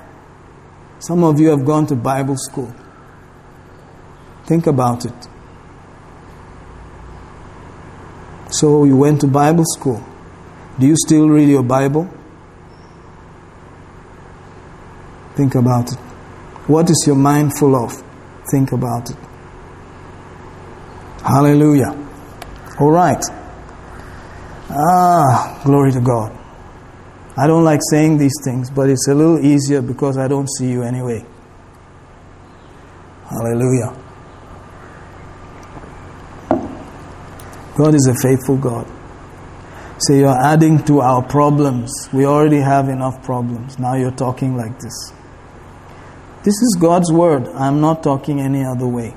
Some 0.99 1.24
of 1.24 1.39
you 1.39 1.49
have 1.49 1.66
gone 1.66 1.88
to 1.88 1.95
Bible 1.95 2.36
school. 2.38 2.72
Think 4.45 4.68
about 4.68 5.06
it. 5.06 5.28
So 8.51 8.84
you 8.84 8.95
went 8.95 9.22
to 9.22 9.28
Bible 9.28 9.66
school. 9.66 10.03
Do 10.80 10.86
you 10.86 10.95
still 10.95 11.28
read 11.28 11.49
your 11.49 11.64
Bible? 11.64 12.08
Think 15.36 15.56
about 15.56 15.91
it. 15.91 15.97
What 16.68 16.88
is 16.91 17.03
your 17.08 17.16
mind 17.16 17.58
full 17.58 17.76
of? 17.76 18.03
Think 18.51 18.72
about 18.72 19.10
it. 19.10 19.18
Hallelujah. 21.26 21.89
All 22.80 22.91
right. 22.91 23.23
Ah, 24.69 25.59
glory 25.65 25.91
to 25.91 25.99
God. 25.99 26.32
I 27.36 27.47
don't 27.47 27.63
like 27.63 27.80
saying 27.89 28.19
these 28.19 28.36
things, 28.43 28.69
but 28.69 28.91
it's 28.91 29.07
a 29.07 29.15
little 29.15 29.43
easier 29.43 29.82
because 29.82 30.19
I 30.19 30.28
don't 30.28 30.47
see 30.47 30.69
you 30.69 30.84
anyway. 30.84 31.26
Hallelujah. 33.28 33.97
God 37.76 37.95
is 37.95 38.07
a 38.07 38.13
faithful 38.21 38.57
God. 38.57 38.88
So 39.97 40.13
you're 40.13 40.30
adding 40.30 40.84
to 40.84 41.01
our 41.01 41.23
problems. 41.23 41.91
We 42.13 42.26
already 42.26 42.59
have 42.59 42.88
enough 42.88 43.23
problems. 43.23 43.80
Now 43.80 43.95
you're 43.95 44.11
talking 44.11 44.55
like 44.55 44.80
this. 44.80 45.11
This 46.43 46.53
is 46.53 46.78
God's 46.80 47.11
word. 47.11 47.47
I'm 47.47 47.82
not 47.82 48.03
talking 48.03 48.39
any 48.39 48.63
other 48.63 48.88
way. 48.88 49.15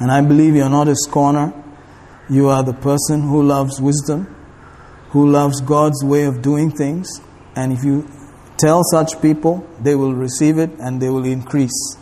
And 0.00 0.10
I 0.10 0.20
believe 0.20 0.54
you're 0.56 0.68
not 0.68 0.88
a 0.88 0.96
scorner. 0.96 1.52
You 2.28 2.48
are 2.48 2.62
the 2.62 2.72
person 2.72 3.22
who 3.22 3.42
loves 3.42 3.80
wisdom, 3.80 4.34
who 5.10 5.30
loves 5.30 5.60
God's 5.60 6.02
way 6.02 6.24
of 6.24 6.42
doing 6.42 6.70
things. 6.70 7.20
And 7.54 7.72
if 7.72 7.84
you 7.84 8.08
tell 8.56 8.82
such 8.82 9.20
people, 9.22 9.68
they 9.80 9.94
will 9.94 10.14
receive 10.14 10.58
it 10.58 10.70
and 10.78 11.00
they 11.00 11.10
will 11.10 11.24
increase. 11.24 11.96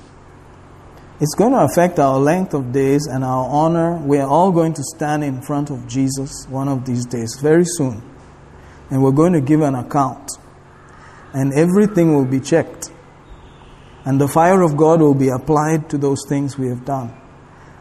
It's 1.20 1.34
going 1.34 1.52
to 1.52 1.60
affect 1.60 1.98
our 1.98 2.18
length 2.18 2.54
of 2.54 2.72
days 2.72 3.06
and 3.06 3.22
our 3.22 3.48
honor. 3.48 3.96
We 3.96 4.18
are 4.18 4.28
all 4.28 4.50
going 4.50 4.74
to 4.74 4.82
stand 4.82 5.22
in 5.22 5.40
front 5.42 5.70
of 5.70 5.86
Jesus 5.86 6.46
one 6.48 6.68
of 6.68 6.84
these 6.84 7.06
days, 7.06 7.38
very 7.40 7.64
soon. 7.64 8.02
And 8.90 9.02
we're 9.02 9.12
going 9.12 9.32
to 9.34 9.40
give 9.40 9.60
an 9.60 9.74
account. 9.74 10.32
And 11.32 11.52
everything 11.54 12.14
will 12.14 12.24
be 12.24 12.40
checked. 12.40 12.90
And 14.04 14.20
the 14.20 14.26
fire 14.26 14.62
of 14.62 14.76
God 14.76 15.00
will 15.00 15.14
be 15.14 15.28
applied 15.28 15.88
to 15.90 15.98
those 15.98 16.24
things 16.28 16.58
we 16.58 16.68
have 16.68 16.84
done. 16.84 17.21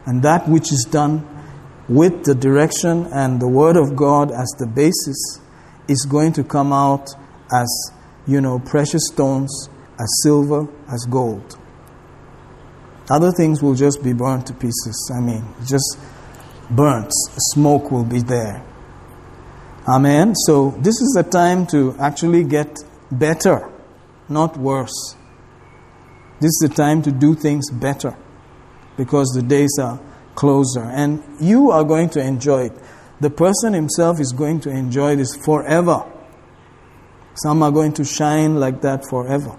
And 0.06 0.22
that 0.22 0.48
which 0.48 0.72
is 0.72 0.86
done 0.90 1.28
with 1.88 2.24
the 2.24 2.34
direction 2.34 3.06
and 3.12 3.40
the 3.40 3.48
Word 3.48 3.76
of 3.76 3.96
God 3.96 4.30
as 4.30 4.48
the 4.58 4.66
basis 4.66 5.40
is 5.88 6.06
going 6.08 6.32
to 6.34 6.44
come 6.44 6.72
out 6.72 7.08
as, 7.52 7.92
you 8.26 8.40
know, 8.40 8.58
precious 8.58 9.02
stones, 9.12 9.68
as 10.00 10.08
silver, 10.22 10.66
as 10.92 11.04
gold. 11.10 11.58
Other 13.10 13.32
things 13.32 13.62
will 13.62 13.74
just 13.74 14.02
be 14.02 14.12
burnt 14.12 14.46
to 14.46 14.54
pieces. 14.54 15.12
I 15.14 15.20
mean, 15.20 15.44
just 15.66 15.98
burnt. 16.70 17.10
Smoke 17.52 17.90
will 17.90 18.04
be 18.04 18.20
there. 18.20 18.64
Amen. 19.86 20.34
So, 20.34 20.70
this 20.78 21.00
is 21.00 21.12
the 21.16 21.24
time 21.24 21.66
to 21.68 21.96
actually 21.98 22.44
get 22.44 22.78
better, 23.10 23.68
not 24.28 24.56
worse. 24.56 25.16
This 26.40 26.50
is 26.50 26.68
the 26.68 26.74
time 26.74 27.02
to 27.02 27.10
do 27.12 27.34
things 27.34 27.70
better 27.70 28.16
because 28.96 29.28
the 29.34 29.42
days 29.42 29.78
are 29.80 30.00
closer. 30.34 30.82
And 30.82 31.22
you 31.40 31.70
are 31.70 31.84
going 31.84 32.10
to 32.10 32.20
enjoy 32.20 32.66
it. 32.66 32.72
The 33.20 33.30
person 33.30 33.72
himself 33.72 34.20
is 34.20 34.32
going 34.32 34.60
to 34.60 34.70
enjoy 34.70 35.16
this 35.16 35.36
forever. 35.44 36.04
Some 37.34 37.62
are 37.62 37.70
going 37.70 37.92
to 37.94 38.04
shine 38.04 38.56
like 38.56 38.82
that 38.82 39.04
forever. 39.08 39.56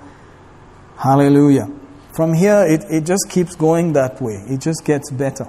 Hallelujah. 0.97 1.69
From 2.15 2.33
here, 2.33 2.65
it, 2.67 2.83
it 2.91 3.05
just 3.05 3.27
keeps 3.29 3.55
going 3.55 3.93
that 3.93 4.21
way, 4.21 4.43
it 4.47 4.61
just 4.61 4.85
gets 4.85 5.09
better. 5.11 5.47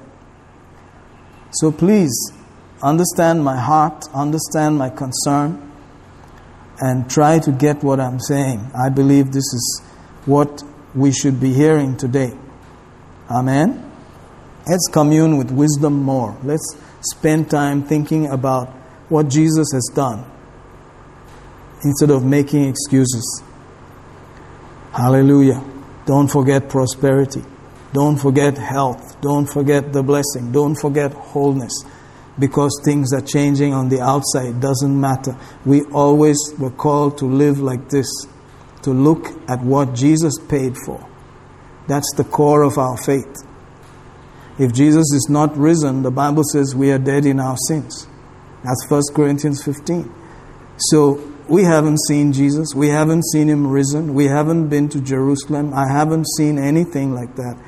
So 1.51 1.71
please 1.71 2.33
understand 2.83 3.45
my 3.45 3.57
heart, 3.57 4.05
understand 4.15 4.79
my 4.79 4.91
concern, 4.91 5.73
and 6.81 7.09
try 7.09 7.39
to 7.39 7.53
get 7.53 7.83
what 7.83 8.01
I'm 8.01 8.19
saying. 8.19 8.71
I 8.75 8.89
believe 8.89 9.27
this 9.27 9.45
is 9.45 9.83
what 10.25 10.63
we 10.95 11.13
should 11.13 11.39
be 11.39 11.53
hearing 11.53 11.97
today. 11.97 12.33
Amen. 13.31 13.91
Let's 14.69 14.89
commune 14.91 15.37
with 15.37 15.51
wisdom 15.51 16.03
more. 16.03 16.37
Let's 16.43 16.77
spend 17.01 17.51
time 17.51 17.83
thinking 17.83 18.29
about 18.31 18.69
what 19.09 19.29
Jesus 19.29 19.69
has 19.73 19.91
done 19.95 20.25
instead 21.83 22.11
of 22.11 22.25
making 22.25 22.69
excuses. 22.69 23.43
Hallelujah. 24.93 25.63
Don't 26.07 26.29
forget 26.29 26.69
prosperity. 26.69 27.43
Don't 27.93 28.17
forget 28.17 28.59
health. 28.59 29.21
Don't 29.21 29.47
forget 29.47 29.93
the 29.93 30.03
blessing. 30.03 30.53
Don't 30.53 30.75
forget 30.75 31.13
wholeness. 31.13 31.85
Because 32.39 32.81
things 32.85 33.13
are 33.13 33.21
changing 33.21 33.73
on 33.73 33.89
the 33.89 34.01
outside. 34.01 34.61
Doesn't 34.61 35.01
matter. 35.01 35.37
We 35.65 35.83
always 35.93 36.39
were 36.59 36.71
called 36.71 37.19
to 37.19 37.27
live 37.27 37.61
like 37.61 37.89
this, 37.91 38.09
to 38.83 38.91
look 38.91 39.27
at 39.49 39.61
what 39.63 39.95
Jesus 39.95 40.35
paid 40.49 40.75
for. 40.85 41.07
That's 41.87 42.11
the 42.17 42.25
core 42.25 42.63
of 42.63 42.79
our 42.79 42.97
faith. 42.97 43.45
If 44.59 44.73
Jesus 44.73 45.13
is 45.13 45.27
not 45.29 45.57
risen, 45.57 46.03
the 46.03 46.11
Bible 46.11 46.45
says 46.45 46.75
we 46.75 46.93
are 46.93 46.99
dead 46.99 47.27
in 47.27 47.41
our 47.41 47.57
sins. 47.69 48.07
That's 48.63 48.89
1 48.89 49.03
Corinthians 49.15 49.63
15. 49.65 50.13
So 50.77 51.33
we 51.49 51.65
haven't 51.65 51.99
seen 52.09 52.33
Jesus. 52.33 52.75
We 52.75 52.89
haven't 52.89 53.25
seen 53.27 53.49
him 53.49 53.67
risen. 53.67 54.15
We 54.15 54.27
haven't 54.27 54.69
been 54.69 54.89
to 54.91 55.01
Jerusalem. 55.01 55.75
I 55.75 55.89
haven't 55.91 56.27
seen 56.37 56.59
anything 56.59 57.13
like 57.13 57.35
that. 57.37 57.59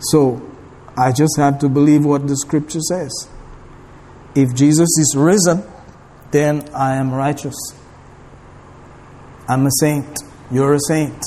So 0.00 0.40
I 0.96 1.12
just 1.12 1.36
have 1.38 1.58
to 1.60 1.68
believe 1.68 2.04
what 2.04 2.28
the 2.28 2.36
scripture 2.36 2.80
says. 2.80 3.28
If 4.34 4.54
Jesus 4.54 4.88
is 4.98 5.14
risen, 5.16 5.64
then 6.30 6.68
I 6.74 6.96
am 6.96 7.12
righteous. 7.12 7.56
I'm 9.48 9.66
a 9.66 9.70
saint. 9.80 10.18
You're 10.50 10.74
a 10.74 10.80
saint. 10.88 11.24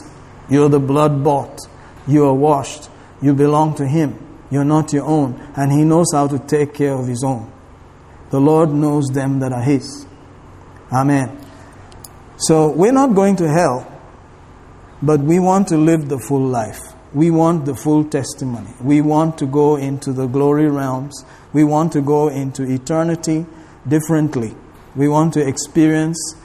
You're 0.49 0.69
the 0.69 0.79
blood 0.79 1.23
bought. 1.23 1.59
You 2.07 2.25
are 2.25 2.33
washed. 2.33 2.89
You 3.21 3.33
belong 3.33 3.75
to 3.75 3.85
Him. 3.85 4.17
You're 4.49 4.63
not 4.65 4.93
your 4.93 5.05
own. 5.05 5.39
And 5.55 5.71
He 5.71 5.83
knows 5.83 6.07
how 6.13 6.27
to 6.27 6.39
take 6.39 6.73
care 6.73 6.93
of 6.93 7.07
His 7.07 7.23
own. 7.23 7.51
The 8.31 8.39
Lord 8.39 8.71
knows 8.71 9.07
them 9.07 9.39
that 9.39 9.51
are 9.51 9.61
His. 9.61 10.05
Amen. 10.91 11.37
So 12.37 12.71
we're 12.71 12.93
not 12.93 13.15
going 13.15 13.35
to 13.37 13.49
hell, 13.49 13.85
but 15.01 15.19
we 15.19 15.39
want 15.39 15.67
to 15.69 15.77
live 15.77 16.09
the 16.09 16.19
full 16.19 16.45
life. 16.45 16.79
We 17.13 17.31
want 17.31 17.65
the 17.65 17.75
full 17.75 18.05
testimony. 18.05 18.71
We 18.81 19.01
want 19.01 19.37
to 19.39 19.45
go 19.45 19.75
into 19.75 20.13
the 20.13 20.27
glory 20.27 20.69
realms. 20.69 21.25
We 21.53 21.63
want 21.63 21.91
to 21.93 22.01
go 22.01 22.29
into 22.29 22.63
eternity 22.63 23.45
differently. 23.87 24.55
We 24.95 25.07
want 25.07 25.33
to 25.33 25.47
experience 25.47 26.35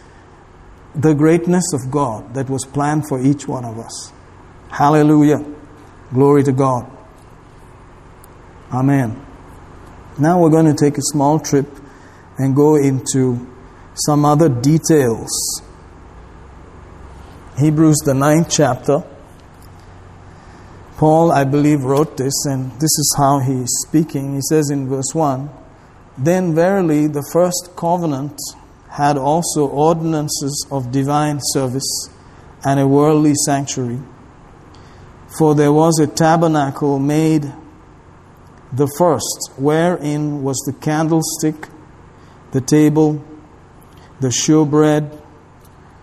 the 0.94 1.14
greatness 1.14 1.72
of 1.72 1.90
God 1.90 2.34
that 2.34 2.48
was 2.48 2.64
planned 2.64 3.08
for 3.08 3.20
each 3.20 3.48
one 3.48 3.64
of 3.64 3.78
us. 3.78 4.12
Hallelujah. 4.70 5.44
Glory 6.12 6.44
to 6.44 6.52
God. 6.52 6.90
Amen. 8.72 9.24
Now 10.18 10.40
we're 10.40 10.50
going 10.50 10.66
to 10.66 10.74
take 10.74 10.96
a 10.98 11.02
small 11.02 11.40
trip 11.40 11.66
and 12.38 12.54
go 12.54 12.76
into 12.76 13.46
some 13.94 14.24
other 14.24 14.48
details. 14.48 15.30
Hebrews, 17.58 17.98
the 18.04 18.14
ninth 18.14 18.48
chapter. 18.50 19.04
Paul, 20.96 21.32
I 21.32 21.44
believe, 21.44 21.82
wrote 21.82 22.16
this, 22.16 22.46
and 22.46 22.70
this 22.72 22.82
is 22.82 23.14
how 23.18 23.40
he 23.40 23.62
is 23.62 23.84
speaking. 23.88 24.34
He 24.34 24.40
says 24.48 24.70
in 24.70 24.88
verse 24.88 25.12
1 25.12 25.50
Then 26.16 26.54
verily 26.54 27.08
the 27.08 27.28
first 27.32 27.70
covenant 27.76 28.38
had 28.94 29.18
also 29.18 29.66
ordinances 29.66 30.66
of 30.70 30.92
divine 30.92 31.40
service 31.40 32.08
and 32.64 32.78
a 32.78 32.86
worldly 32.86 33.34
sanctuary. 33.44 33.98
For 35.36 35.56
there 35.56 35.72
was 35.72 35.98
a 35.98 36.06
tabernacle 36.06 37.00
made 37.00 37.52
the 38.72 38.86
first, 38.96 39.50
wherein 39.56 40.44
was 40.44 40.56
the 40.64 40.72
candlestick, 40.74 41.68
the 42.52 42.60
table, 42.60 43.24
the 44.20 44.28
showbread, 44.28 45.12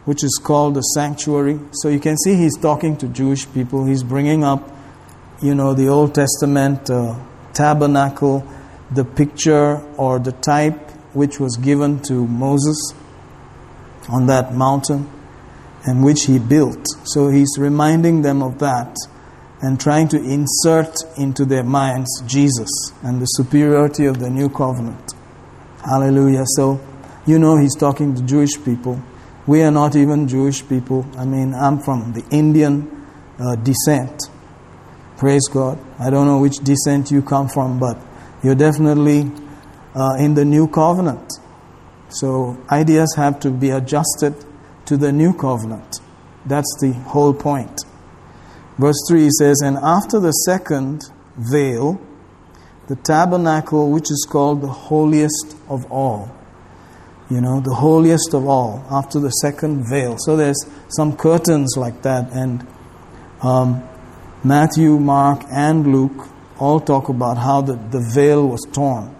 which 0.03 0.21
is 0.21 0.37
called 0.43 0.73
the 0.73 0.81
sanctuary. 0.81 1.61
So 1.71 1.87
you 1.87 1.99
can 2.01 2.17
see 2.17 2.35
he's 2.35 2.57
talking 2.57 2.97
to 2.97 3.07
Jewish 3.07 3.49
people. 3.53 3.85
He's 3.85 4.03
bringing 4.03 4.43
up, 4.43 4.69
you 5.41 5.55
know, 5.55 5.73
the 5.73 5.87
Old 5.87 6.13
Testament 6.13 6.89
uh, 6.89 7.17
tabernacle, 7.53 8.45
the 8.91 9.05
picture 9.05 9.77
or 9.95 10.19
the 10.19 10.33
type 10.33 10.80
which 11.13 11.39
was 11.39 11.57
given 11.57 11.99
to 12.03 12.25
Moses 12.27 12.93
on 14.09 14.27
that 14.27 14.53
mountain 14.53 15.09
and 15.85 16.03
which 16.03 16.25
he 16.25 16.39
built. 16.39 16.85
So 17.03 17.29
he's 17.29 17.57
reminding 17.57 18.21
them 18.21 18.41
of 18.41 18.59
that 18.59 18.95
and 19.61 19.79
trying 19.79 20.07
to 20.09 20.17
insert 20.17 20.95
into 21.17 21.45
their 21.45 21.63
minds 21.63 22.09
Jesus 22.25 22.69
and 23.03 23.21
the 23.21 23.25
superiority 23.25 24.05
of 24.05 24.19
the 24.19 24.29
new 24.29 24.49
covenant. 24.49 25.13
Hallelujah. 25.83 26.43
So, 26.45 26.79
you 27.25 27.39
know, 27.39 27.57
he's 27.57 27.75
talking 27.75 28.15
to 28.15 28.21
Jewish 28.23 28.63
people. 28.63 29.01
We 29.47 29.61
are 29.63 29.71
not 29.71 29.95
even 29.95 30.27
Jewish 30.27 30.67
people. 30.67 31.05
I 31.17 31.25
mean, 31.25 31.53
I'm 31.53 31.79
from 31.79 32.13
the 32.13 32.23
Indian 32.31 33.07
uh, 33.39 33.55
descent. 33.55 34.29
Praise 35.17 35.47
God. 35.47 35.79
I 35.99 36.09
don't 36.09 36.25
know 36.25 36.39
which 36.39 36.57
descent 36.57 37.11
you 37.11 37.21
come 37.21 37.47
from, 37.47 37.79
but 37.79 37.97
you're 38.43 38.55
definitely 38.55 39.31
uh, 39.95 40.15
in 40.19 40.33
the 40.33 40.45
new 40.45 40.67
covenant. 40.67 41.31
So, 42.09 42.57
ideas 42.69 43.13
have 43.15 43.39
to 43.41 43.49
be 43.49 43.69
adjusted 43.69 44.35
to 44.85 44.97
the 44.97 45.11
new 45.11 45.33
covenant. 45.33 45.99
That's 46.45 46.75
the 46.81 46.93
whole 46.93 47.33
point. 47.33 47.81
Verse 48.77 48.97
3 49.07 49.29
says, 49.37 49.61
And 49.63 49.77
after 49.77 50.19
the 50.19 50.31
second 50.31 51.03
veil, 51.37 52.01
the 52.87 52.95
tabernacle, 52.97 53.91
which 53.91 54.11
is 54.11 54.27
called 54.29 54.61
the 54.61 54.67
holiest 54.67 55.55
of 55.69 55.89
all. 55.91 56.35
You 57.29 57.39
know, 57.39 57.61
the 57.61 57.75
holiest 57.75 58.33
of 58.33 58.45
all, 58.45 58.85
after 58.91 59.19
the 59.19 59.29
second 59.29 59.85
veil. 59.89 60.17
So 60.19 60.35
there's 60.35 60.59
some 60.89 61.15
curtains 61.15 61.75
like 61.77 62.01
that, 62.01 62.29
and 62.33 62.67
um, 63.41 63.87
Matthew, 64.43 64.99
Mark, 64.99 65.43
and 65.49 65.87
Luke 65.87 66.27
all 66.59 66.81
talk 66.81 67.07
about 67.07 67.37
how 67.37 67.61
the, 67.61 67.75
the 67.75 68.05
veil 68.13 68.45
was 68.45 68.67
torn 68.73 69.15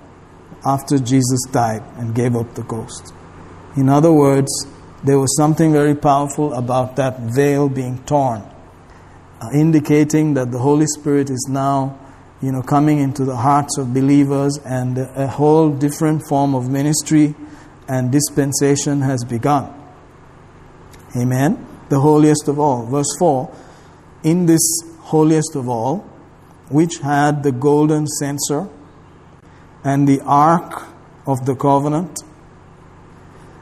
after 0.65 0.97
Jesus 0.97 1.41
died 1.51 1.83
and 1.97 2.13
gave 2.15 2.35
up 2.35 2.53
the 2.55 2.63
ghost. 2.63 3.13
In 3.75 3.89
other 3.89 4.11
words, 4.11 4.51
there 5.03 5.19
was 5.19 5.35
something 5.35 5.71
very 5.71 5.95
powerful 5.95 6.53
about 6.53 6.95
that 6.97 7.19
veil 7.19 7.69
being 7.69 8.03
torn 8.03 8.43
uh, 9.41 9.49
indicating 9.53 10.35
that 10.35 10.51
the 10.51 10.59
Holy 10.59 10.85
Spirit 10.85 11.29
is 11.29 11.47
now, 11.49 11.97
you 12.41 12.51
know, 12.51 12.61
coming 12.61 12.99
into 12.99 13.25
the 13.25 13.35
hearts 13.35 13.77
of 13.79 13.93
believers 13.93 14.59
and 14.65 14.97
a 14.99 15.27
whole 15.27 15.71
different 15.71 16.21
form 16.29 16.53
of 16.53 16.69
ministry 16.69 17.33
and 17.87 18.11
dispensation 18.11 19.01
has 19.01 19.23
begun. 19.23 19.73
Amen. 21.17 21.67
The 21.89 21.99
holiest 21.99 22.47
of 22.47 22.59
all. 22.59 22.85
Verse 22.85 23.13
4 23.17 23.51
In 24.23 24.45
this 24.45 24.61
holiest 24.99 25.55
of 25.55 25.67
all, 25.67 26.05
which 26.69 26.99
had 26.99 27.41
the 27.41 27.51
golden 27.51 28.05
censer 28.07 28.69
and 29.83 30.07
the 30.07 30.21
ark 30.21 30.87
of 31.25 31.45
the 31.45 31.55
covenant, 31.55 32.19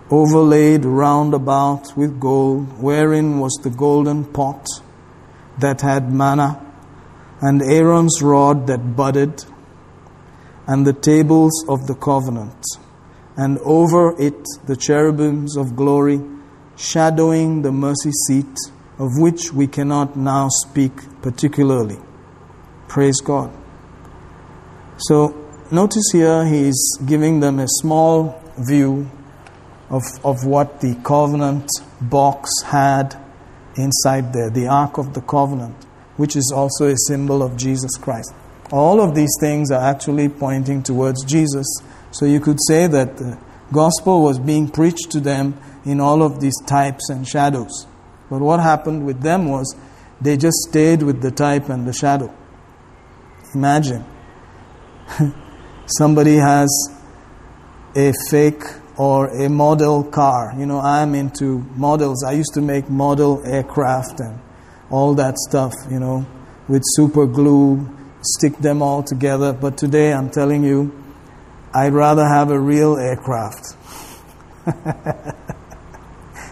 overlaid 0.09 0.85
round 0.85 1.33
about 1.33 1.95
with 1.95 2.19
gold, 2.19 2.81
wherein 2.81 3.39
was 3.39 3.53
the 3.63 3.69
golden 3.69 4.25
pot 4.25 4.65
that 5.59 5.81
had 5.81 6.11
manna, 6.11 6.65
and 7.41 7.61
Aaron's 7.61 8.21
rod 8.21 8.67
that 8.67 8.95
budded, 8.95 9.45
and 10.67 10.85
the 10.85 10.93
tables 10.93 11.65
of 11.67 11.87
the 11.87 11.95
covenant, 11.95 12.65
and 13.37 13.57
over 13.59 14.19
it 14.21 14.43
the 14.65 14.75
cherubims 14.75 15.55
of 15.55 15.75
glory, 15.75 16.21
shadowing 16.75 17.61
the 17.61 17.71
mercy 17.71 18.11
seat, 18.27 18.57
of 18.97 19.09
which 19.17 19.53
we 19.53 19.67
cannot 19.67 20.17
now 20.17 20.47
speak 20.49 20.91
particularly. 21.21 21.97
Praise 22.87 23.21
God. 23.21 23.51
So, 24.97 25.48
notice 25.71 26.09
here 26.11 26.45
he 26.45 26.67
is 26.67 26.99
giving 27.05 27.39
them 27.39 27.59
a 27.59 27.67
small 27.67 28.41
view 28.57 29.09
of, 29.89 30.03
of 30.23 30.45
what 30.45 30.81
the 30.81 30.95
covenant 31.03 31.69
box 32.01 32.49
had 32.65 33.15
inside 33.75 34.33
there, 34.33 34.49
the 34.49 34.67
Ark 34.67 34.97
of 34.97 35.13
the 35.13 35.21
Covenant, 35.21 35.75
which 36.17 36.35
is 36.35 36.51
also 36.55 36.87
a 36.87 36.95
symbol 37.07 37.41
of 37.41 37.57
Jesus 37.57 37.91
Christ. 37.97 38.33
All 38.71 39.01
of 39.01 39.15
these 39.15 39.31
things 39.39 39.71
are 39.71 39.81
actually 39.81 40.29
pointing 40.29 40.83
towards 40.83 41.23
Jesus. 41.25 41.65
So 42.11 42.25
you 42.25 42.39
could 42.39 42.59
say 42.67 42.87
that 42.87 43.17
the 43.17 43.39
gospel 43.71 44.21
was 44.23 44.39
being 44.39 44.69
preached 44.69 45.11
to 45.11 45.19
them 45.19 45.59
in 45.85 45.99
all 45.99 46.21
of 46.21 46.39
these 46.39 46.59
types 46.67 47.09
and 47.09 47.27
shadows. 47.27 47.87
But 48.29 48.41
what 48.41 48.59
happened 48.59 49.05
with 49.05 49.21
them 49.21 49.49
was 49.49 49.75
they 50.21 50.37
just 50.37 50.57
stayed 50.69 51.01
with 51.01 51.21
the 51.21 51.31
type 51.31 51.69
and 51.69 51.87
the 51.87 51.93
shadow. 51.93 52.33
Imagine 53.55 54.05
somebody 55.97 56.35
has 56.35 56.69
a 57.95 58.13
fake 58.29 58.63
or 58.97 59.27
a 59.27 59.49
model 59.49 60.03
car. 60.03 60.53
You 60.57 60.65
know, 60.65 60.79
I'm 60.79 61.15
into 61.15 61.59
models. 61.75 62.23
I 62.23 62.33
used 62.33 62.53
to 62.55 62.61
make 62.61 62.89
model 62.89 63.41
aircraft 63.45 64.19
and 64.19 64.39
all 64.89 65.15
that 65.15 65.37
stuff, 65.37 65.73
you 65.89 65.99
know, 65.99 66.25
with 66.67 66.83
super 66.85 67.25
glue, 67.25 67.87
stick 68.21 68.57
them 68.57 68.81
all 68.81 69.03
together. 69.03 69.53
But 69.53 69.77
today 69.77 70.11
I'm 70.13 70.29
telling 70.29 70.63
you, 70.63 70.91
I'd 71.73 71.93
rather 71.93 72.25
have 72.25 72.51
a 72.51 72.59
real 72.59 72.97
aircraft. 72.97 73.73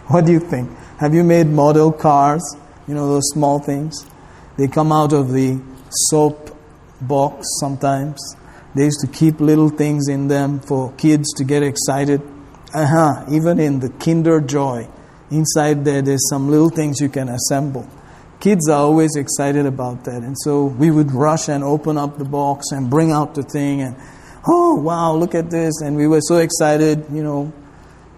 what 0.07 0.25
do 0.25 0.31
you 0.31 0.39
think? 0.39 0.69
Have 0.99 1.13
you 1.13 1.23
made 1.23 1.47
model 1.47 1.91
cars? 1.91 2.55
You 2.87 2.95
know, 2.95 3.09
those 3.09 3.27
small 3.33 3.59
things? 3.59 4.05
They 4.57 4.67
come 4.67 4.91
out 4.91 5.13
of 5.13 5.33
the 5.33 5.59
soap 5.89 6.57
box 7.01 7.45
sometimes. 7.59 8.19
They 8.77 8.83
used 8.83 9.01
to 9.01 9.07
keep 9.07 9.39
little 9.39 9.69
things 9.69 10.07
in 10.07 10.27
them 10.27 10.59
for 10.59 10.91
kids 10.93 11.33
to 11.37 11.43
get 11.43 11.63
excited. 11.63 12.21
Uh-huh. 12.75 13.25
Even 13.31 13.59
in 13.59 13.79
the 13.79 13.89
Kinder 13.89 14.39
Joy, 14.39 14.87
inside 15.31 15.83
there, 15.83 16.03
there's 16.03 16.29
some 16.29 16.51
little 16.51 16.69
things 16.69 17.01
you 17.01 17.09
can 17.09 17.27
assemble. 17.27 17.89
Kids 18.39 18.69
are 18.69 18.79
always 18.79 19.15
excited 19.15 19.65
about 19.65 20.03
that. 20.03 20.21
And 20.21 20.37
so 20.37 20.65
we 20.65 20.91
would 20.91 21.11
rush 21.11 21.49
and 21.49 21.63
open 21.63 21.97
up 21.97 22.19
the 22.19 22.23
box 22.23 22.67
and 22.69 22.87
bring 22.87 23.09
out 23.09 23.33
the 23.33 23.41
thing 23.41 23.81
and, 23.81 23.95
oh, 24.47 24.75
wow, 24.75 25.15
look 25.15 25.33
at 25.33 25.49
this. 25.49 25.81
And 25.81 25.97
we 25.97 26.07
were 26.07 26.21
so 26.21 26.37
excited, 26.37 27.03
you 27.11 27.23
know, 27.23 27.51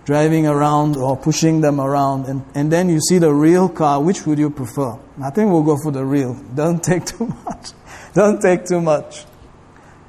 driving 0.03 0.45
around 0.45 0.97
or 0.97 1.15
pushing 1.15 1.61
them 1.61 1.79
around. 1.79 2.25
And, 2.25 2.43
and 2.53 2.69
then 2.69 2.89
you 2.89 2.99
see 2.99 3.17
the 3.17 3.33
real 3.33 3.69
car. 3.69 4.03
Which 4.03 4.25
would 4.25 4.37
you 4.37 4.49
prefer? 4.49 4.99
I 5.23 5.29
think 5.29 5.53
we'll 5.53 5.63
go 5.63 5.77
for 5.81 5.93
the 5.93 6.03
real. 6.03 6.33
Doesn't 6.53 6.83
take 6.83 7.05
too 7.05 7.27
much. 7.45 7.71
Doesn't 8.13 8.41
take 8.41 8.65
too 8.65 8.81
much. 8.81 9.23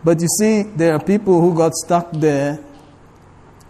But 0.02 0.20
you 0.20 0.28
see, 0.38 0.62
there 0.62 0.94
are 0.94 1.02
people 1.02 1.40
who 1.40 1.54
got 1.54 1.74
stuck 1.74 2.10
there 2.12 2.58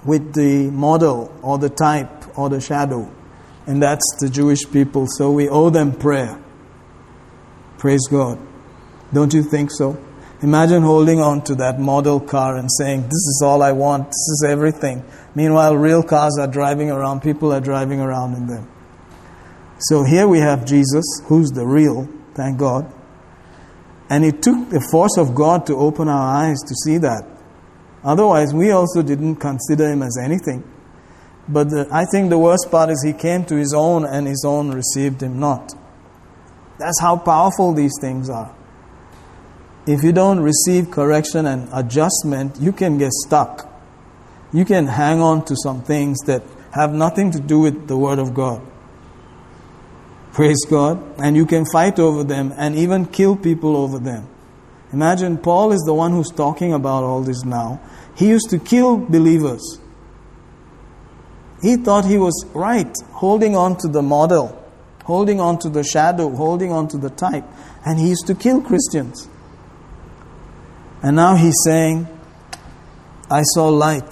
with 0.05 0.35
the 0.35 0.70
model 0.70 1.33
or 1.43 1.59
the 1.59 1.68
type 1.68 2.39
or 2.39 2.49
the 2.49 2.61
shadow. 2.61 3.11
And 3.66 3.83
that's 3.83 4.05
the 4.20 4.28
Jewish 4.28 4.70
people. 4.70 5.07
So 5.09 5.31
we 5.31 5.49
owe 5.49 5.70
them 5.70 5.93
prayer. 5.93 6.41
Praise 7.78 8.07
God. 8.09 8.39
Don't 9.12 9.33
you 9.35 9.43
think 9.43 9.70
so? 9.72 9.99
Imagine 10.43 10.83
holding 10.83 11.20
on 11.20 11.43
to 11.43 11.55
that 11.57 11.78
model 11.78 12.18
car 12.18 12.57
and 12.57 12.70
saying, 12.78 13.03
This 13.03 13.12
is 13.12 13.43
all 13.45 13.62
I 13.62 13.72
want, 13.72 14.07
this 14.07 14.14
is 14.14 14.47
everything. 14.49 15.05
Meanwhile, 15.35 15.76
real 15.76 16.03
cars 16.03 16.39
are 16.41 16.47
driving 16.47 16.91
around, 16.91 17.20
people 17.20 17.53
are 17.53 17.61
driving 17.61 18.01
around 18.01 18.35
in 18.35 18.47
them. 18.47 18.68
So 19.81 20.03
here 20.05 20.26
we 20.26 20.39
have 20.39 20.64
Jesus, 20.64 21.05
who's 21.26 21.51
the 21.51 21.66
real, 21.66 22.09
thank 22.35 22.59
God. 22.59 22.91
And 24.11 24.25
it 24.25 24.43
took 24.43 24.69
the 24.69 24.87
force 24.91 25.17
of 25.17 25.35
God 25.35 25.67
to 25.67 25.77
open 25.77 26.09
our 26.09 26.37
eyes 26.45 26.59
to 26.67 26.75
see 26.85 26.99
that. 26.99 27.25
Otherwise, 28.05 28.53
we 28.53 28.71
also 28.73 29.03
didn't 29.03 29.37
consider 29.37 29.89
him 29.89 30.03
as 30.03 30.19
anything. 30.23 30.65
But 31.49 31.71
the, 31.71 31.89
I 31.93 32.05
think 32.05 32.29
the 32.29 32.39
worst 32.39 32.69
part 32.71 32.91
is 32.91 33.03
he 33.03 33.13
came 33.13 33.45
to 33.47 33.57
his 33.57 33.73
own 33.73 34.05
and 34.05 34.27
his 34.27 34.45
own 34.47 34.73
received 34.73 35.23
him 35.23 35.39
not. 35.39 35.73
That's 36.79 37.01
how 37.01 37.17
powerful 37.17 37.73
these 37.73 37.93
things 38.01 38.29
are 38.29 38.55
if 39.87 40.05
you 40.05 40.13
don't 40.13 40.41
receive 40.41 40.91
correction 40.91 41.47
and 41.47 41.69
adjustment, 41.73 42.57
you 42.61 42.73
can 42.73 42.99
get 42.99 43.11
stuck. 43.27 43.69
You 44.53 44.65
can 44.65 44.87
hang 44.87 45.21
on 45.21 45.45
to 45.47 45.57
some 45.57 45.83
things 45.83 46.19
that 46.27 46.43
have 46.73 46.93
nothing 46.93 47.31
to 47.33 47.41
do 47.41 47.61
with 47.61 47.89
the 47.89 47.97
Word 47.97 48.19
of 48.19 48.35
God. 48.35 48.63
Praise 50.33 50.64
God. 50.68 51.20
And 51.20 51.37
you 51.37 51.47
can 51.47 51.64
fight 51.66 51.99
over 51.99 52.24
them 52.24 52.53
and 52.57 52.76
even 52.76 53.07
kill 53.07 53.37
people 53.37 53.76
over 53.76 53.99
them. 53.99 54.28
Imagine 54.93 55.39
Paul 55.39 55.72
is 55.72 55.81
the 55.87 55.95
one 55.95 56.12
who's 56.12 56.31
talking 56.31 56.72
about 56.72 57.05
all 57.05 57.22
this 57.22 57.45
now. 57.45 57.81
He 58.16 58.28
used 58.28 58.51
to 58.51 58.59
kill 58.59 58.97
believers. 58.97 59.78
He 61.62 61.76
thought 61.76 62.05
he 62.05 62.16
was 62.16 62.45
right, 62.55 62.93
holding 63.12 63.55
on 63.55 63.76
to 63.78 63.89
the 63.89 64.03
model, 64.03 64.57
holding 65.05 65.41
on 65.41 65.59
to 65.61 65.68
the 65.68 65.85
shadow, 65.85 66.35
holding 66.35 66.72
on 66.72 66.89
to 66.89 66.97
the 66.97 67.11
type. 67.11 67.45
And 67.85 67.99
he 67.99 68.09
used 68.09 68.26
to 68.26 68.35
kill 68.35 68.61
Christians. 68.62 69.28
And 71.03 71.16
now 71.16 71.37
he's 71.37 71.57
saying, 71.64 72.09
I 73.31 73.43
saw 73.55 73.68
light. 73.68 74.11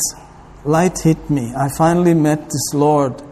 Light 0.65 0.99
hit 1.01 1.31
me. 1.31 1.53
I 1.57 1.69
finally 1.77 2.15
met 2.15 2.45
this 2.45 2.75
Lord 2.75 3.23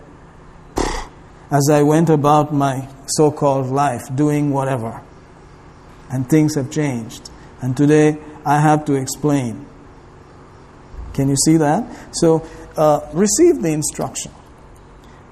as 1.51 1.69
I 1.71 1.83
went 1.83 2.11
about 2.11 2.53
my 2.53 2.89
so 3.07 3.31
called 3.31 3.67
life, 3.67 4.03
doing 4.15 4.51
whatever. 4.51 5.03
And 6.11 6.29
things 6.29 6.55
have 6.57 6.71
changed. 6.71 7.31
And 7.61 7.77
today 7.77 8.19
I 8.45 8.61
have 8.61 8.85
to 8.87 8.95
explain. 8.95 9.67
Can 11.15 11.29
you 11.29 11.37
see 11.45 11.57
that? 11.57 12.15
So, 12.15 12.47
uh, 12.77 13.01
receive 13.13 13.63
the 13.63 13.73
instruction. 13.73 14.33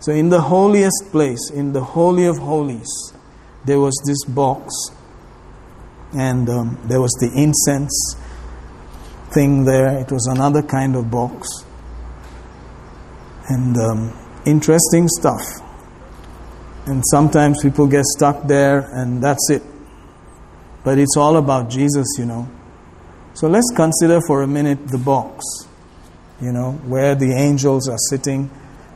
So, 0.01 0.13
in 0.13 0.31
the 0.31 0.41
holiest 0.41 1.11
place, 1.11 1.51
in 1.51 1.73
the 1.73 1.83
Holy 1.83 2.27
of 2.27 2.39
Holies, 2.39 2.89
there 3.65 3.81
was 3.81 3.95
this 4.07 4.25
box 4.25 4.73
and 6.15 6.49
um, 6.49 6.79
there 6.85 7.01
was 7.01 7.13
the 7.21 7.31
incense 7.35 8.17
thing 9.33 9.65
there. 9.65 9.99
It 9.99 10.13
was 10.13 10.27
another 10.27 10.63
kind 10.63 10.95
of 10.97 11.11
box. 11.11 11.49
And 13.49 13.77
um, 13.77 14.43
interesting 14.47 15.09
stuff. 15.09 15.64
And 16.87 17.03
sometimes 17.11 17.63
people 17.63 17.87
get 17.87 18.05
stuck 18.05 18.47
there 18.47 18.81
and 18.93 19.23
that's 19.23 19.51
it. 19.51 19.63
But 20.85 20.99
it's 20.99 21.17
all 21.17 21.39
about 21.39 21.71
Jesus, 21.71 22.07
you 22.19 22.27
know. 22.27 22.49
So 23.33 23.49
let's 23.49 23.73
consider 23.75 24.21
for 24.27 24.43
a 24.43 24.47
minute 24.47 24.89
the 24.89 24.99
box, 24.99 25.45
you 26.41 26.53
know, 26.53 26.73
where 26.87 27.15
the 27.15 27.33
angels 27.33 27.89
are 27.89 27.99
sitting. 28.11 28.51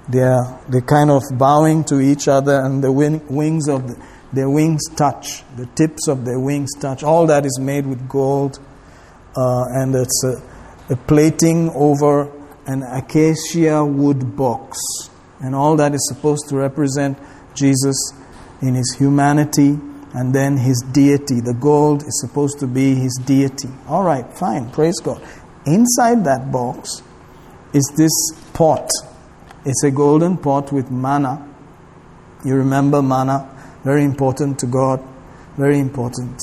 They're, 0.08 0.60
they're 0.68 0.82
kind 0.82 1.10
of 1.10 1.22
bowing 1.32 1.84
to 1.84 2.00
each 2.00 2.28
other 2.28 2.60
and 2.60 2.84
the 2.84 2.92
wings 2.92 3.68
of 3.68 3.88
the, 3.88 4.06
their 4.32 4.50
wings 4.50 4.82
touch, 4.94 5.42
the 5.56 5.66
tips 5.66 6.08
of 6.08 6.24
their 6.24 6.38
wings 6.38 6.70
touch. 6.78 7.02
All 7.02 7.26
that 7.26 7.46
is 7.46 7.58
made 7.58 7.86
with 7.86 8.08
gold, 8.08 8.58
uh, 9.36 9.64
and 9.70 9.94
it's 9.94 10.24
a, 10.24 10.92
a 10.92 10.96
plating 10.96 11.70
over 11.70 12.30
an 12.66 12.82
acacia 12.82 13.84
wood 13.84 14.36
box. 14.36 14.78
And 15.40 15.54
all 15.54 15.76
that 15.76 15.94
is 15.94 16.06
supposed 16.08 16.48
to 16.50 16.56
represent 16.56 17.18
Jesus 17.58 18.12
in 18.62 18.74
his 18.74 18.96
humanity 18.98 19.78
and 20.14 20.34
then 20.34 20.56
his 20.56 20.82
deity. 20.92 21.40
The 21.40 21.56
gold 21.58 22.02
is 22.02 22.20
supposed 22.20 22.58
to 22.60 22.66
be 22.66 22.94
his 22.94 23.20
deity. 23.24 23.68
All 23.86 24.02
right, 24.02 24.24
fine, 24.38 24.70
praise 24.70 25.00
God. 25.00 25.22
Inside 25.66 26.24
that 26.24 26.50
box 26.50 27.02
is 27.72 27.92
this 27.96 28.12
pot. 28.52 28.88
It's 29.64 29.84
a 29.84 29.90
golden 29.90 30.36
pot 30.38 30.72
with 30.72 30.90
manna. 30.90 31.46
You 32.44 32.54
remember 32.54 33.02
manna? 33.02 33.54
Very 33.84 34.04
important 34.04 34.58
to 34.60 34.66
God. 34.66 35.02
Very 35.56 35.78
important. 35.78 36.40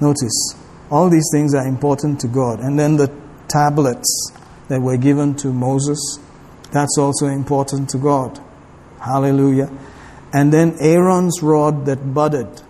Notice, 0.00 0.54
all 0.90 1.10
these 1.10 1.28
things 1.32 1.54
are 1.54 1.66
important 1.66 2.20
to 2.20 2.28
God. 2.28 2.60
And 2.60 2.78
then 2.78 2.96
the 2.96 3.12
tablets 3.48 4.32
that 4.68 4.80
were 4.80 4.96
given 4.96 5.34
to 5.36 5.48
Moses, 5.48 6.18
that's 6.70 6.96
also 6.98 7.26
important 7.26 7.88
to 7.90 7.98
God. 7.98 8.38
Hallelujah. 9.00 9.70
And 10.32 10.52
then 10.52 10.76
Aaron's 10.80 11.42
rod 11.42 11.86
that 11.86 12.14
budded, 12.14 12.62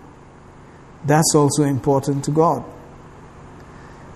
that's 1.05 1.35
also 1.35 1.65
important 1.65 2.25
to 2.25 2.31
God. 2.31 2.65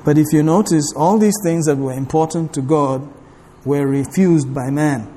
But 0.05 0.19
if 0.19 0.33
you 0.33 0.43
notice, 0.43 0.93
all 0.97 1.19
these 1.19 1.37
things 1.45 1.67
that 1.67 1.77
were 1.77 1.93
important 1.93 2.53
to 2.55 2.61
God 2.61 3.09
were 3.65 3.87
refused 3.87 4.53
by 4.53 4.71
man. 4.71 5.09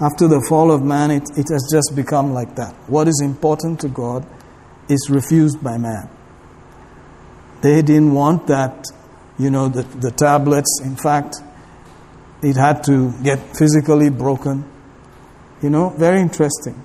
After 0.00 0.28
the 0.28 0.44
fall 0.48 0.70
of 0.70 0.82
man, 0.82 1.10
it, 1.10 1.24
it 1.36 1.46
has 1.50 1.68
just 1.72 1.94
become 1.94 2.32
like 2.32 2.54
that. 2.56 2.74
What 2.88 3.08
is 3.08 3.20
important 3.22 3.80
to 3.80 3.88
God 3.88 4.26
is 4.88 5.08
refused 5.10 5.62
by 5.62 5.76
man. 5.78 6.08
They 7.62 7.82
didn't 7.82 8.14
want 8.14 8.46
that, 8.46 8.86
you 9.38 9.50
know, 9.50 9.68
the, 9.68 9.82
the 9.82 10.12
tablets. 10.12 10.80
In 10.84 10.96
fact, 10.96 11.36
it 12.42 12.56
had 12.56 12.84
to 12.84 13.12
get 13.22 13.56
physically 13.56 14.10
broken. 14.10 14.64
You 15.62 15.70
know, 15.70 15.90
very 15.90 16.20
interesting. 16.20 16.82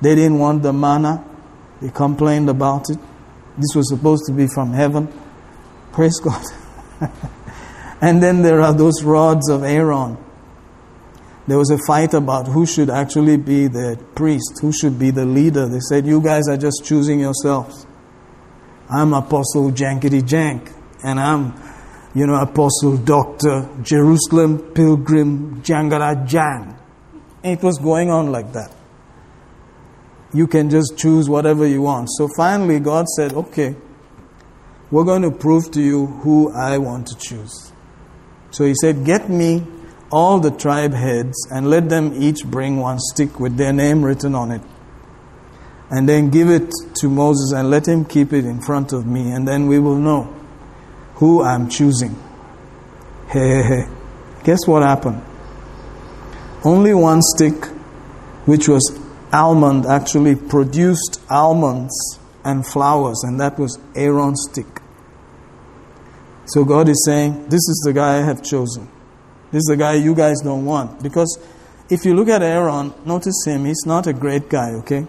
They 0.00 0.14
didn't 0.14 0.38
want 0.38 0.62
the 0.62 0.72
manna. 0.72 1.24
They 1.80 1.90
complained 1.90 2.48
about 2.48 2.90
it. 2.90 2.98
This 3.56 3.74
was 3.76 3.88
supposed 3.88 4.24
to 4.26 4.32
be 4.32 4.46
from 4.46 4.72
heaven. 4.72 5.12
Praise 5.92 6.18
God. 6.18 6.42
and 8.00 8.22
then 8.22 8.42
there 8.42 8.60
are 8.60 8.72
those 8.72 9.02
rods 9.02 9.48
of 9.48 9.62
Aaron. 9.62 10.16
There 11.46 11.58
was 11.58 11.70
a 11.70 11.78
fight 11.86 12.14
about 12.14 12.48
who 12.48 12.66
should 12.66 12.88
actually 12.88 13.36
be 13.36 13.66
the 13.66 14.02
priest, 14.14 14.58
who 14.60 14.72
should 14.72 14.98
be 14.98 15.10
the 15.10 15.24
leader. 15.24 15.68
They 15.68 15.80
said, 15.80 16.06
You 16.06 16.20
guys 16.20 16.48
are 16.48 16.56
just 16.56 16.84
choosing 16.84 17.20
yourselves. 17.20 17.86
I'm 18.88 19.12
Apostle 19.12 19.70
Jankety 19.70 20.22
Jank, 20.22 20.72
and 21.02 21.18
I'm, 21.18 21.54
you 22.14 22.26
know, 22.26 22.34
Apostle 22.34 22.96
Doctor 22.96 23.68
Jerusalem 23.82 24.72
Pilgrim 24.72 25.62
Jangara 25.62 26.26
Jang. 26.26 26.76
It 27.42 27.62
was 27.62 27.78
going 27.78 28.10
on 28.10 28.30
like 28.30 28.52
that. 28.52 28.72
You 30.32 30.46
can 30.46 30.70
just 30.70 30.96
choose 30.96 31.28
whatever 31.28 31.66
you 31.66 31.82
want. 31.82 32.08
So 32.12 32.28
finally, 32.36 32.80
God 32.80 33.06
said, 33.08 33.32
okay, 33.32 33.76
we're 34.90 35.04
going 35.04 35.22
to 35.22 35.30
prove 35.30 35.70
to 35.72 35.82
you 35.82 36.06
who 36.06 36.52
I 36.52 36.78
want 36.78 37.06
to 37.08 37.16
choose. 37.16 37.72
So 38.50 38.64
He 38.64 38.74
said, 38.80 39.04
get 39.04 39.28
me 39.28 39.66
all 40.10 40.40
the 40.40 40.50
tribe 40.50 40.92
heads 40.92 41.46
and 41.50 41.68
let 41.68 41.88
them 41.88 42.12
each 42.22 42.44
bring 42.44 42.78
one 42.78 42.98
stick 42.98 43.40
with 43.40 43.56
their 43.56 43.72
name 43.72 44.04
written 44.04 44.34
on 44.34 44.50
it 44.50 44.62
and 45.92 46.08
then 46.08 46.30
give 46.30 46.48
it 46.48 46.72
to 46.94 47.08
Moses 47.10 47.52
and 47.52 47.68
let 47.68 47.86
him 47.86 48.06
keep 48.06 48.32
it 48.32 48.46
in 48.46 48.62
front 48.62 48.94
of 48.94 49.06
me, 49.06 49.30
and 49.30 49.46
then 49.46 49.66
we 49.66 49.78
will 49.78 49.98
know 49.98 50.22
who 51.16 51.42
I'm 51.42 51.68
choosing. 51.68 52.18
Hey, 53.28 53.40
hey, 53.40 53.62
hey. 53.62 53.88
Guess 54.42 54.66
what 54.66 54.82
happened? 54.82 55.22
Only 56.64 56.94
one 56.94 57.22
stick, 57.22 57.64
which 58.46 58.68
was 58.68 58.98
almond, 59.32 59.86
actually 59.86 60.36
produced 60.36 61.20
almonds 61.30 62.18
and 62.44 62.66
flowers, 62.66 63.22
and 63.24 63.40
that 63.40 63.58
was 63.58 63.78
Aaron's 63.94 64.46
stick. 64.50 64.80
So 66.46 66.64
God 66.64 66.88
is 66.88 67.02
saying, 67.06 67.44
This 67.48 67.60
is 67.68 67.82
the 67.84 67.92
guy 67.92 68.18
I 68.18 68.22
have 68.22 68.42
chosen. 68.42 68.88
This 69.50 69.60
is 69.60 69.68
the 69.68 69.76
guy 69.76 69.94
you 69.94 70.14
guys 70.14 70.40
don't 70.42 70.64
want. 70.64 71.02
Because 71.02 71.38
if 71.90 72.04
you 72.04 72.14
look 72.14 72.28
at 72.28 72.42
Aaron, 72.42 72.92
notice 73.04 73.44
him, 73.46 73.64
he's 73.64 73.84
not 73.86 74.06
a 74.06 74.12
great 74.12 74.48
guy, 74.48 74.70
okay? 74.80 75.06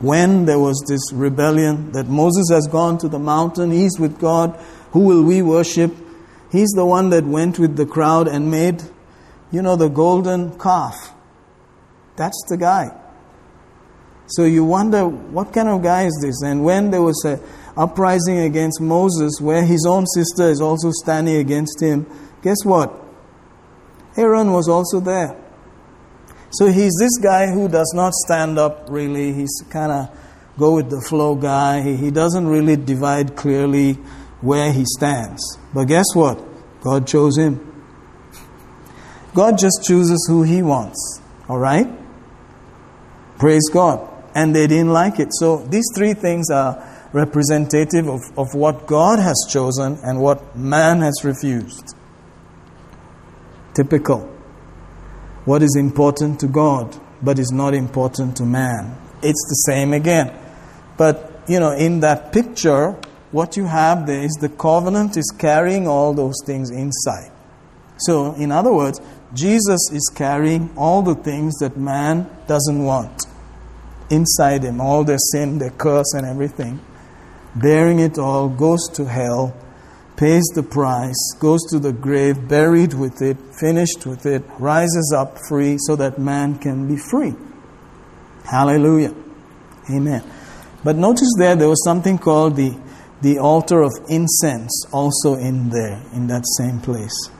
when 0.00 0.44
there 0.44 0.58
was 0.58 0.82
this 0.88 1.12
rebellion 1.12 1.90
that 1.92 2.06
Moses 2.06 2.48
has 2.50 2.66
gone 2.68 2.98
to 2.98 3.08
the 3.08 3.18
mountain, 3.18 3.70
he's 3.70 3.98
with 3.98 4.18
God, 4.20 4.56
who 4.92 5.00
will 5.00 5.24
we 5.24 5.42
worship? 5.42 5.94
He's 6.52 6.70
the 6.70 6.86
one 6.86 7.10
that 7.10 7.24
went 7.24 7.58
with 7.58 7.76
the 7.76 7.86
crowd 7.86 8.28
and 8.28 8.50
made, 8.50 8.82
you 9.50 9.62
know, 9.62 9.76
the 9.76 9.88
golden 9.88 10.58
calf. 10.58 11.12
That's 12.16 12.40
the 12.48 12.56
guy. 12.56 12.90
So 14.26 14.44
you 14.44 14.64
wonder, 14.64 15.06
what 15.06 15.52
kind 15.52 15.68
of 15.68 15.82
guy 15.82 16.04
is 16.04 16.18
this? 16.20 16.42
And 16.42 16.64
when 16.64 16.90
there 16.90 17.02
was 17.02 17.24
a 17.24 17.40
uprising 17.78 18.40
against 18.40 18.80
Moses, 18.80 19.40
where 19.40 19.64
his 19.64 19.86
own 19.86 20.06
sister 20.06 20.48
is 20.50 20.60
also 20.60 20.90
standing 20.90 21.36
against 21.36 21.80
him, 21.80 22.06
guess 22.42 22.58
what? 22.64 22.92
Aaron 24.16 24.52
was 24.52 24.68
also 24.68 25.00
there. 25.00 25.36
So 26.50 26.66
he's 26.66 26.92
this 26.98 27.18
guy 27.18 27.46
who 27.46 27.68
does 27.68 27.92
not 27.94 28.12
stand 28.12 28.58
up 28.58 28.86
really. 28.90 29.32
He's 29.32 29.62
kind 29.70 29.92
of 29.92 30.18
go 30.58 30.74
with 30.74 30.90
the 30.90 31.00
flow 31.00 31.34
guy. 31.36 31.82
He, 31.82 31.96
he 31.96 32.10
doesn't 32.10 32.48
really 32.48 32.76
divide 32.76 33.36
clearly 33.36 33.92
where 34.40 34.72
he 34.72 34.84
stands. 34.84 35.58
But 35.72 35.84
guess 35.84 36.06
what? 36.14 36.38
God 36.80 37.06
chose 37.06 37.38
him. 37.38 37.77
God 39.38 39.56
just 39.56 39.84
chooses 39.86 40.26
who 40.28 40.42
he 40.42 40.62
wants. 40.62 41.22
All 41.48 41.60
right? 41.60 41.86
Praise 43.38 43.68
God. 43.72 44.00
And 44.34 44.52
they 44.52 44.66
didn't 44.66 44.92
like 44.92 45.20
it. 45.20 45.28
So 45.30 45.58
these 45.58 45.88
three 45.94 46.12
things 46.12 46.50
are 46.50 46.84
representative 47.12 48.08
of, 48.08 48.20
of 48.36 48.48
what 48.54 48.88
God 48.88 49.20
has 49.20 49.36
chosen 49.48 49.96
and 50.02 50.20
what 50.20 50.56
man 50.56 51.02
has 51.02 51.20
refused. 51.22 51.94
Typical. 53.74 54.28
What 55.44 55.62
is 55.62 55.76
important 55.78 56.40
to 56.40 56.48
God 56.48 57.00
but 57.22 57.38
is 57.38 57.52
not 57.52 57.74
important 57.74 58.36
to 58.38 58.44
man. 58.44 58.96
It's 59.22 59.46
the 59.48 59.72
same 59.72 59.92
again. 59.92 60.36
But, 60.96 61.44
you 61.46 61.60
know, 61.60 61.70
in 61.70 62.00
that 62.00 62.32
picture, 62.32 62.96
what 63.30 63.56
you 63.56 63.66
have 63.66 64.04
there 64.04 64.20
is 64.20 64.32
the 64.40 64.48
covenant 64.48 65.16
is 65.16 65.32
carrying 65.38 65.86
all 65.86 66.12
those 66.12 66.42
things 66.44 66.72
inside. 66.72 67.30
So, 67.98 68.34
in 68.34 68.52
other 68.52 68.72
words, 68.72 69.00
Jesus 69.34 69.90
is 69.92 70.10
carrying 70.14 70.70
all 70.76 71.02
the 71.02 71.14
things 71.14 71.54
that 71.58 71.76
man 71.76 72.28
doesn't 72.46 72.82
want 72.82 73.26
inside 74.10 74.62
him, 74.64 74.80
all 74.80 75.04
their 75.04 75.18
sin, 75.18 75.58
their 75.58 75.70
curse, 75.70 76.14
and 76.14 76.26
everything. 76.26 76.80
Bearing 77.54 77.98
it 77.98 78.18
all, 78.18 78.48
goes 78.48 78.88
to 78.94 79.04
hell, 79.04 79.54
pays 80.16 80.44
the 80.54 80.62
price, 80.62 81.34
goes 81.38 81.60
to 81.70 81.78
the 81.78 81.92
grave, 81.92 82.48
buried 82.48 82.94
with 82.94 83.20
it, 83.20 83.36
finished 83.58 84.06
with 84.06 84.24
it, 84.26 84.42
rises 84.58 85.14
up 85.16 85.36
free 85.48 85.76
so 85.78 85.94
that 85.96 86.18
man 86.18 86.58
can 86.58 86.88
be 86.88 86.96
free. 86.96 87.34
Hallelujah. 88.44 89.14
Amen. 89.90 90.22
But 90.82 90.96
notice 90.96 91.30
there, 91.38 91.56
there 91.56 91.68
was 91.68 91.84
something 91.84 92.18
called 92.18 92.56
the, 92.56 92.78
the 93.20 93.38
altar 93.38 93.82
of 93.82 93.92
incense 94.08 94.86
also 94.92 95.34
in 95.34 95.68
there, 95.70 96.02
in 96.14 96.28
that 96.28 96.44
same 96.56 96.80
place. 96.80 97.30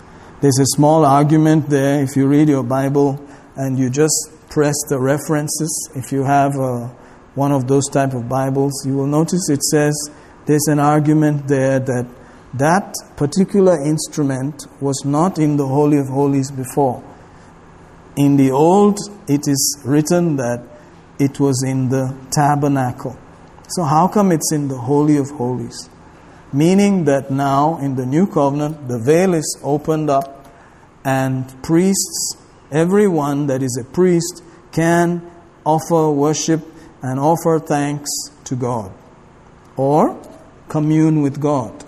There's 0.41 0.61
a 0.61 0.76
small 0.76 1.05
argument 1.05 1.68
there. 1.68 2.01
If 2.01 2.14
you 2.14 2.28
read 2.28 2.49
your 2.49 2.62
Bible 2.62 3.20
and 3.57 3.76
you 3.76 3.91
just 3.91 4.30
press 4.49 4.76
the 4.89 5.01
references, 5.01 5.91
if 5.97 6.12
you 6.12 6.22
have 6.22 6.53
uh, 6.55 6.86
one 7.34 7.51
of 7.51 7.66
those 7.66 7.89
type 7.89 8.14
of 8.14 8.28
Bibles, 8.28 8.86
you 8.86 8.97
will 8.97 9.09
notice 9.09 9.51
it 9.51 9.64
says 9.64 9.95
there's 10.47 10.68
an 10.68 10.78
argument 10.78 11.49
there 11.49 11.80
that 11.80 12.07
that 12.55 12.95
particular 13.16 13.84
instrument 13.84 14.64
was 14.80 15.03
not 15.05 15.41
in 15.41 15.57
the 15.57 15.66
Holy 15.66 15.99
of 15.99 16.07
Holies 16.07 16.53
before. 16.53 17.03
In 18.16 18.36
the 18.36 18.53
Old, 18.53 18.99
it 19.26 19.49
is 19.49 19.82
written 19.84 20.36
that 20.36 20.64
it 21.18 21.41
was 21.41 21.64
in 21.66 21.89
the 21.89 22.16
tabernacle. 22.30 23.18
So, 23.70 23.82
how 23.82 24.07
come 24.07 24.30
it's 24.30 24.53
in 24.53 24.68
the 24.68 24.78
Holy 24.78 25.16
of 25.16 25.30
Holies? 25.30 25.91
Meaning 26.53 27.05
that 27.05 27.30
now 27.30 27.78
in 27.78 27.96
the 27.96 28.07
new 28.07 28.26
covenant, 28.26 28.88
the 28.88 28.99
veil 28.99 29.34
is 29.34 29.59
opened 29.62 30.09
up, 30.09 30.46
and 31.05 31.62
priests, 31.62 32.36
everyone 32.70 33.46
that 33.46 33.62
is 33.62 33.78
a 33.80 33.84
priest, 33.84 34.42
can 34.72 35.30
offer 35.64 36.11
worship 36.11 36.62
and 37.03 37.20
offer 37.20 37.59
thanks 37.59 38.11
to 38.44 38.57
God 38.57 38.92
or 39.76 40.20
commune 40.68 41.22
with 41.22 41.40
God 41.40 41.84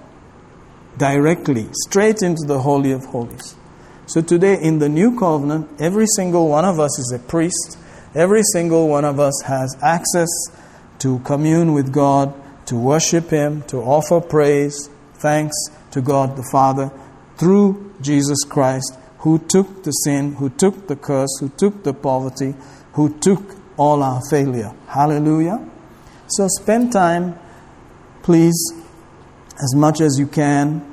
directly, 0.97 1.69
straight 1.73 2.23
into 2.23 2.45
the 2.47 2.61
Holy 2.61 2.93
of 2.93 3.05
Holies. 3.07 3.57
So 4.07 4.21
today 4.21 4.59
in 4.61 4.79
the 4.79 4.89
new 4.89 5.19
covenant, 5.19 5.81
every 5.81 6.07
single 6.17 6.49
one 6.49 6.65
of 6.65 6.79
us 6.81 6.99
is 6.99 7.13
a 7.15 7.19
priest. 7.19 7.79
Every 8.15 8.43
single 8.53 8.89
one 8.89 9.05
of 9.05 9.21
us 9.21 9.41
has 9.47 9.77
access 9.83 10.29
to 10.99 11.21
commune 11.21 11.73
with 11.73 11.93
God 11.93 12.35
to 12.71 12.77
worship 12.77 13.31
Him, 13.31 13.63
to 13.63 13.79
offer 13.79 14.21
praise, 14.21 14.89
thanks 15.15 15.57
to 15.91 16.01
God 16.01 16.37
the 16.37 16.49
Father 16.53 16.93
through 17.37 17.93
Jesus 18.01 18.45
Christ, 18.45 18.97
who 19.19 19.41
took 19.41 19.83
the 19.83 19.91
sin, 19.91 20.35
who 20.37 20.51
took 20.51 20.87
the 20.87 20.95
curse, 20.95 21.37
who 21.41 21.49
took 21.49 21.83
the 21.83 21.93
poverty, 21.93 22.55
who 22.93 23.19
took 23.19 23.43
all 23.77 24.05
our 24.05 24.21
failure. 24.31 24.73
Hallelujah. 24.87 25.69
So 26.29 26.47
spend 26.61 26.93
time, 26.93 27.37
please, 28.23 28.73
as 29.61 29.75
much 29.75 30.01
as 30.01 30.17
you 30.17 30.29
can, 30.29 30.87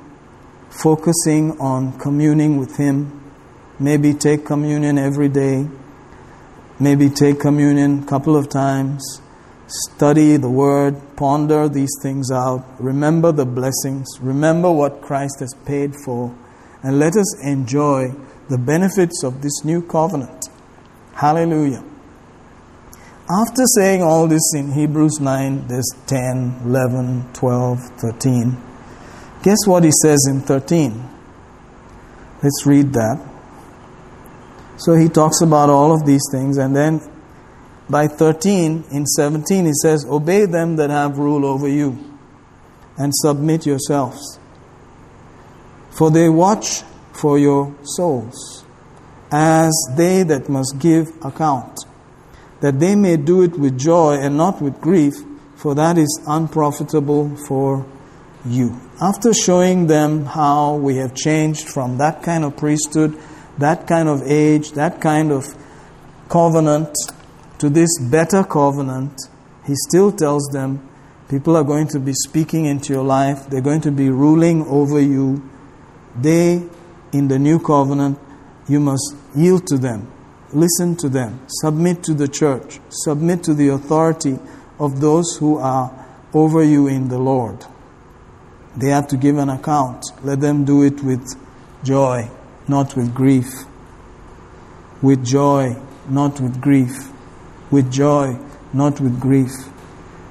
focusing 0.71 1.59
on 1.59 1.99
communing 1.99 2.57
with 2.57 2.77
Him. 2.77 3.21
Maybe 3.77 4.15
take 4.15 4.47
communion 4.47 4.97
every 4.97 5.29
day. 5.29 5.67
Maybe 6.79 7.11
take 7.11 7.39
communion 7.39 8.01
a 8.01 8.05
couple 8.07 8.35
of 8.35 8.49
times 8.49 9.21
study 9.67 10.37
the 10.37 10.49
Word, 10.49 10.95
ponder 11.15 11.67
these 11.67 11.91
things 12.01 12.31
out, 12.31 12.65
remember 12.79 13.31
the 13.31 13.45
blessings, 13.45 14.07
remember 14.21 14.71
what 14.71 15.01
Christ 15.01 15.39
has 15.41 15.53
paid 15.65 15.93
for, 16.05 16.35
and 16.83 16.99
let 16.99 17.15
us 17.15 17.43
enjoy 17.43 18.13
the 18.49 18.57
benefits 18.57 19.23
of 19.23 19.41
this 19.41 19.65
new 19.65 19.81
covenant. 19.81 20.45
Hallelujah. 21.13 21.83
After 23.29 23.63
saying 23.75 24.01
all 24.01 24.27
this 24.27 24.53
in 24.55 24.71
Hebrews 24.71 25.19
9, 25.19 25.67
there's 25.67 25.91
10, 26.07 26.61
11, 26.63 27.33
12, 27.33 27.79
13. 27.99 28.57
Guess 29.43 29.67
what 29.67 29.83
he 29.83 29.91
says 30.01 30.25
in 30.29 30.41
13? 30.41 31.03
Let's 32.41 32.65
read 32.65 32.93
that. 32.93 33.19
So 34.77 34.95
he 34.95 35.09
talks 35.09 35.41
about 35.41 35.69
all 35.69 35.93
of 35.93 36.05
these 36.05 36.23
things, 36.31 36.57
and 36.57 36.73
then 36.73 37.01
by 37.89 38.07
13, 38.07 38.85
in 38.91 39.05
17, 39.05 39.65
he 39.65 39.73
says, 39.73 40.05
Obey 40.05 40.45
them 40.45 40.75
that 40.75 40.89
have 40.89 41.17
rule 41.17 41.45
over 41.45 41.67
you, 41.67 41.97
and 42.97 43.13
submit 43.15 43.65
yourselves. 43.65 44.39
For 45.91 46.11
they 46.11 46.29
watch 46.29 46.83
for 47.13 47.39
your 47.39 47.75
souls, 47.83 48.65
as 49.31 49.73
they 49.95 50.23
that 50.23 50.49
must 50.49 50.79
give 50.79 51.07
account, 51.23 51.79
that 52.61 52.79
they 52.79 52.95
may 52.95 53.17
do 53.17 53.41
it 53.43 53.57
with 53.57 53.79
joy 53.79 54.15
and 54.15 54.37
not 54.37 54.61
with 54.61 54.81
grief, 54.81 55.15
for 55.55 55.73
that 55.75 55.97
is 55.97 56.21
unprofitable 56.27 57.35
for 57.47 57.85
you. 58.45 58.79
After 59.01 59.33
showing 59.33 59.87
them 59.87 60.25
how 60.25 60.75
we 60.75 60.97
have 60.97 61.15
changed 61.15 61.67
from 61.67 61.97
that 61.97 62.23
kind 62.23 62.43
of 62.43 62.57
priesthood, 62.57 63.17
that 63.57 63.87
kind 63.87 64.07
of 64.07 64.23
age, 64.23 64.71
that 64.73 65.01
kind 65.01 65.31
of 65.31 65.55
covenant, 66.29 66.95
to 67.59 67.69
this 67.69 67.89
better 67.99 68.43
covenant, 68.43 69.19
he 69.65 69.73
still 69.75 70.11
tells 70.11 70.47
them 70.53 70.87
people 71.29 71.55
are 71.55 71.63
going 71.63 71.87
to 71.87 71.99
be 71.99 72.13
speaking 72.13 72.65
into 72.65 72.93
your 72.93 73.03
life, 73.03 73.47
they're 73.49 73.61
going 73.61 73.81
to 73.81 73.91
be 73.91 74.09
ruling 74.09 74.65
over 74.67 74.99
you. 74.99 75.43
They, 76.15 76.63
in 77.11 77.27
the 77.27 77.39
new 77.39 77.59
covenant, 77.59 78.19
you 78.67 78.79
must 78.79 79.15
yield 79.35 79.65
to 79.67 79.77
them, 79.77 80.11
listen 80.53 80.95
to 80.97 81.09
them, 81.09 81.39
submit 81.47 82.03
to 82.03 82.13
the 82.13 82.27
church, 82.27 82.79
submit 82.89 83.43
to 83.43 83.53
the 83.53 83.69
authority 83.69 84.39
of 84.79 85.01
those 85.01 85.37
who 85.37 85.57
are 85.57 86.05
over 86.33 86.63
you 86.63 86.87
in 86.87 87.07
the 87.07 87.17
Lord. 87.17 87.65
They 88.75 88.89
have 88.89 89.07
to 89.07 89.17
give 89.17 89.37
an 89.37 89.49
account. 89.49 90.05
Let 90.21 90.39
them 90.39 90.63
do 90.63 90.83
it 90.83 91.01
with 91.01 91.25
joy, 91.83 92.29
not 92.67 92.95
with 92.95 93.15
grief. 93.15 93.51
With 95.01 95.25
joy, 95.25 95.77
not 96.07 96.39
with 96.39 96.61
grief 96.61 97.11
with 97.71 97.91
joy, 97.91 98.37
not 98.73 98.99
with 98.99 99.19
grief. 99.19 99.51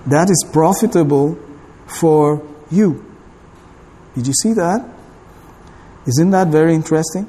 That 0.07 0.30
is 0.30 0.45
profitable 0.53 1.39
for 1.87 2.47
you. 2.70 3.05
Did 4.14 4.26
you 4.26 4.32
see 4.32 4.53
that? 4.55 4.89
Isn't 6.07 6.30
that 6.30 6.49
very 6.49 6.74
interesting? 6.74 7.28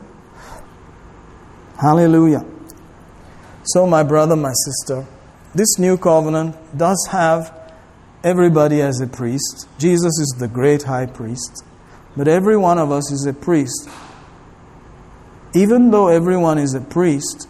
Hallelujah. 1.82 2.45
So, 3.64 3.86
my 3.86 4.03
brother, 4.03 4.36
my 4.36 4.53
sister, 4.53 5.05
this 5.53 5.78
new 5.78 5.97
covenant 5.97 6.55
does 6.78 7.08
have 7.12 7.53
everybody 8.24 8.82
as 8.82 9.01
a 9.01 9.08
priest. 9.08 9.68
Jesus 9.78 10.20
is 10.20 10.36
the 10.39 10.47
great 10.47 10.84
high 10.84 11.05
priest, 11.05 11.64
but 12.16 12.28
every 12.28 12.58
one 12.58 12.78
of 12.78 12.91
us 12.91 13.12
is 13.12 13.26
a 13.26 13.34
priest. 13.34 13.89
Even 15.55 15.91
though 15.91 16.08
everyone 16.08 16.58
is 16.58 16.74
a 16.74 16.82
priest, 16.82 17.47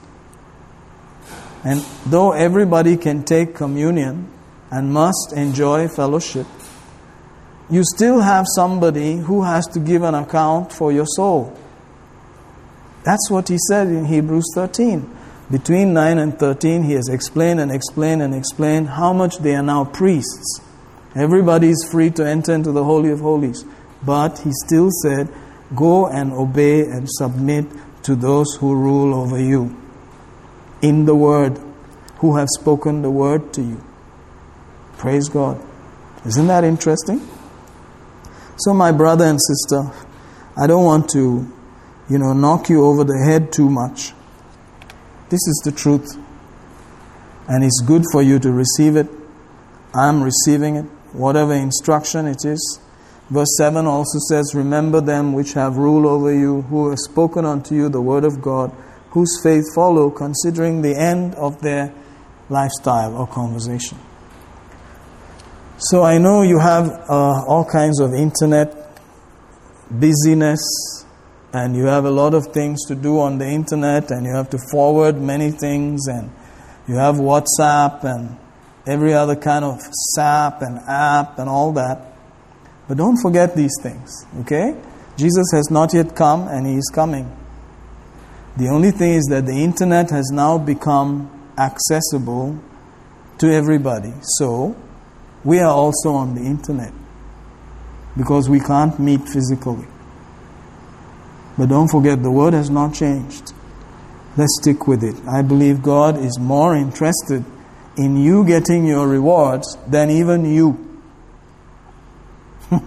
and 1.68 1.82
though 2.06 2.32
everybody 2.32 2.96
can 2.96 3.26
take 3.26 3.54
communion 3.54 4.32
and 4.72 4.94
must 4.94 5.34
enjoy 5.36 5.90
fellowship, 5.90 6.48
you 7.70 7.84
still 7.84 8.22
have 8.22 8.46
somebody 8.56 9.18
who 9.18 9.44
has 9.44 9.68
to 9.74 9.80
give 9.82 10.02
an 10.04 10.16
account 10.16 10.72
for 10.72 10.94
your 10.94 11.06
soul. 11.06 11.54
That's 13.04 13.30
what 13.30 13.50
he 13.50 13.58
said 13.68 13.88
in 13.88 14.06
Hebrews 14.06 14.46
13. 14.56 15.14
Between 15.52 15.92
9 15.92 16.18
and 16.20 16.40
13, 16.40 16.84
he 16.84 16.94
has 16.94 17.10
explained 17.10 17.60
and 17.60 17.70
explained 17.70 18.22
and 18.22 18.34
explained 18.34 18.88
how 18.88 19.12
much 19.12 19.40
they 19.40 19.54
are 19.54 19.62
now 19.62 19.84
priests. 19.84 20.62
Everybody 21.18 21.68
is 21.68 21.86
free 21.92 22.12
to 22.12 22.26
enter 22.26 22.54
into 22.54 22.72
the 22.72 22.86
Holy 22.86 23.12
of 23.12 23.20
Holies. 23.20 23.66
But 24.06 24.40
he 24.40 24.52
still 24.66 24.90
said, 25.04 25.28
Go 25.76 26.08
and 26.08 26.32
obey 26.32 26.84
and 26.84 27.10
submit 27.12 27.66
to 28.04 28.16
those 28.16 28.56
who 28.56 28.74
rule 28.74 29.14
over 29.14 29.38
you 29.38 29.76
in 30.82 31.06
the 31.06 31.16
Word, 31.16 31.60
who 32.18 32.38
have 32.38 32.48
spoken 32.60 33.02
the 33.02 33.12
Word 33.12 33.54
to 33.54 33.62
you. 33.62 33.84
Praise 34.98 35.30
God. 35.30 35.62
Isn't 36.26 36.48
that 36.48 36.64
interesting? 36.64 37.28
So, 38.58 38.74
my 38.74 38.92
brother 38.92 39.26
and 39.26 39.40
sister, 39.40 39.92
I 40.60 40.66
don't 40.66 40.84
want 40.84 41.10
to, 41.12 41.52
you 42.10 42.18
know, 42.18 42.34
knock 42.34 42.70
you 42.70 42.86
over 42.86 43.04
the 43.04 43.18
head 43.24 43.52
too 43.52 43.70
much. 43.70 44.14
This 45.30 45.46
is 45.48 45.62
the 45.64 45.72
truth. 45.72 46.18
And 47.48 47.64
it's 47.64 47.82
good 47.86 48.04
for 48.12 48.22
you 48.22 48.40
to 48.40 48.52
receive 48.52 48.96
it. 48.96 49.08
I'm 49.94 50.24
receiving 50.24 50.76
it, 50.76 50.86
whatever 51.14 51.54
instruction 51.54 52.28
it 52.28 52.44
is. 52.44 52.80
Verse 53.30 53.56
7 53.58 53.86
also 53.86 54.20
says, 54.30 54.56
Remember 54.56 55.02
them 55.02 55.34
which 55.34 55.54
have 55.54 55.78
rule 55.78 56.08
over 56.08 56.34
you, 56.34 56.64
who 56.64 56.90
have 56.90 57.00
spoken 57.00 57.46
unto 57.46 57.76
you 57.76 57.90
the 57.90 58.02
word 58.02 58.24
of 58.24 58.42
God, 58.42 58.72
whose 59.12 59.40
faith 59.42 59.64
follow, 59.76 60.10
considering 60.10 60.82
the 60.82 60.96
end 60.96 61.36
of 61.36 61.62
their 61.62 61.94
lifestyle 62.50 63.16
or 63.16 63.28
conversation. 63.28 63.98
So 65.78 66.04
I 66.04 66.18
know 66.18 66.42
you 66.42 66.60
have 66.60 66.88
uh, 66.88 67.46
all 67.48 67.66
kinds 67.72 68.00
of 68.00 68.14
internet 68.14 68.74
busyness 69.92 71.06
and 71.54 71.76
you 71.76 71.86
have 71.86 72.06
a 72.06 72.12
lot 72.12 72.34
of 72.34 72.48
things 72.48 72.86
to 72.88 72.96
do 72.96 73.20
on 73.20 73.38
the 73.38 73.46
internet 73.46 74.12
and 74.12 74.26
you 74.26 74.34
have 74.34 74.50
to 74.50 74.58
forward 74.72 75.22
many 75.22 75.52
things 75.52 76.08
and 76.08 76.32
you 76.88 76.96
have 76.96 77.16
WhatsApp 77.16 78.04
and 78.04 78.38
every 78.88 79.14
other 79.14 79.36
kind 79.36 79.64
of 79.64 79.80
SAP 80.16 80.62
and 80.62 80.80
app 80.88 81.40
and 81.40 81.50
all 81.50 81.74
that. 81.74 82.14
But 82.88 82.98
don't 82.98 83.18
forget 83.18 83.56
these 83.56 83.76
things, 83.82 84.26
okay? 84.42 84.76
Jesus 85.18 85.46
has 85.54 85.70
not 85.70 85.94
yet 85.94 86.16
come 86.16 86.48
and 86.48 86.66
he 86.66 86.74
is 86.76 86.90
coming. 86.94 87.32
The 88.58 88.70
only 88.70 88.90
thing 88.90 89.14
is 89.14 89.26
that 89.26 89.46
the 89.46 89.54
internet 89.54 90.10
has 90.10 90.32
now 90.32 90.58
become 90.58 91.30
accessible 91.58 92.60
to 93.38 93.54
everybody. 93.54 94.14
So, 94.22 94.76
we 95.44 95.60
are 95.60 95.72
also 95.72 96.10
on 96.10 96.34
the 96.34 96.42
internet 96.42 96.92
because 98.18 98.50
we 98.50 98.60
can't 98.60 98.98
meet 99.00 99.22
physically. 99.30 99.88
But 101.56 101.70
don't 101.70 101.88
forget, 101.88 102.24
the 102.24 102.32
word 102.32 102.54
has 102.54 102.72
not 102.72 102.96
changed. 102.96 103.54
Let's 104.36 104.58
stick 104.60 104.88
with 104.88 105.04
it. 105.04 105.16
I 105.28 105.44
believe 105.44 105.84
God 105.84 106.18
is 106.18 106.40
more 106.40 106.76
interested 106.76 107.46
in 107.96 108.18
you 108.18 108.44
getting 108.44 108.88
your 108.88 109.08
rewards 109.08 109.78
than 109.88 110.10
even 110.10 110.46
you. 110.46 111.00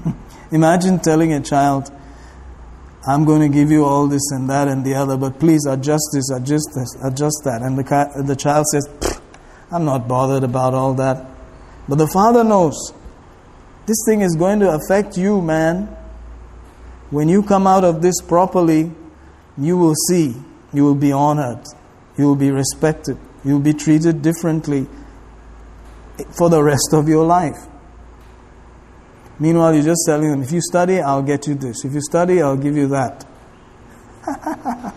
Imagine 0.50 0.98
telling 0.98 1.32
a 1.32 1.40
child, 1.40 1.92
I'm 3.06 3.24
going 3.24 3.40
to 3.40 3.48
give 3.48 3.70
you 3.70 3.84
all 3.84 4.06
this 4.06 4.30
and 4.30 4.48
that 4.50 4.68
and 4.68 4.84
the 4.84 4.94
other, 4.94 5.16
but 5.16 5.38
please 5.38 5.64
adjust 5.66 6.10
this, 6.12 6.30
adjust 6.30 6.68
this, 6.74 6.96
adjust 7.02 7.40
that. 7.44 7.62
And 7.62 7.78
the, 7.78 8.22
the 8.26 8.36
child 8.36 8.66
says, 8.66 9.20
I'm 9.72 9.84
not 9.84 10.06
bothered 10.06 10.44
about 10.44 10.74
all 10.74 10.94
that. 10.94 11.26
But 11.88 11.96
the 11.96 12.08
father 12.08 12.44
knows 12.44 12.92
this 13.86 13.96
thing 14.06 14.20
is 14.20 14.36
going 14.36 14.60
to 14.60 14.70
affect 14.70 15.16
you, 15.16 15.40
man. 15.40 15.96
When 17.10 17.28
you 17.28 17.42
come 17.42 17.66
out 17.66 17.84
of 17.84 18.02
this 18.02 18.20
properly, 18.20 18.92
you 19.56 19.76
will 19.78 19.94
see, 20.08 20.36
you 20.72 20.84
will 20.84 20.94
be 20.94 21.10
honored, 21.10 21.64
you 22.16 22.26
will 22.26 22.36
be 22.36 22.50
respected, 22.50 23.16
you 23.44 23.54
will 23.54 23.60
be 23.60 23.72
treated 23.72 24.22
differently 24.22 24.86
for 26.36 26.50
the 26.50 26.62
rest 26.62 26.90
of 26.92 27.08
your 27.08 27.24
life. 27.24 27.56
Meanwhile, 29.40 29.74
you're 29.74 29.84
just 29.84 30.02
telling 30.06 30.30
them, 30.30 30.42
if 30.42 30.52
you 30.52 30.60
study, 30.60 31.00
I'll 31.00 31.22
get 31.22 31.46
you 31.46 31.54
this. 31.54 31.84
If 31.86 31.94
you 31.94 32.02
study, 32.02 32.42
I'll 32.42 32.58
give 32.58 32.76
you 32.76 32.88
that. 32.88 33.26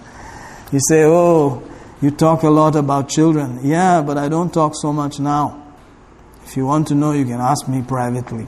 you 0.72 0.80
say, 0.90 1.06
oh, 1.06 1.64
you 2.02 2.12
talk 2.12 2.44
a 2.44 2.50
lot 2.50 2.76
about 2.76 3.08
children. 3.08 3.62
Yeah, 3.64 4.02
but 4.02 4.18
I 4.18 4.28
don't 4.28 4.54
talk 4.54 4.74
so 4.76 4.92
much 4.92 5.22
now. 5.22 5.74
If 6.46 6.58
you 6.58 6.66
want 6.66 6.90
to 6.90 6.96
know, 6.96 7.14
you 7.14 7.24
can 7.24 7.40
ask 7.40 7.70
me 7.70 7.82
privately. 7.82 8.48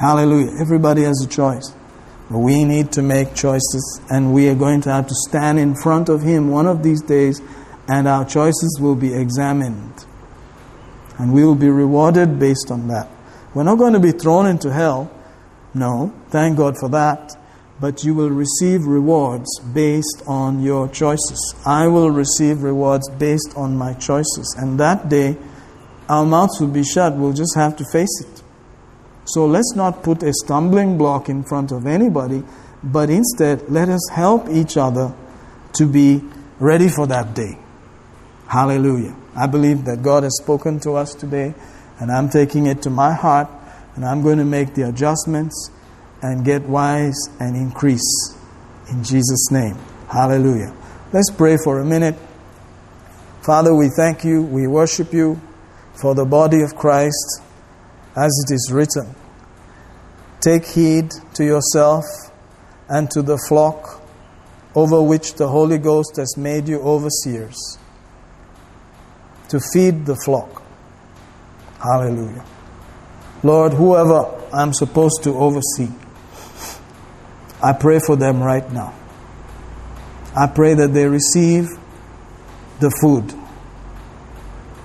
Hallelujah. 0.00 0.52
Everybody 0.58 1.02
has 1.02 1.22
a 1.22 1.28
choice. 1.28 1.74
But 2.30 2.38
we 2.38 2.64
need 2.64 2.92
to 2.92 3.02
make 3.02 3.34
choices, 3.34 4.00
and 4.08 4.32
we 4.32 4.48
are 4.48 4.54
going 4.54 4.80
to 4.82 4.90
have 4.90 5.06
to 5.08 5.14
stand 5.28 5.58
in 5.58 5.74
front 5.74 6.08
of 6.08 6.22
Him 6.22 6.48
one 6.48 6.66
of 6.66 6.82
these 6.82 7.02
days, 7.02 7.42
and 7.86 8.08
our 8.08 8.24
choices 8.24 8.78
will 8.80 8.96
be 8.96 9.12
examined. 9.12 10.06
And 11.18 11.34
we 11.34 11.44
will 11.44 11.54
be 11.54 11.68
rewarded 11.68 12.38
based 12.38 12.70
on 12.70 12.88
that. 12.88 13.10
We're 13.54 13.64
not 13.64 13.78
going 13.78 13.92
to 13.92 14.00
be 14.00 14.12
thrown 14.12 14.46
into 14.46 14.72
hell. 14.72 15.10
No, 15.74 16.12
thank 16.28 16.56
God 16.56 16.76
for 16.78 16.88
that. 16.90 17.36
But 17.80 18.04
you 18.04 18.14
will 18.14 18.30
receive 18.30 18.86
rewards 18.86 19.58
based 19.60 20.22
on 20.26 20.62
your 20.62 20.88
choices. 20.88 21.54
I 21.66 21.88
will 21.88 22.10
receive 22.10 22.62
rewards 22.62 23.08
based 23.10 23.54
on 23.56 23.76
my 23.76 23.94
choices. 23.94 24.54
And 24.58 24.78
that 24.78 25.08
day, 25.08 25.36
our 26.08 26.24
mouths 26.24 26.60
will 26.60 26.68
be 26.68 26.84
shut. 26.84 27.16
We'll 27.16 27.32
just 27.32 27.56
have 27.56 27.76
to 27.76 27.84
face 27.92 28.20
it. 28.20 28.42
So 29.24 29.46
let's 29.46 29.74
not 29.74 30.02
put 30.02 30.22
a 30.22 30.32
stumbling 30.32 30.98
block 30.98 31.28
in 31.28 31.44
front 31.44 31.72
of 31.72 31.86
anybody, 31.86 32.42
but 32.82 33.08
instead 33.08 33.68
let 33.68 33.88
us 33.88 34.08
help 34.12 34.48
each 34.48 34.76
other 34.76 35.14
to 35.74 35.86
be 35.86 36.22
ready 36.58 36.88
for 36.88 37.06
that 37.06 37.34
day. 37.34 37.58
Hallelujah. 38.48 39.16
I 39.34 39.46
believe 39.46 39.84
that 39.86 40.02
God 40.02 40.24
has 40.24 40.36
spoken 40.36 40.80
to 40.80 40.92
us 40.94 41.14
today, 41.14 41.54
and 42.02 42.10
I'm 42.10 42.28
taking 42.28 42.66
it 42.66 42.82
to 42.82 42.90
my 42.90 43.14
heart, 43.14 43.48
and 43.94 44.04
I'm 44.04 44.22
going 44.22 44.38
to 44.38 44.44
make 44.44 44.74
the 44.74 44.88
adjustments 44.88 45.70
and 46.20 46.44
get 46.44 46.62
wise 46.62 47.14
and 47.38 47.54
increase 47.54 48.36
in 48.90 49.04
Jesus' 49.04 49.52
name. 49.52 49.76
Hallelujah. 50.08 50.74
Let's 51.12 51.30
pray 51.30 51.58
for 51.62 51.78
a 51.78 51.84
minute. 51.84 52.16
Father, 53.42 53.72
we 53.72 53.88
thank 53.96 54.24
you, 54.24 54.42
we 54.42 54.66
worship 54.66 55.12
you 55.12 55.40
for 55.94 56.16
the 56.16 56.24
body 56.24 56.62
of 56.62 56.74
Christ 56.74 57.40
as 58.16 58.44
it 58.48 58.52
is 58.52 58.72
written. 58.72 59.14
Take 60.40 60.66
heed 60.66 61.12
to 61.34 61.44
yourself 61.44 62.04
and 62.88 63.08
to 63.12 63.22
the 63.22 63.38
flock 63.48 64.02
over 64.74 65.00
which 65.00 65.34
the 65.34 65.46
Holy 65.46 65.78
Ghost 65.78 66.16
has 66.16 66.36
made 66.36 66.66
you 66.66 66.80
overseers 66.80 67.78
to 69.50 69.60
feed 69.72 70.04
the 70.04 70.16
flock. 70.16 70.61
Hallelujah. 71.82 72.44
Lord, 73.42 73.72
whoever 73.72 74.40
I'm 74.52 74.72
supposed 74.72 75.24
to 75.24 75.30
oversee, 75.30 75.88
I 77.62 77.72
pray 77.72 77.98
for 77.98 78.16
them 78.16 78.42
right 78.42 78.70
now. 78.70 78.94
I 80.36 80.46
pray 80.46 80.74
that 80.74 80.94
they 80.94 81.06
receive 81.06 81.68
the 82.80 82.90
food 83.00 83.34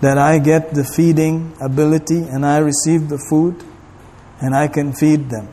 that 0.02 0.18
I 0.18 0.38
get 0.40 0.74
the 0.74 0.84
feeding 0.84 1.54
ability 1.62 2.20
and 2.20 2.46
I 2.46 2.60
receive 2.60 3.10
the 3.10 3.18
food 3.30 3.64
and 4.40 4.56
I 4.56 4.68
can 4.68 4.94
feed 4.94 5.30
them 5.30 5.50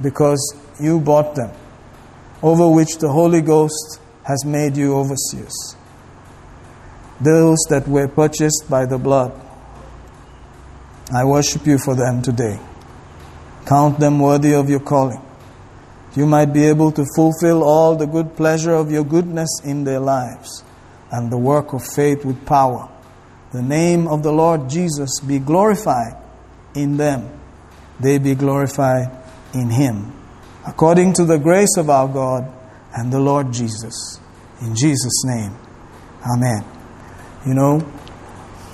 because 0.00 0.56
you 0.80 1.00
bought 1.00 1.34
them, 1.34 1.52
over 2.42 2.68
which 2.68 2.98
the 2.98 3.08
Holy 3.08 3.42
Ghost 3.42 4.00
has 4.24 4.44
made 4.44 4.76
you 4.76 4.96
overseers. 4.96 5.76
Those 7.20 7.58
that 7.68 7.86
were 7.86 8.08
purchased 8.08 8.64
by 8.68 8.86
the 8.86 8.98
blood. 8.98 9.32
I 11.12 11.24
worship 11.24 11.66
you 11.66 11.78
for 11.78 11.94
them 11.94 12.22
today. 12.22 12.58
Count 13.66 13.98
them 13.98 14.20
worthy 14.20 14.54
of 14.54 14.68
your 14.70 14.80
calling. 14.80 15.20
You 16.14 16.26
might 16.26 16.52
be 16.52 16.64
able 16.66 16.92
to 16.92 17.04
fulfill 17.16 17.64
all 17.64 17.96
the 17.96 18.06
good 18.06 18.36
pleasure 18.36 18.74
of 18.74 18.90
your 18.90 19.04
goodness 19.04 19.60
in 19.64 19.84
their 19.84 20.00
lives 20.00 20.62
and 21.10 21.30
the 21.30 21.38
work 21.38 21.72
of 21.72 21.84
faith 21.84 22.24
with 22.24 22.46
power 22.46 22.88
the 23.54 23.62
name 23.62 24.08
of 24.08 24.24
the 24.24 24.32
Lord 24.32 24.68
Jesus 24.68 25.20
be 25.20 25.38
glorified 25.38 26.16
in 26.74 26.96
them, 26.96 27.30
they 28.00 28.18
be 28.18 28.34
glorified 28.34 29.16
in 29.54 29.70
Him, 29.70 30.12
according 30.66 31.12
to 31.14 31.24
the 31.24 31.38
grace 31.38 31.76
of 31.76 31.88
our 31.88 32.08
God 32.08 32.52
and 32.96 33.12
the 33.12 33.20
Lord 33.20 33.52
Jesus. 33.52 34.18
In 34.60 34.74
Jesus' 34.74 35.22
name, 35.24 35.54
Amen. 36.26 36.64
You 37.46 37.54
know, 37.54 37.78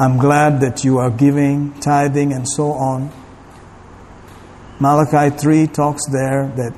I'm 0.00 0.18
glad 0.18 0.60
that 0.62 0.82
you 0.82 0.98
are 0.98 1.10
giving, 1.10 1.74
tithing, 1.74 2.32
and 2.32 2.48
so 2.48 2.72
on. 2.72 3.12
Malachi 4.80 5.36
3 5.36 5.66
talks 5.66 6.02
there 6.10 6.50
that 6.56 6.74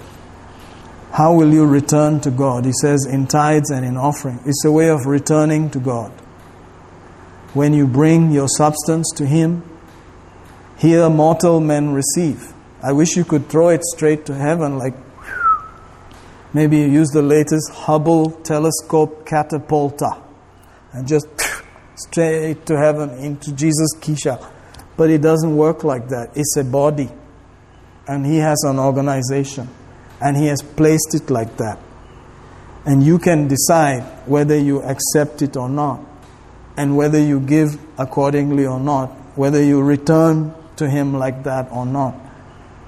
how 1.12 1.34
will 1.34 1.52
you 1.52 1.64
return 1.64 2.20
to 2.22 2.30
God? 2.30 2.64
He 2.64 2.72
says, 2.72 3.06
in 3.08 3.26
tithes 3.26 3.70
and 3.70 3.86
in 3.86 3.96
offering. 3.96 4.40
It's 4.44 4.64
a 4.64 4.72
way 4.72 4.88
of 4.88 5.06
returning 5.06 5.70
to 5.70 5.78
God 5.78 6.12
when 7.54 7.74
you 7.74 7.86
bring 7.86 8.30
your 8.30 8.48
substance 8.48 9.10
to 9.16 9.26
Him, 9.26 9.62
here 10.78 11.08
mortal 11.10 11.60
men 11.60 11.92
receive. 11.92 12.52
I 12.82 12.92
wish 12.92 13.16
you 13.16 13.24
could 13.24 13.48
throw 13.48 13.68
it 13.68 13.82
straight 13.84 14.26
to 14.26 14.34
heaven, 14.34 14.78
like 14.78 14.94
maybe 16.52 16.78
use 16.78 17.10
the 17.10 17.22
latest 17.22 17.70
Hubble 17.72 18.30
telescope 18.30 19.26
catapulta 19.26 20.22
and 20.92 21.06
just 21.06 21.26
straight 21.96 22.66
to 22.66 22.76
heaven 22.76 23.10
into 23.18 23.52
Jesus' 23.52 23.94
Kisha. 23.96 24.50
But 24.96 25.10
it 25.10 25.22
doesn't 25.22 25.56
work 25.56 25.84
like 25.84 26.08
that. 26.08 26.30
It's 26.34 26.56
a 26.56 26.64
body, 26.64 27.10
and 28.06 28.26
He 28.26 28.36
has 28.36 28.62
an 28.64 28.78
organization, 28.78 29.68
and 30.20 30.36
He 30.36 30.46
has 30.46 30.62
placed 30.62 31.14
it 31.14 31.30
like 31.30 31.56
that. 31.56 31.78
And 32.84 33.02
you 33.02 33.18
can 33.18 33.48
decide 33.48 34.02
whether 34.26 34.58
you 34.58 34.82
accept 34.82 35.40
it 35.42 35.56
or 35.56 35.68
not 35.68 36.00
and 36.76 36.96
whether 36.96 37.18
you 37.20 37.38
give 37.38 37.78
accordingly 37.98 38.66
or 38.66 38.80
not 38.80 39.10
whether 39.36 39.62
you 39.62 39.80
return 39.80 40.54
to 40.76 40.88
Him 40.88 41.14
like 41.14 41.44
that 41.44 41.70
or 41.70 41.86
not. 41.86 42.14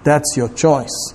That's 0.05 0.37
your 0.37 0.49
choice. 0.49 1.15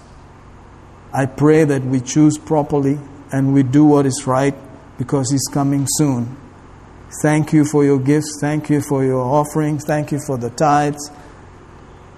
I 1.13 1.25
pray 1.25 1.63
that 1.65 1.83
we 1.83 1.99
choose 2.01 2.37
properly 2.37 2.99
and 3.31 3.53
we 3.53 3.63
do 3.63 3.85
what 3.85 4.05
is 4.05 4.25
right 4.25 4.55
because 4.97 5.31
He's 5.31 5.47
coming 5.51 5.85
soon. 5.87 6.35
Thank 7.21 7.53
you 7.53 7.65
for 7.65 7.83
your 7.83 7.99
gifts. 7.99 8.37
Thank 8.39 8.69
you 8.69 8.81
for 8.81 9.03
your 9.03 9.21
offerings. 9.21 9.83
Thank 9.83 10.11
you 10.11 10.19
for 10.25 10.37
the 10.37 10.51
tithes. 10.51 11.09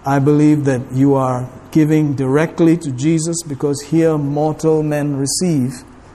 I 0.06 0.20
believe 0.20 0.66
that 0.66 0.92
you 0.92 1.16
are 1.16 1.50
giving 1.72 2.16
directly 2.16 2.76
to 2.78 2.92
Jesus 2.92 3.44
because 3.44 3.82
here 3.82 4.18
mortal 4.18 4.84
men 4.84 5.16
receive, 5.16 5.72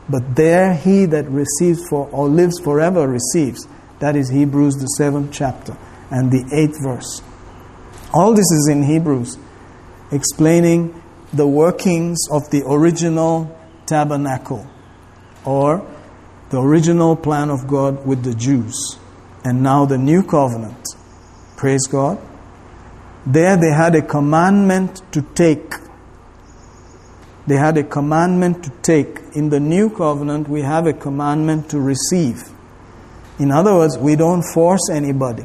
but 0.09 0.37
there 0.37 0.74
he 0.74 1.07
that 1.07 1.27
receives 1.29 1.89
for 1.89 2.09
or 2.11 2.29
lives 2.29 2.61
forever 2.61 3.09
receives. 3.09 3.66
That 4.01 4.14
is 4.14 4.29
Hebrews, 4.29 4.74
the 4.74 4.87
seventh 4.99 5.33
chapter 5.33 5.77
and 6.11 6.31
the 6.31 6.45
eighth 6.53 6.83
verse. 6.83 7.22
All 8.12 8.35
this 8.35 8.51
is 8.51 8.68
in 8.70 8.83
Hebrews, 8.83 9.39
explaining 10.12 11.03
the 11.33 11.47
workings 11.47 12.18
of 12.31 12.51
the 12.51 12.62
original 12.66 13.57
tabernacle 13.87 14.68
or 15.45 15.87
the 16.51 16.61
original 16.61 17.17
plan 17.17 17.51
of 17.51 17.67
God 17.67 18.07
with 18.07 18.23
the 18.23 18.35
Jews, 18.35 18.99
and 19.45 19.63
now 19.63 19.85
the 19.85 19.99
new 19.99 20.23
covenant. 20.23 20.87
Praise 21.57 21.87
God. 21.87 22.19
There 23.27 23.57
they 23.57 23.73
had 23.73 23.95
a 23.97 24.03
commandment 24.03 25.03
to 25.13 25.23
take. 25.23 25.75
They 27.47 27.57
had 27.57 27.77
a 27.79 27.83
commandment 27.83 28.65
to 28.65 28.71
take. 28.83 29.21
In 29.35 29.51
the 29.51 29.59
new 29.59 29.91
covenant, 29.91 30.49
we 30.49 30.63
have 30.63 30.87
a 30.87 30.93
commandment 30.93 31.71
to 31.71 31.81
receive. 31.81 32.43
In 33.39 33.51
other 33.51 33.75
words, 33.75 33.99
we 33.99 34.17
don't 34.17 34.43
force 34.43 34.89
anybody. 34.91 35.45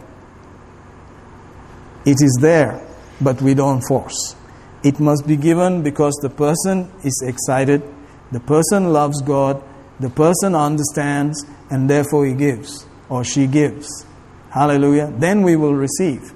It 2.05 2.21
is 2.21 2.37
there, 2.41 2.85
but 3.19 3.41
we 3.41 3.53
don't 3.53 3.81
force. 3.81 4.35
It 4.83 4.99
must 4.99 5.27
be 5.27 5.37
given 5.37 5.83
because 5.83 6.15
the 6.21 6.29
person 6.29 6.91
is 7.03 7.23
excited, 7.25 7.83
the 8.31 8.39
person 8.39 8.91
loves 8.93 9.21
God, 9.21 9.61
the 10.01 10.09
person 10.09 10.55
understands, 10.55 11.45
and 11.69 11.89
therefore 11.89 12.25
he 12.25 12.33
gives 12.33 12.85
or 13.09 13.23
she 13.23 13.47
gives. 13.47 14.05
Hallelujah. 14.49 15.13
Then 15.17 15.43
we 15.43 15.55
will 15.55 15.75
receive. 15.75 16.33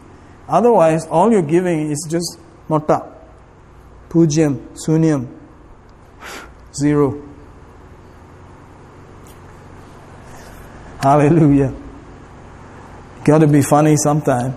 Otherwise, 0.47 1.07
all 1.07 1.32
you're 1.32 1.41
giving 1.41 1.91
is 1.91 2.05
just 2.09 2.39
mota, 2.70 3.11
pujyam, 4.09 4.59
sunyam, 4.86 5.28
zero. 6.74 7.22
Hallelujah. 11.01 11.74
Got 13.24 13.39
to 13.39 13.47
be 13.47 13.61
funny 13.61 13.95
sometime. 13.97 14.55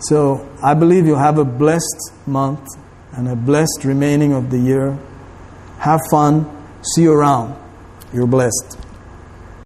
So 0.00 0.48
I 0.62 0.74
believe 0.74 1.06
you'll 1.06 1.18
have 1.18 1.38
a 1.38 1.44
blessed 1.44 2.12
month 2.26 2.66
and 3.12 3.28
a 3.28 3.36
blessed 3.36 3.84
remaining 3.84 4.32
of 4.32 4.50
the 4.50 4.58
year. 4.58 4.98
Have 5.78 6.00
fun. 6.10 6.46
See 6.82 7.02
you 7.02 7.12
around. 7.12 7.56
You're 8.12 8.26
blessed. 8.26 8.89